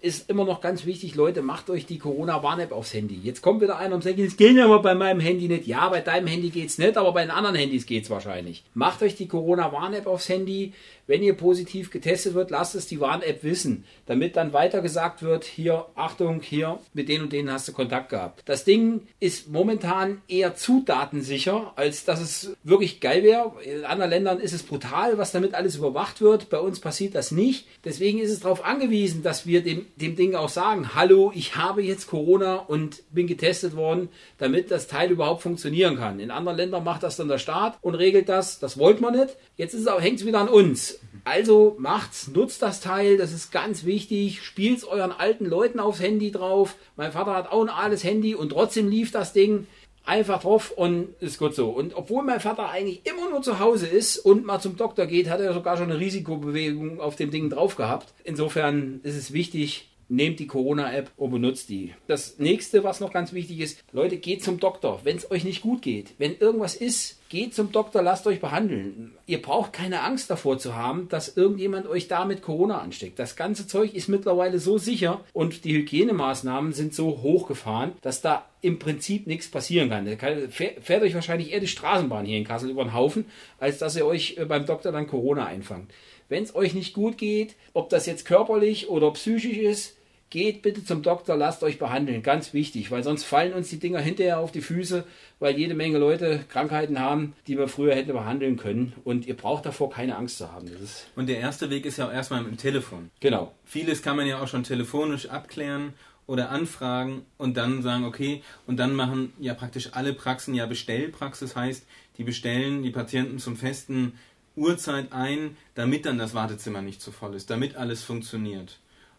ist 0.00 0.30
immer 0.30 0.44
noch 0.44 0.60
ganz 0.60 0.86
wichtig, 0.86 1.16
Leute, 1.16 1.42
macht 1.42 1.70
euch 1.70 1.84
die 1.84 1.98
Corona-Warn-App 1.98 2.70
aufs 2.70 2.94
Handy. 2.94 3.18
Jetzt 3.20 3.42
kommt 3.42 3.60
wieder 3.60 3.78
einer 3.78 3.96
und 3.96 4.04
sagt, 4.04 4.18
es 4.20 4.36
geht 4.36 4.58
aber 4.60 4.80
bei 4.80 4.94
meinem 4.94 5.18
Handy 5.18 5.48
nicht. 5.48 5.66
Ja, 5.66 5.88
bei 5.88 6.00
deinem 6.00 6.28
Handy 6.28 6.50
geht's 6.50 6.78
nicht, 6.78 6.96
aber 6.96 7.12
bei 7.12 7.22
den 7.22 7.32
anderen 7.32 7.56
Handys 7.56 7.84
geht's 7.84 8.08
wahrscheinlich. 8.08 8.62
Macht 8.74 9.02
euch 9.02 9.16
die 9.16 9.26
Corona-Warn-App 9.26 10.06
aufs 10.06 10.28
Handy. 10.28 10.72
Wenn 11.08 11.22
ihr 11.22 11.34
positiv 11.34 11.90
getestet 11.90 12.34
wird, 12.34 12.50
lasst 12.50 12.76
es 12.76 12.86
die 12.86 13.00
Warn-App 13.00 13.42
wissen, 13.42 13.84
damit 14.06 14.36
dann 14.36 14.52
weiter 14.52 14.82
gesagt 14.82 15.22
wird, 15.22 15.44
hier, 15.44 15.86
Achtung, 15.96 16.42
hier, 16.42 16.78
mit 16.92 17.08
denen 17.08 17.24
und 17.24 17.32
denen 17.32 17.50
hast 17.50 17.66
du 17.66 17.72
Kontakt 17.72 18.10
gehabt. 18.10 18.42
Das 18.44 18.64
Ding 18.64 19.00
ist 19.18 19.48
momentan 19.48 20.20
eher 20.28 20.54
zu 20.54 20.82
datensicher, 20.84 21.72
als 21.76 22.04
dass 22.04 22.20
es 22.20 22.56
wirklich 22.62 23.00
geil 23.00 23.22
wäre. 23.22 23.52
In 23.64 23.84
anderen 23.84 24.10
Ländern 24.10 24.38
ist 24.38 24.52
es 24.52 24.62
brutal, 24.62 25.16
was 25.16 25.32
damit 25.32 25.54
alles 25.54 25.76
überwacht 25.76 26.20
wird. 26.20 26.50
Bei 26.50 26.58
uns 26.58 26.78
passiert 26.78 27.14
das 27.14 27.32
nicht. 27.32 27.66
Deswegen 27.86 28.18
ist 28.18 28.30
es 28.30 28.40
darauf 28.40 28.64
angewiesen, 28.64 29.22
dass 29.22 29.46
wir 29.46 29.62
dem, 29.62 29.86
dem 29.96 30.14
Ding 30.14 30.34
auch 30.34 30.50
sagen, 30.50 30.94
hallo, 30.94 31.32
ich 31.34 31.56
habe 31.56 31.82
jetzt 31.82 32.06
Corona 32.08 32.56
und 32.56 33.02
bin 33.10 33.26
getestet 33.26 33.74
worden, 33.74 34.10
damit 34.36 34.70
das 34.70 34.88
Teil 34.88 35.10
überhaupt 35.10 35.40
funktionieren 35.40 35.96
kann. 35.96 36.20
In 36.20 36.30
anderen 36.30 36.58
Ländern 36.58 36.84
macht 36.84 37.02
das 37.02 37.16
dann 37.16 37.28
der 37.28 37.38
Staat 37.38 37.78
und 37.80 37.94
regelt 37.94 38.28
das. 38.28 38.58
Das 38.58 38.78
wollte 38.78 39.00
man 39.00 39.18
nicht. 39.18 39.36
Jetzt 39.56 39.74
hängt 39.74 40.20
es 40.20 40.26
wieder 40.26 40.40
an 40.40 40.48
uns. 40.48 40.97
Also 41.24 41.76
macht's, 41.78 42.28
nutzt 42.28 42.62
das 42.62 42.80
Teil, 42.80 43.16
das 43.16 43.32
ist 43.32 43.52
ganz 43.52 43.84
wichtig. 43.84 44.42
Spielt's 44.42 44.84
euren 44.84 45.12
alten 45.12 45.44
Leuten 45.44 45.80
aufs 45.80 46.00
Handy 46.00 46.30
drauf. 46.30 46.76
Mein 46.96 47.12
Vater 47.12 47.34
hat 47.34 47.52
auch 47.52 47.62
ein 47.62 47.68
altes 47.68 48.04
Handy 48.04 48.34
und 48.34 48.50
trotzdem 48.50 48.88
lief 48.88 49.10
das 49.10 49.32
Ding 49.32 49.66
einfach 50.08 50.40
drauf 50.40 50.70
und 50.70 51.14
ist 51.20 51.38
gut 51.38 51.54
so. 51.54 51.68
Und 51.68 51.94
obwohl 51.94 52.24
mein 52.24 52.40
Vater 52.40 52.70
eigentlich 52.70 53.02
immer 53.04 53.28
nur 53.30 53.42
zu 53.42 53.58
Hause 53.58 53.86
ist 53.86 54.18
und 54.18 54.46
mal 54.46 54.58
zum 54.58 54.76
Doktor 54.76 55.06
geht, 55.06 55.28
hat 55.28 55.40
er 55.40 55.52
sogar 55.52 55.76
schon 55.76 55.90
eine 55.90 56.00
Risikobewegung 56.00 57.00
auf 57.00 57.16
dem 57.16 57.30
Ding 57.30 57.50
drauf 57.50 57.76
gehabt. 57.76 58.14
Insofern 58.24 59.00
ist 59.02 59.16
es 59.16 59.32
wichtig, 59.32 59.90
nehmt 60.08 60.40
die 60.40 60.46
Corona-App 60.46 61.10
und 61.16 61.30
benutzt 61.30 61.68
die. 61.68 61.94
Das 62.06 62.38
nächste, 62.38 62.84
was 62.84 63.00
noch 63.00 63.12
ganz 63.12 63.32
wichtig 63.32 63.60
ist, 63.60 63.84
Leute, 63.92 64.16
geht 64.16 64.42
zum 64.42 64.58
Doktor, 64.58 65.00
wenn 65.04 65.16
es 65.16 65.30
euch 65.30 65.44
nicht 65.44 65.62
gut 65.62 65.82
geht. 65.82 66.14
Wenn 66.18 66.36
irgendwas 66.36 66.74
ist, 66.74 67.18
geht 67.28 67.54
zum 67.54 67.72
Doktor, 67.72 68.02
lasst 68.02 68.26
euch 68.26 68.40
behandeln. 68.40 69.12
Ihr 69.26 69.42
braucht 69.42 69.72
keine 69.72 70.02
Angst 70.02 70.30
davor 70.30 70.58
zu 70.58 70.74
haben, 70.74 71.08
dass 71.08 71.36
irgendjemand 71.36 71.86
euch 71.86 72.08
damit 72.08 72.42
Corona 72.42 72.80
ansteckt. 72.80 73.18
Das 73.18 73.36
ganze 73.36 73.66
Zeug 73.66 73.94
ist 73.94 74.08
mittlerweile 74.08 74.58
so 74.58 74.78
sicher 74.78 75.20
und 75.34 75.64
die 75.64 75.74
Hygienemaßnahmen 75.74 76.72
sind 76.72 76.94
so 76.94 77.20
hochgefahren, 77.22 77.92
dass 78.00 78.22
da 78.22 78.46
im 78.62 78.78
Prinzip 78.78 79.26
nichts 79.26 79.50
passieren 79.50 79.90
kann. 79.90 80.06
Fährt 80.50 81.02
euch 81.02 81.14
wahrscheinlich 81.14 81.52
eher 81.52 81.60
die 81.60 81.68
Straßenbahn 81.68 82.24
hier 82.24 82.38
in 82.38 82.44
Kassel 82.44 82.70
über 82.70 82.84
den 82.84 82.94
Haufen, 82.94 83.26
als 83.58 83.78
dass 83.78 83.96
ihr 83.96 84.06
euch 84.06 84.36
äh, 84.38 84.44
beim 84.46 84.66
Doktor 84.66 84.90
dann 84.90 85.06
Corona 85.06 85.46
einfangt. 85.46 85.92
Wenn 86.28 86.42
es 86.42 86.54
euch 86.54 86.74
nicht 86.74 86.92
gut 86.92 87.16
geht, 87.16 87.56
ob 87.72 87.88
das 87.88 88.06
jetzt 88.06 88.26
körperlich 88.26 88.88
oder 88.88 89.10
psychisch 89.12 89.56
ist, 89.56 89.97
Geht 90.30 90.60
bitte 90.60 90.84
zum 90.84 91.02
Doktor, 91.02 91.36
lasst 91.36 91.62
euch 91.62 91.78
behandeln. 91.78 92.22
Ganz 92.22 92.52
wichtig, 92.52 92.90
weil 92.90 93.02
sonst 93.02 93.24
fallen 93.24 93.54
uns 93.54 93.70
die 93.70 93.78
Dinger 93.78 94.00
hinterher 94.00 94.40
auf 94.40 94.52
die 94.52 94.60
Füße, 94.60 95.04
weil 95.38 95.56
jede 95.56 95.74
Menge 95.74 95.96
Leute 95.98 96.44
Krankheiten 96.50 97.00
haben, 97.00 97.34
die 97.46 97.56
wir 97.56 97.66
früher 97.66 97.94
hätten 97.94 98.12
behandeln 98.12 98.56
können. 98.56 98.92
Und 99.04 99.26
ihr 99.26 99.36
braucht 99.36 99.64
davor 99.64 99.88
keine 99.88 100.16
Angst 100.16 100.36
zu 100.38 100.52
haben. 100.52 100.68
und 101.16 101.28
der 101.28 101.38
erste 101.38 101.70
Weg 101.70 101.86
ist 101.86 101.96
ja 101.96 102.08
auch 102.08 102.12
erstmal 102.12 102.42
mit 102.42 102.50
dem 102.50 102.58
Telefon. 102.58 103.10
Genau. 103.20 103.54
Vieles 103.64 104.02
kann 104.02 104.16
man 104.16 104.26
ja 104.26 104.42
auch 104.42 104.48
schon 104.48 104.64
telefonisch 104.64 105.30
abklären 105.30 105.94
oder 106.26 106.50
anfragen 106.50 107.24
und 107.38 107.56
dann 107.56 107.82
sagen, 107.82 108.04
okay, 108.04 108.42
und 108.66 108.76
dann 108.76 108.94
machen 108.94 109.32
ja 109.40 109.54
praktisch 109.54 109.90
alle 109.94 110.12
Praxen 110.12 110.54
ja 110.54 110.66
Bestellpraxis, 110.66 111.56
heißt, 111.56 111.86
die 112.18 112.24
bestellen 112.24 112.82
die 112.82 112.90
Patienten 112.90 113.38
zum 113.38 113.56
festen 113.56 114.12
Uhrzeit 114.54 115.12
ein, 115.12 115.56
damit 115.74 116.04
dann 116.04 116.18
das 116.18 116.34
Wartezimmer 116.34 116.82
nicht 116.82 117.00
zu 117.00 117.12
voll 117.12 117.34
ist, 117.34 117.48
damit 117.48 117.76
alles 117.76 118.02
funktioniert. 118.02 118.78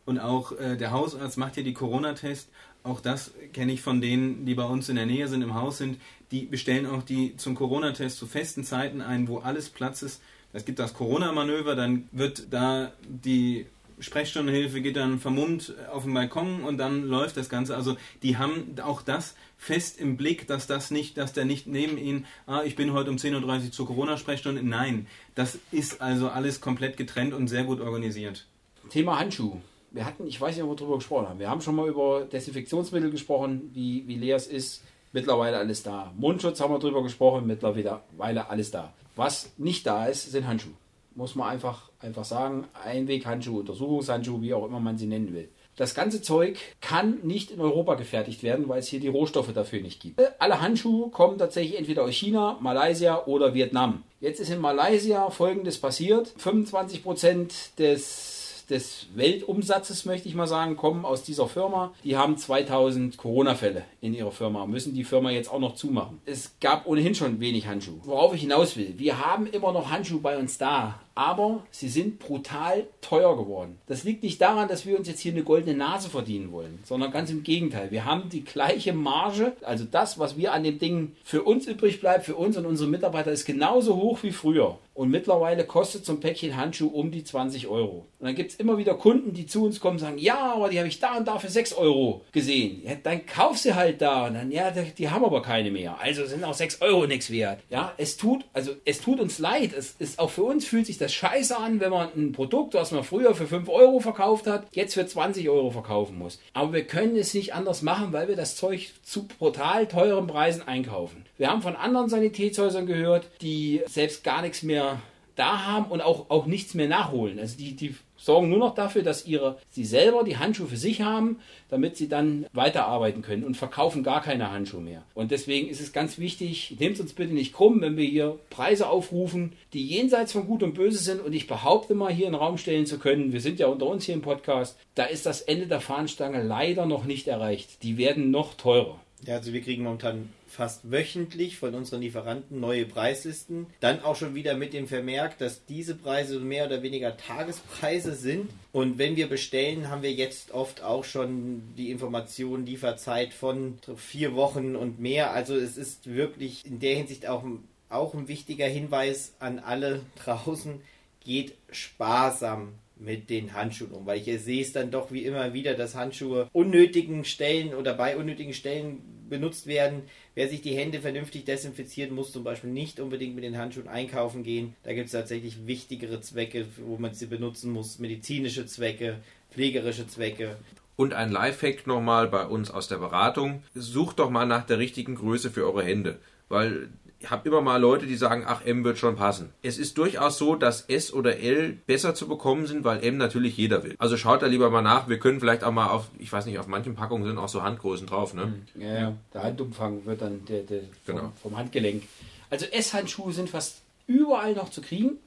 Und 0.10 0.17
auch 0.17 0.54
äh, 0.54 0.76
der 0.76 0.89
Hausarzt 0.89 1.38
macht 1.38 1.56
ja 1.56 1.62
die 1.62 1.76
Corona-Test. 1.76 2.50
Auch 2.82 3.00
das 3.00 3.32
kenne 3.54 3.74
ich 3.74 3.84
von 3.84 4.02
denen, 4.02 4.43
die 4.43 4.56
bei 4.56 4.63
uns 4.63 4.89
in 4.89 4.95
der 4.95 5.06
Nähe 5.06 5.28
sind, 5.28 5.43
im 5.43 5.54
Haus 5.54 5.78
sind. 5.78 6.02
Die 6.32 6.48
bestellen 6.48 6.88
auch 6.88 7.04
die 7.04 7.38
zum 7.38 7.54
Corona-Test 7.54 8.17
zu 8.17 8.26
festen 8.26 8.63
Zeiten 8.63 9.02
ein, 9.02 9.28
wo 9.28 9.38
alles 9.38 9.69
Platz 9.69 10.02
ist. 10.02 10.19
Es 10.52 10.65
gibt 10.65 10.80
das 10.80 10.95
Corona-Manöver, 10.95 11.76
dann 11.76 12.10
wird 12.12 12.48
da 12.50 12.91
die 13.08 13.67
Sprechstundenhilfe 14.00 14.82
geht 14.82 14.95
dann 14.95 15.19
vermummt 15.19 15.76
auf 15.93 16.06
den 16.06 16.15
Balkon 16.15 16.63
und 16.63 16.80
dann 16.80 17.04
läuft 17.04 17.38
das 17.38 17.48
Ganze. 17.48 17.76
Also 17.76 17.95
die 18.24 18.38
haben 18.38 18.78
auch 18.84 19.04
das 19.04 19.36
fest 19.60 20.00
im 20.00 20.17
Blick, 20.17 20.48
dass 20.48 20.65
das 20.65 20.89
nicht, 20.89 21.19
dass 21.19 21.34
der 21.34 21.45
nicht 21.45 21.67
neben 21.67 22.00
ihnen, 22.00 22.26
ah, 22.48 22.63
ich 22.65 22.76
bin 22.76 22.93
heute 22.93 23.12
um 23.12 23.17
10.30 23.17 23.65
Uhr 23.65 23.72
zur 23.72 23.86
Corona-Sprechstunde. 23.86 24.63
Nein, 24.63 25.06
das 25.36 25.60
ist 25.72 26.02
also 26.02 26.30
alles 26.30 26.62
komplett 26.62 26.98
getrennt 26.98 27.36
und 27.36 27.48
sehr 27.48 27.63
gut 27.63 27.80
organisiert. 27.80 28.48
Thema 28.89 29.19
Handschuh 29.19 29.60
wir 29.91 30.06
hatten, 30.06 30.28
ich 30.28 30.39
weiß 30.39 30.56
nicht, 30.56 30.63
ob 30.63 30.71
wir 30.71 30.75
darüber 30.75 30.97
gesprochen 30.97 31.30
haben, 31.30 31.39
wir 31.39 31.49
haben 31.49 31.62
schon 31.62 31.75
mal 31.75 31.88
über 31.88 32.25
Desinfektionsmittel 32.25 33.12
gesprochen, 33.12 33.71
wie, 33.73 34.08
wie 34.08 34.15
leer 34.15 34.36
es 34.36 34.47
ist. 34.47 34.84
Mittlerweile 35.12 35.58
alles 35.58 35.82
da. 35.82 36.13
Mundschutz 36.17 36.62
haben 36.62 36.71
wir 36.71 36.80
darüber 36.80 37.02
gesprochen, 37.02 37.47
mittlerweile 37.47 38.49
alles 38.49 38.69
da. 38.69 38.93
Was 39.15 39.52
nicht 39.58 39.88
da 39.88 40.06
ist, 40.06 40.32
sind 40.32 40.47
Handschuhe. 40.47 40.73
Muss 41.15 41.34
man 41.36 41.49
einfach, 41.49 41.89
einfach 41.99 42.23
sagen. 42.23 42.67
Einweghandschuhe, 42.86 43.62
Untersuchungshandschuhe, 43.62 44.41
wie 44.41 44.54
auch 44.54 44.67
immer 44.67 44.80
man 44.80 44.99
sie 44.99 45.08
nennen 45.08 45.34
will. 45.34 45.49
Das 45.75 45.95
ganze 45.95 46.21
Zeug 46.21 46.58
kann 46.82 47.19
nicht 47.23 47.52
in 47.52 47.62
Europa 47.62 47.95
gefertigt 47.95 48.43
werden, 48.43 48.67
weil 48.67 48.80
es 48.80 48.88
hier 48.88 48.99
die 48.99 49.08
Rohstoffe 49.08 49.52
dafür 49.54 49.82
nicht 49.82 50.02
gibt. 50.02 50.21
Alle 50.38 50.62
Handschuhe 50.62 51.10
kommen 51.10 51.38
tatsächlich 51.38 51.80
entweder 51.80 52.04
aus 52.04 52.13
China, 52.13 52.58
Malaysia 52.60 53.25
oder 53.25 53.54
Vietnam. 53.54 54.04
Jetzt 54.19 54.41
ist 54.41 54.52
in 54.52 54.60
Malaysia 54.60 55.30
folgendes 55.30 55.80
passiert. 55.80 56.34
25% 56.38 57.78
des 57.78 58.38
des 58.69 59.08
Weltumsatzes, 59.15 60.05
möchte 60.05 60.27
ich 60.27 60.36
mal 60.36 60.47
sagen, 60.47 60.75
kommen 60.75 61.05
aus 61.05 61.23
dieser 61.23 61.47
Firma. 61.47 61.93
Die 62.03 62.17
haben 62.17 62.38
2000 62.38 63.17
Corona-Fälle 63.17 63.84
in 64.01 64.13
ihrer 64.13 64.32
Firma, 64.32 64.65
müssen 64.65 64.93
die 64.93 65.03
Firma 65.03 65.32
jetzt 65.32 65.51
auch 65.51 65.60
noch 65.60 65.75
zumachen. 65.75 66.21
Es 66.25 66.55
gab 66.60 66.86
ohnehin 66.86 67.15
schon 67.15 67.39
wenig 67.39 67.67
Handschuhe. 67.67 67.99
Worauf 68.03 68.34
ich 68.34 68.41
hinaus 68.41 68.77
will, 68.77 68.93
wir 68.97 69.25
haben 69.25 69.47
immer 69.47 69.71
noch 69.71 69.89
Handschuhe 69.89 70.19
bei 70.19 70.38
uns 70.38 70.58
da, 70.58 70.99
aber 71.19 71.65
sie 71.69 71.89
sind 71.89 72.17
brutal 72.17 72.88
teuer 73.01 73.36
geworden. 73.36 73.77
Das 73.88 74.05
liegt 74.05 74.23
nicht 74.23 74.39
daran, 74.39 74.69
dass 74.69 74.86
wir 74.86 74.97
uns 74.97 75.05
jetzt 75.05 75.19
hier 75.19 75.34
eine 75.34 75.43
goldene 75.43 75.75
Nase 75.75 76.10
verdienen 76.10 76.53
wollen, 76.53 76.79
sondern 76.86 77.12
ganz 77.12 77.29
im 77.29 77.43
Gegenteil. 77.43 77.91
Wir 77.91 78.05
haben 78.05 78.29
die 78.29 78.45
gleiche 78.45 78.93
Marge, 78.93 79.51
also 79.62 79.84
das, 79.84 80.17
was 80.17 80.38
wir 80.38 80.53
an 80.53 80.63
dem 80.63 80.79
Ding 80.79 81.17
für 81.25 81.43
uns 81.43 81.67
übrig 81.67 81.99
bleibt, 81.99 82.23
für 82.23 82.38
uns 82.38 82.55
und 82.55 82.65
unsere 82.65 82.89
Mitarbeiter, 82.89 83.34
ist 83.34 83.43
genauso 83.43 83.97
hoch 83.97 84.19
wie 84.23 84.32
früher. 84.32 84.77
Und 84.99 85.12
mittlerweile 85.12 85.63
kostet 85.63 86.05
so 86.05 86.12
ein 86.12 86.19
Päckchen 86.19 86.58
Handschuh 86.58 86.88
um 86.88 87.10
die 87.10 87.23
20 87.23 87.67
Euro. 87.67 88.05
Und 88.19 88.25
dann 88.25 88.36
gibt 88.36 88.51
es 88.51 88.58
immer 88.58 88.77
wieder 88.77 88.95
Kunden, 88.95 89.34
die 89.34 89.45
zu 89.45 89.63
uns 89.63 89.79
kommen 89.79 89.93
und 89.93 89.99
sagen, 89.99 90.17
ja, 90.17 90.53
aber 90.55 90.67
die 90.67 90.77
habe 90.77 90.89
ich 90.89 90.99
da 90.99 91.15
und 91.15 91.25
da 91.25 91.39
für 91.39 91.47
6 91.47 91.71
Euro 91.75 92.25
gesehen. 92.34 92.82
Ja, 92.84 92.95
dann 93.01 93.25
kauf 93.25 93.58
sie 93.58 93.75
halt 93.75 94.01
da. 94.01 94.27
Und 94.27 94.34
dann, 94.34 94.51
ja, 94.51 94.71
die, 94.71 95.10
haben 95.10 95.23
aber 95.23 95.41
keine 95.41 95.71
mehr. 95.71 96.01
Also 96.01 96.25
sind 96.25 96.43
auch 96.43 96.53
6 96.53 96.82
Euro 96.82 97.08
nichts 97.08 97.32
wert. 97.32 97.62
Ja, 97.69 97.93
es 97.95 98.17
tut, 98.17 98.43
also 98.51 98.73
es 98.84 98.99
tut 98.99 99.21
uns 99.21 99.39
leid. 99.39 99.71
Es 99.71 99.95
ist 99.99 100.19
auch 100.19 100.32
für 100.32 100.43
uns 100.43 100.65
fühlt 100.65 100.86
sich 100.86 100.97
das 100.97 101.09
scheiße 101.13 101.58
an, 101.58 101.80
wenn 101.80 101.91
man 101.91 102.10
ein 102.15 102.32
Produkt, 102.32 102.74
was 102.74 102.91
man 102.91 103.04
früher 103.04 103.36
für 103.36 103.48
5 103.48 103.69
Euro 103.69 104.00
verkauft 104.00 104.48
hat, 104.48 104.67
jetzt 104.72 104.93
für 104.93 105.06
20 105.06 105.50
Euro 105.50 105.72
verkaufen 105.72 106.17
muss. 106.17 106.39
Aber 106.54 106.74
wir 106.74 106.86
können 106.86 107.15
es 107.15 107.34
nicht 107.34 107.54
anders 107.54 107.82
machen, 107.82 108.13
weil 108.13 108.28
wir 108.28 108.36
das 108.36 108.56
Zeug 108.56 108.91
zu 109.04 109.28
brutal 109.28 109.88
teuren 109.88 110.28
Preisen 110.28 110.67
einkaufen. 110.67 111.26
Wir 111.38 111.50
haben 111.50 111.62
von 111.62 111.76
anderen 111.76 112.10
Sanitätshäusern 112.10 112.86
gehört, 112.86 113.30
die 113.41 113.82
selbst 113.88 114.24
gar 114.24 114.41
nichts 114.41 114.63
mehr 114.63 115.02
da 115.36 115.65
haben 115.65 115.91
und 115.91 116.02
auch, 116.02 116.30
auch 116.30 116.45
nichts 116.45 116.74
mehr 116.74 116.88
nachholen. 116.88 117.39
Also 117.39 117.58
die, 117.58 117.76
die 117.76 117.95
sorgen 118.19 118.49
nur 118.49 118.60
noch 118.60 118.75
dafür, 118.75 119.01
dass 119.01 119.25
ihre, 119.25 119.58
sie 119.69 119.86
selber 119.86 120.23
die 120.23 120.38
Handschuhe 120.38 120.67
für 120.67 120.77
sich 120.77 121.01
haben, 121.01 121.39
damit 121.69 121.97
sie 121.97 122.10
dann 122.10 122.45
weiterarbeiten 122.53 123.21
können 123.21 123.43
und 123.43 123.55
verkaufen 123.55 124.03
gar 124.03 124.21
keine 124.21 124.51
Handschuhe 124.51 124.82
mehr. 124.82 125.03
Und 125.13 125.32
deswegen 125.32 125.69
ist 125.69 125.82
es 125.82 125.93
ganz 125.93 126.19
wichtig, 126.19 126.75
nehmt 126.79 126.99
uns 126.99 127.13
bitte 127.13 127.34
nicht 127.34 127.53
krumm, 127.53 127.82
wenn 127.82 127.97
wir 127.97 128.05
hier 128.05 128.38
Preise 128.49 128.89
aufrufen, 128.89 129.53
die 129.73 129.86
jenseits 129.86 130.34
von 130.34 130.47
Gut 130.47 130.63
und 130.63 130.73
Böse 130.73 130.99
sind. 130.99 131.21
Und 131.21 131.34
ich 131.34 131.47
behaupte 131.47 131.95
mal 131.95 132.12
hier 132.12 132.27
in 132.27 132.34
den 132.34 132.41
Raum 132.41 132.58
stellen 132.58 132.86
zu 132.86 132.99
können, 132.99 133.34
wir 133.34 133.41
sind 133.41 133.60
ja 133.60 133.67
unter 133.67 133.88
uns 133.88 134.05
hier 134.05 134.15
im 134.15 134.21
Podcast, 134.21 134.77
da 134.95 135.05
ist 135.05 135.25
das 135.25 135.41
Ende 135.41 135.67
der 135.67 135.82
Fahnenstange 135.82 136.43
leider 136.43 136.86
noch 136.86 137.05
nicht 137.05 137.27
erreicht. 137.27 137.84
Die 137.84 137.97
werden 137.97 138.32
noch 138.32 138.55
teurer. 138.55 138.99
Ja, 139.25 139.36
also 139.36 139.53
wir 139.53 139.62
kriegen 139.62 139.84
momentan 139.84 140.29
fast 140.50 140.92
wöchentlich 140.92 141.58
von 141.58 141.76
unseren 141.76 142.02
Lieferanten 142.02 142.60
neue 142.60 142.86
Preislisten. 142.86 143.68
Dann 143.80 144.04
auch 144.04 144.16
schon 144.16 144.36
wieder 144.36 144.56
mit 144.56 144.74
dem 144.74 144.88
Vermerk, 144.88 145.38
dass 145.38 145.66
diese 145.66 145.96
Preise 145.96 146.40
mehr 146.40 146.66
oder 146.66 146.82
weniger 146.82 147.16
Tagespreise 147.16 148.16
sind. 148.16 148.50
Und 148.72 148.98
wenn 148.98 149.16
wir 149.16 149.30
bestellen, 149.30 149.90
haben 149.90 150.02
wir 150.02 150.12
jetzt 150.12 150.52
oft 150.52 150.84
auch 150.84 151.04
schon 151.04 151.62
die 151.78 151.92
Information, 151.92 152.66
Lieferzeit 152.66 153.34
von 153.34 153.78
vier 153.96 154.36
Wochen 154.36 154.76
und 154.76 155.00
mehr. 155.00 155.32
Also 155.32 155.56
es 155.56 155.78
ist 155.78 156.14
wirklich 156.14 156.66
in 156.66 156.80
der 156.80 156.96
Hinsicht 156.96 157.28
auch, 157.28 157.44
auch 157.90 158.14
ein 158.14 158.28
wichtiger 158.28 158.68
Hinweis 158.68 159.34
an 159.40 159.60
alle 159.60 160.02
draußen. 160.24 160.82
Geht 161.24 161.54
sparsam 161.72 162.74
mit 163.00 163.30
den 163.30 163.54
Handschuhen 163.54 163.92
um, 163.92 164.06
weil 164.06 164.20
ich 164.20 164.42
sehe 164.42 164.62
es 164.62 164.74
dann 164.74 164.92
doch 164.92 165.12
wie 165.12 165.24
immer 165.24 165.54
wieder, 165.54 165.74
dass 165.74 165.96
Handschuhe 165.96 166.50
unnötigen 166.52 167.24
Stellen 167.24 167.74
oder 167.74 167.94
bei 167.94 168.18
unnötigen 168.18 168.54
Stellen 168.54 169.02
benutzt 169.30 169.68
werden. 169.68 170.04
Wer 170.36 170.50
sich 170.50 170.62
die 170.62 170.76
Hände 170.76 171.00
vernünftig 171.00 171.46
desinfiziert, 171.46 172.12
muss 172.12 172.32
zum 172.32 172.44
Beispiel 172.44 172.70
nicht 172.70 173.00
unbedingt 173.00 173.36
mit 173.36 173.44
den 173.44 173.58
Handschuhen 173.58 173.88
einkaufen 173.88 174.44
gehen. 174.44 174.76
Da 174.84 174.94
gibt 174.94 175.08
es 175.08 175.12
tatsächlich 175.12 175.68
wichtigere 175.68 176.22
Zwecke, 176.22 176.65
wo 176.78 176.98
man 176.98 177.13
sie 177.13 177.28
benutzen 177.28 177.72
muss, 177.72 178.00
medizinische 178.00 178.65
Zwecke, 178.65 179.18
pflegerische 179.52 180.08
Zwecke. 180.08 180.58
Und 180.96 181.13
ein 181.13 181.32
Lifehack 181.32 181.88
nochmal 181.88 182.28
bei 182.28 182.46
uns 182.46 182.72
aus 182.72 182.89
der 182.89 182.98
Beratung. 182.98 183.63
Sucht 183.74 184.20
doch 184.20 184.30
mal 184.30 184.46
nach 184.46 184.65
der 184.65 184.80
richtigen 184.80 185.15
Größe 185.15 185.50
für 185.50 185.65
eure 185.65 185.84
Hände. 185.84 186.20
Weil 186.50 186.89
habe 187.27 187.47
immer 187.49 187.62
mal 187.62 187.77
Leute, 187.82 188.05
die 188.05 188.15
sagen, 188.15 188.43
ach, 188.47 188.63
M 188.65 188.84
wird 188.84 188.97
schon 188.97 189.15
passen. 189.15 189.49
Es 189.62 189.77
ist 189.77 189.97
durchaus 189.97 190.38
so, 190.38 190.55
dass 190.55 190.82
S 190.84 191.12
oder 191.13 191.38
L 191.39 191.77
besser 191.86 192.15
zu 192.15 192.27
bekommen 192.27 192.65
sind, 192.67 192.84
weil 192.84 193.03
M 193.03 193.17
natürlich 193.17 193.58
jeder 193.58 193.84
will. 193.84 193.95
Also 193.97 194.15
schaut 194.17 194.41
da 194.41 194.45
lieber 194.47 194.69
mal 194.69 194.82
nach. 194.82 195.10
Wir 195.10 195.19
können 195.19 195.39
vielleicht 195.39 195.63
auch 195.63 195.71
mal 195.71 195.88
auf, 195.88 196.08
ich 196.17 196.32
weiß 196.32 196.45
nicht, 196.45 196.60
auf 196.60 196.67
manchen 196.67 196.95
Packungen 196.95 197.25
sind 197.25 197.38
auch 197.38 197.49
so 197.49 197.62
Handgrößen 197.63 198.08
drauf. 198.08 198.34
Ne? 198.34 198.53
Ja, 198.75 198.93
ja. 198.99 199.13
Der 199.34 199.43
Handumfang 199.43 200.05
wird 200.05 200.21
dann 200.21 200.45
der, 200.45 200.63
der 200.63 200.82
vom, 201.05 201.15
Genau. 201.15 201.32
vom 201.41 201.58
Handgelenk. 201.58 202.03
Also 202.49 202.65
S-Handschuhe 202.65 203.34
sind 203.34 203.49
fast 203.49 203.82
überall 204.08 204.53
noch 204.53 204.69
zu 204.69 204.82
kriegen. 204.82 205.17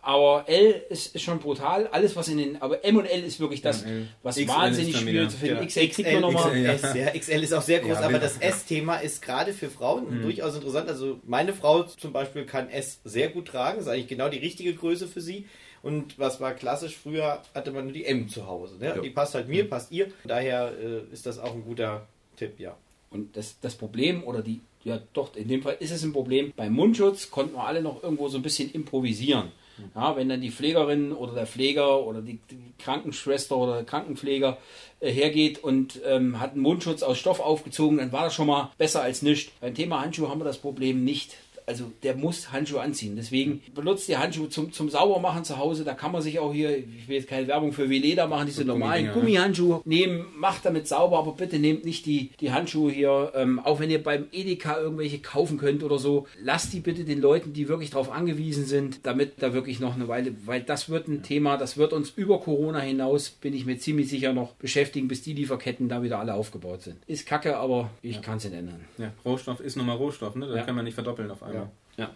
Aber 0.00 0.48
L 0.48 0.82
ist, 0.88 1.14
ist 1.14 1.22
schon 1.22 1.38
brutal. 1.38 1.86
Alles, 1.88 2.16
was 2.16 2.28
in 2.28 2.38
den. 2.38 2.62
Aber 2.62 2.84
M 2.84 2.96
und 2.96 3.06
L 3.06 3.22
ist 3.22 3.40
wirklich 3.40 3.62
das, 3.62 3.82
Ja, 3.82 3.90
was 4.22 4.36
XL 4.36 4.48
wahnsinnig 4.48 4.96
schwierig 4.96 5.30
zu 5.30 5.36
finden. 5.36 5.56
Ja. 5.56 5.66
XL 5.66 5.88
kriegt 5.88 6.12
man 6.12 6.20
nochmal. 6.20 6.50
XL, 6.50 6.64
ja. 6.64 6.72
S, 6.72 6.94
ja, 6.94 7.10
XL 7.18 7.42
ist 7.42 7.52
auch 7.52 7.62
sehr 7.62 7.80
groß, 7.80 8.00
Ja, 8.00 8.00
aber 8.00 8.18
das 8.18 8.38
S-Thema 8.38 8.96
ist 8.96 9.22
gerade 9.22 9.52
für 9.52 9.70
Frauen 9.70 10.22
durchaus 10.22 10.54
interessant. 10.54 10.88
Also 10.88 11.20
meine 11.24 11.52
Frau 11.52 11.84
zum 11.84 12.12
Beispiel 12.12 12.44
kann 12.44 12.68
S 12.70 13.00
sehr 13.04 13.28
gut 13.28 13.48
tragen, 13.48 13.80
ist 13.80 13.88
eigentlich 13.88 14.08
genau 14.08 14.28
die 14.28 14.38
richtige 14.38 14.74
Größe 14.74 15.06
für 15.06 15.20
sie. 15.20 15.46
Und 15.82 16.18
was 16.18 16.40
war 16.40 16.54
klassisch, 16.54 16.96
früher 16.96 17.42
hatte 17.54 17.72
man 17.72 17.84
nur 17.84 17.92
die 17.92 18.04
M 18.04 18.28
zu 18.28 18.46
Hause. 18.46 18.76
Ne? 18.78 19.00
Die 19.02 19.10
passt 19.10 19.34
halt 19.34 19.48
mir, 19.48 19.68
passt 19.68 19.90
ihr. 19.90 20.08
Daher 20.24 20.72
äh, 20.80 21.12
ist 21.12 21.26
das 21.26 21.38
auch 21.38 21.54
ein 21.54 21.64
guter 21.64 22.06
Tipp, 22.36 22.58
ja. 22.58 22.76
Und 23.10 23.36
das, 23.36 23.56
das 23.60 23.74
Problem, 23.74 24.24
oder 24.24 24.42
die, 24.42 24.60
ja 24.84 25.00
doch, 25.12 25.34
in 25.36 25.48
dem 25.48 25.62
Fall 25.62 25.76
ist 25.80 25.90
es 25.90 26.02
ein 26.02 26.12
Problem. 26.12 26.52
Beim 26.56 26.72
Mundschutz 26.72 27.30
konnten 27.30 27.54
wir 27.54 27.64
alle 27.64 27.82
noch 27.82 28.02
irgendwo 28.02 28.28
so 28.28 28.38
ein 28.38 28.42
bisschen 28.42 28.70
improvisieren. 28.70 29.52
Ja, 29.94 30.16
wenn 30.16 30.28
dann 30.28 30.40
die 30.40 30.50
Pflegerin 30.50 31.12
oder 31.12 31.32
der 31.32 31.46
Pfleger 31.46 32.04
oder 32.04 32.20
die, 32.20 32.38
Krankenschwester 32.78 33.56
oder 33.56 33.76
der 33.76 33.84
Krankenpfleger 33.84 34.58
äh, 35.00 35.10
hergeht 35.10 35.62
und 35.62 36.00
ähm, 36.04 36.40
hat 36.40 36.52
einen 36.52 36.62
Mundschutz 36.62 37.02
aus 37.02 37.18
Stoff 37.18 37.40
aufgezogen, 37.40 37.98
dann 37.98 38.12
war 38.12 38.24
das 38.24 38.34
schon 38.34 38.46
mal 38.46 38.70
besser 38.76 39.02
als 39.02 39.22
nichts. 39.22 39.52
Beim 39.60 39.74
Thema 39.74 40.00
Handschuhe 40.00 40.28
haben 40.28 40.40
wir 40.40 40.44
das 40.44 40.58
Problem 40.58 41.04
nicht. 41.04 41.36
Also 41.66 41.92
der 42.02 42.16
muss 42.16 42.52
Handschuhe 42.52 42.80
anziehen. 42.80 43.14
Deswegen 43.16 43.62
benutzt 43.74 44.08
die 44.08 44.16
Handschuhe 44.16 44.48
zum, 44.48 44.72
zum 44.72 44.88
Saubermachen 44.88 45.44
zu 45.44 45.58
Hause. 45.58 45.84
Da 45.84 45.94
kann 45.94 46.12
man 46.12 46.22
sich 46.22 46.38
auch 46.38 46.52
hier, 46.52 46.76
ich 46.78 47.08
will 47.08 47.16
jetzt 47.16 47.28
keine 47.28 47.46
Werbung 47.46 47.72
für 47.72 47.88
Veleda 47.88 48.26
machen, 48.26 48.46
diese 48.46 48.64
normalen 48.64 49.06
ne? 49.06 49.12
Gummihandschuhe 49.12 49.80
nehmen. 49.84 50.24
Macht 50.36 50.64
damit 50.64 50.88
sauber, 50.88 51.18
aber 51.18 51.32
bitte 51.32 51.58
nehmt 51.58 51.84
nicht 51.84 52.06
die, 52.06 52.30
die 52.40 52.52
Handschuhe 52.52 52.90
hier, 52.90 53.32
ähm, 53.34 53.58
auch 53.60 53.80
wenn 53.80 53.90
ihr 53.90 54.02
beim 54.02 54.26
Edeka 54.32 54.78
irgendwelche 54.78 55.18
kaufen 55.20 55.58
könnt 55.58 55.82
oder 55.84 55.98
so. 55.98 56.26
Lasst 56.42 56.72
die 56.72 56.80
bitte 56.80 57.04
den 57.04 57.20
Leuten, 57.20 57.52
die 57.52 57.68
wirklich 57.68 57.90
darauf 57.90 58.10
angewiesen 58.10 58.66
sind, 58.66 59.00
damit 59.06 59.42
da 59.42 59.52
wirklich 59.52 59.78
noch 59.80 59.94
eine 59.94 60.08
Weile, 60.08 60.34
weil 60.44 60.62
das 60.62 60.88
wird 60.88 61.08
ein 61.08 61.22
Thema, 61.22 61.56
das 61.56 61.76
wird 61.76 61.92
uns 61.92 62.10
über 62.16 62.40
Corona 62.40 62.80
hinaus, 62.80 63.30
bin 63.30 63.54
ich 63.54 63.66
mir 63.66 63.78
ziemlich 63.78 64.08
sicher, 64.08 64.32
noch 64.32 64.52
beschäftigen, 64.54 65.08
bis 65.08 65.22
die 65.22 65.32
Lieferketten 65.34 65.88
da 65.88 66.02
wieder 66.02 66.18
alle 66.18 66.34
aufgebaut 66.34 66.82
sind. 66.82 66.96
Ist 67.06 67.26
kacke, 67.26 67.56
aber 67.56 67.90
ich 68.02 68.20
kann 68.22 68.38
es 68.38 68.44
nicht 68.44 68.54
ändern. 68.54 68.84
Ja, 68.98 69.12
Rohstoff 69.24 69.60
ist 69.60 69.76
nochmal 69.76 69.96
Rohstoff, 69.96 70.34
ne? 70.34 70.46
Da 70.46 70.56
Ja. 70.56 70.62
kann 70.62 70.74
man 70.74 70.84
nicht 70.84 70.94
verdoppeln 70.94 71.30
auf 71.30 71.42
einmal. 71.42 71.61
Ja. 71.61 71.61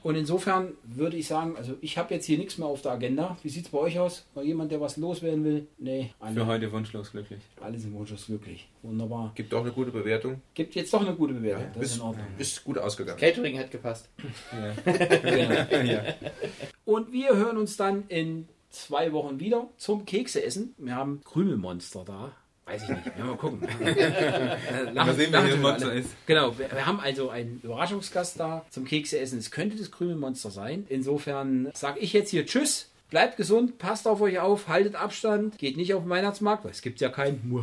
Und 0.03 0.15
insofern 0.15 0.73
würde 0.85 1.17
ich 1.17 1.27
sagen, 1.27 1.57
also 1.57 1.75
ich 1.81 1.99
habe 1.99 2.15
jetzt 2.15 2.27
hier 2.27 2.39
nichts 2.39 2.59
mehr 2.59 2.67
auf 2.67 2.83
der 2.83 2.93
Agenda. 2.93 3.37
Wie 3.43 3.49
sieht 3.49 3.67
es 3.67 3.71
bei 3.71 3.79
euch 3.79 3.99
aus? 3.99 4.27
War 4.35 4.43
jemand, 4.43 4.73
der 4.73 4.81
was 4.81 4.97
loswerden 4.97 5.45
will? 5.45 5.67
Nee, 5.79 6.13
Für 6.19 6.25
alle, 6.25 6.47
heute 6.47 6.73
wunschlos 6.73 7.13
glücklich. 7.13 7.41
alle 7.61 7.79
sind 7.79 7.93
wunschlos 7.95 8.27
glücklich. 8.27 8.69
Wunderbar. 8.83 9.33
Gibt 9.35 9.53
auch 9.55 9.63
eine 9.63 9.73
gute 9.73 9.91
Bewertung. 9.91 10.41
Gibt 10.55 10.75
jetzt 10.75 10.93
doch 10.93 11.03
eine 11.03 11.15
gute 11.15 11.35
Bewertung. 11.35 11.67
das 11.75 11.83
ist 11.83 11.91
ist, 11.91 11.97
in 11.97 12.03
Ordnung. 12.03 12.27
ist 12.39 12.65
gut 12.65 12.79
ausgegangen. 12.79 13.19
Catering 13.19 13.59
hat 13.59 13.71
gepasst. 13.71 14.09
Genau. 14.51 15.83
ja. 15.85 16.03
Und 16.85 17.13
wir 17.13 17.37
hören 17.37 17.57
uns 17.59 17.77
dann 17.77 18.05
in 18.09 18.49
zwei 18.71 19.13
Wochen 19.13 19.41
wieder 19.41 19.69
zum 19.77 20.05
Kekse 20.05 20.43
essen. 20.43 20.75
Wir 20.79 20.95
haben 20.97 21.21
Krümelmonster 21.25 22.05
da. 22.05 22.33
Weiß 22.67 22.83
ich 22.83 22.89
nicht. 22.89 23.13
Ja, 23.17 23.25
mal 23.25 23.37
gucken. 23.37 23.67
Äh, 23.81 24.93
Mal 24.93 25.15
sehen, 25.15 25.29
wer 25.33 25.43
hier 25.43 25.53
schon 25.53 25.63
Monster 25.63 25.91
alle. 25.91 26.01
ist. 26.01 26.11
Genau, 26.27 26.59
wir, 26.59 26.71
wir 26.71 26.85
haben 26.85 26.99
also 27.01 27.31
einen 27.31 27.61
Überraschungsgast 27.63 28.41
da 28.41 28.65
zum 28.71 28.85
Kekse 28.85 29.19
essen. 29.19 29.39
Es 29.39 29.51
könnte 29.53 29.77
das 29.77 29.91
Krümelmonster 29.93 30.51
sein. 30.51 30.85
Insofern 30.89 31.71
sage 31.75 32.01
ich 32.01 32.13
jetzt 32.13 32.31
hier 32.31 32.45
Tschüss. 32.45 32.91
Bleibt 33.09 33.37
gesund, 33.37 33.79
passt 33.79 34.09
auf 34.09 34.21
euch 34.21 34.41
auf, 34.41 34.67
haltet 34.67 34.97
Abstand, 34.97 35.59
geht 35.59 35.77
nicht 35.77 35.95
auf 35.95 36.03
den 36.03 36.11
Weihnachtsmarkt, 36.11 36.65
weil 36.65 36.73
es 36.73 36.83
gibt 36.83 37.01
ja 37.01 37.09
keinen. 37.09 37.63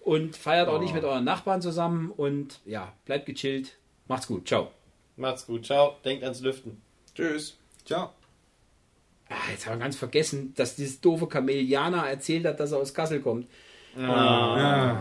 Und 0.00 0.36
feiert 0.36 0.68
auch 0.68 0.80
nicht 0.80 0.94
mit 0.94 1.04
euren 1.04 1.24
Nachbarn 1.24 1.62
zusammen. 1.62 2.10
Und 2.10 2.60
ja, 2.66 2.92
bleibt 3.04 3.26
gechillt. 3.26 3.76
Macht's 4.08 4.26
gut. 4.26 4.48
Ciao. 4.48 4.72
Macht's 5.16 5.46
gut, 5.46 5.64
ciao. 5.64 5.96
Denkt 6.04 6.24
ans 6.24 6.40
Lüften. 6.40 6.82
Tschüss. 7.14 7.56
Ciao. 7.84 8.10
Ah, 9.28 9.34
jetzt 9.52 9.66
haben 9.66 9.78
wir 9.78 9.84
ganz 9.84 9.96
vergessen, 9.96 10.52
dass 10.56 10.74
dieses 10.74 11.00
doofe 11.00 11.28
Kamelianer 11.28 12.08
erzählt 12.08 12.44
hat, 12.44 12.58
dass 12.58 12.72
er 12.72 12.78
aus 12.78 12.92
Kassel 12.92 13.20
kommt. 13.20 13.46
Ja. 13.96 14.96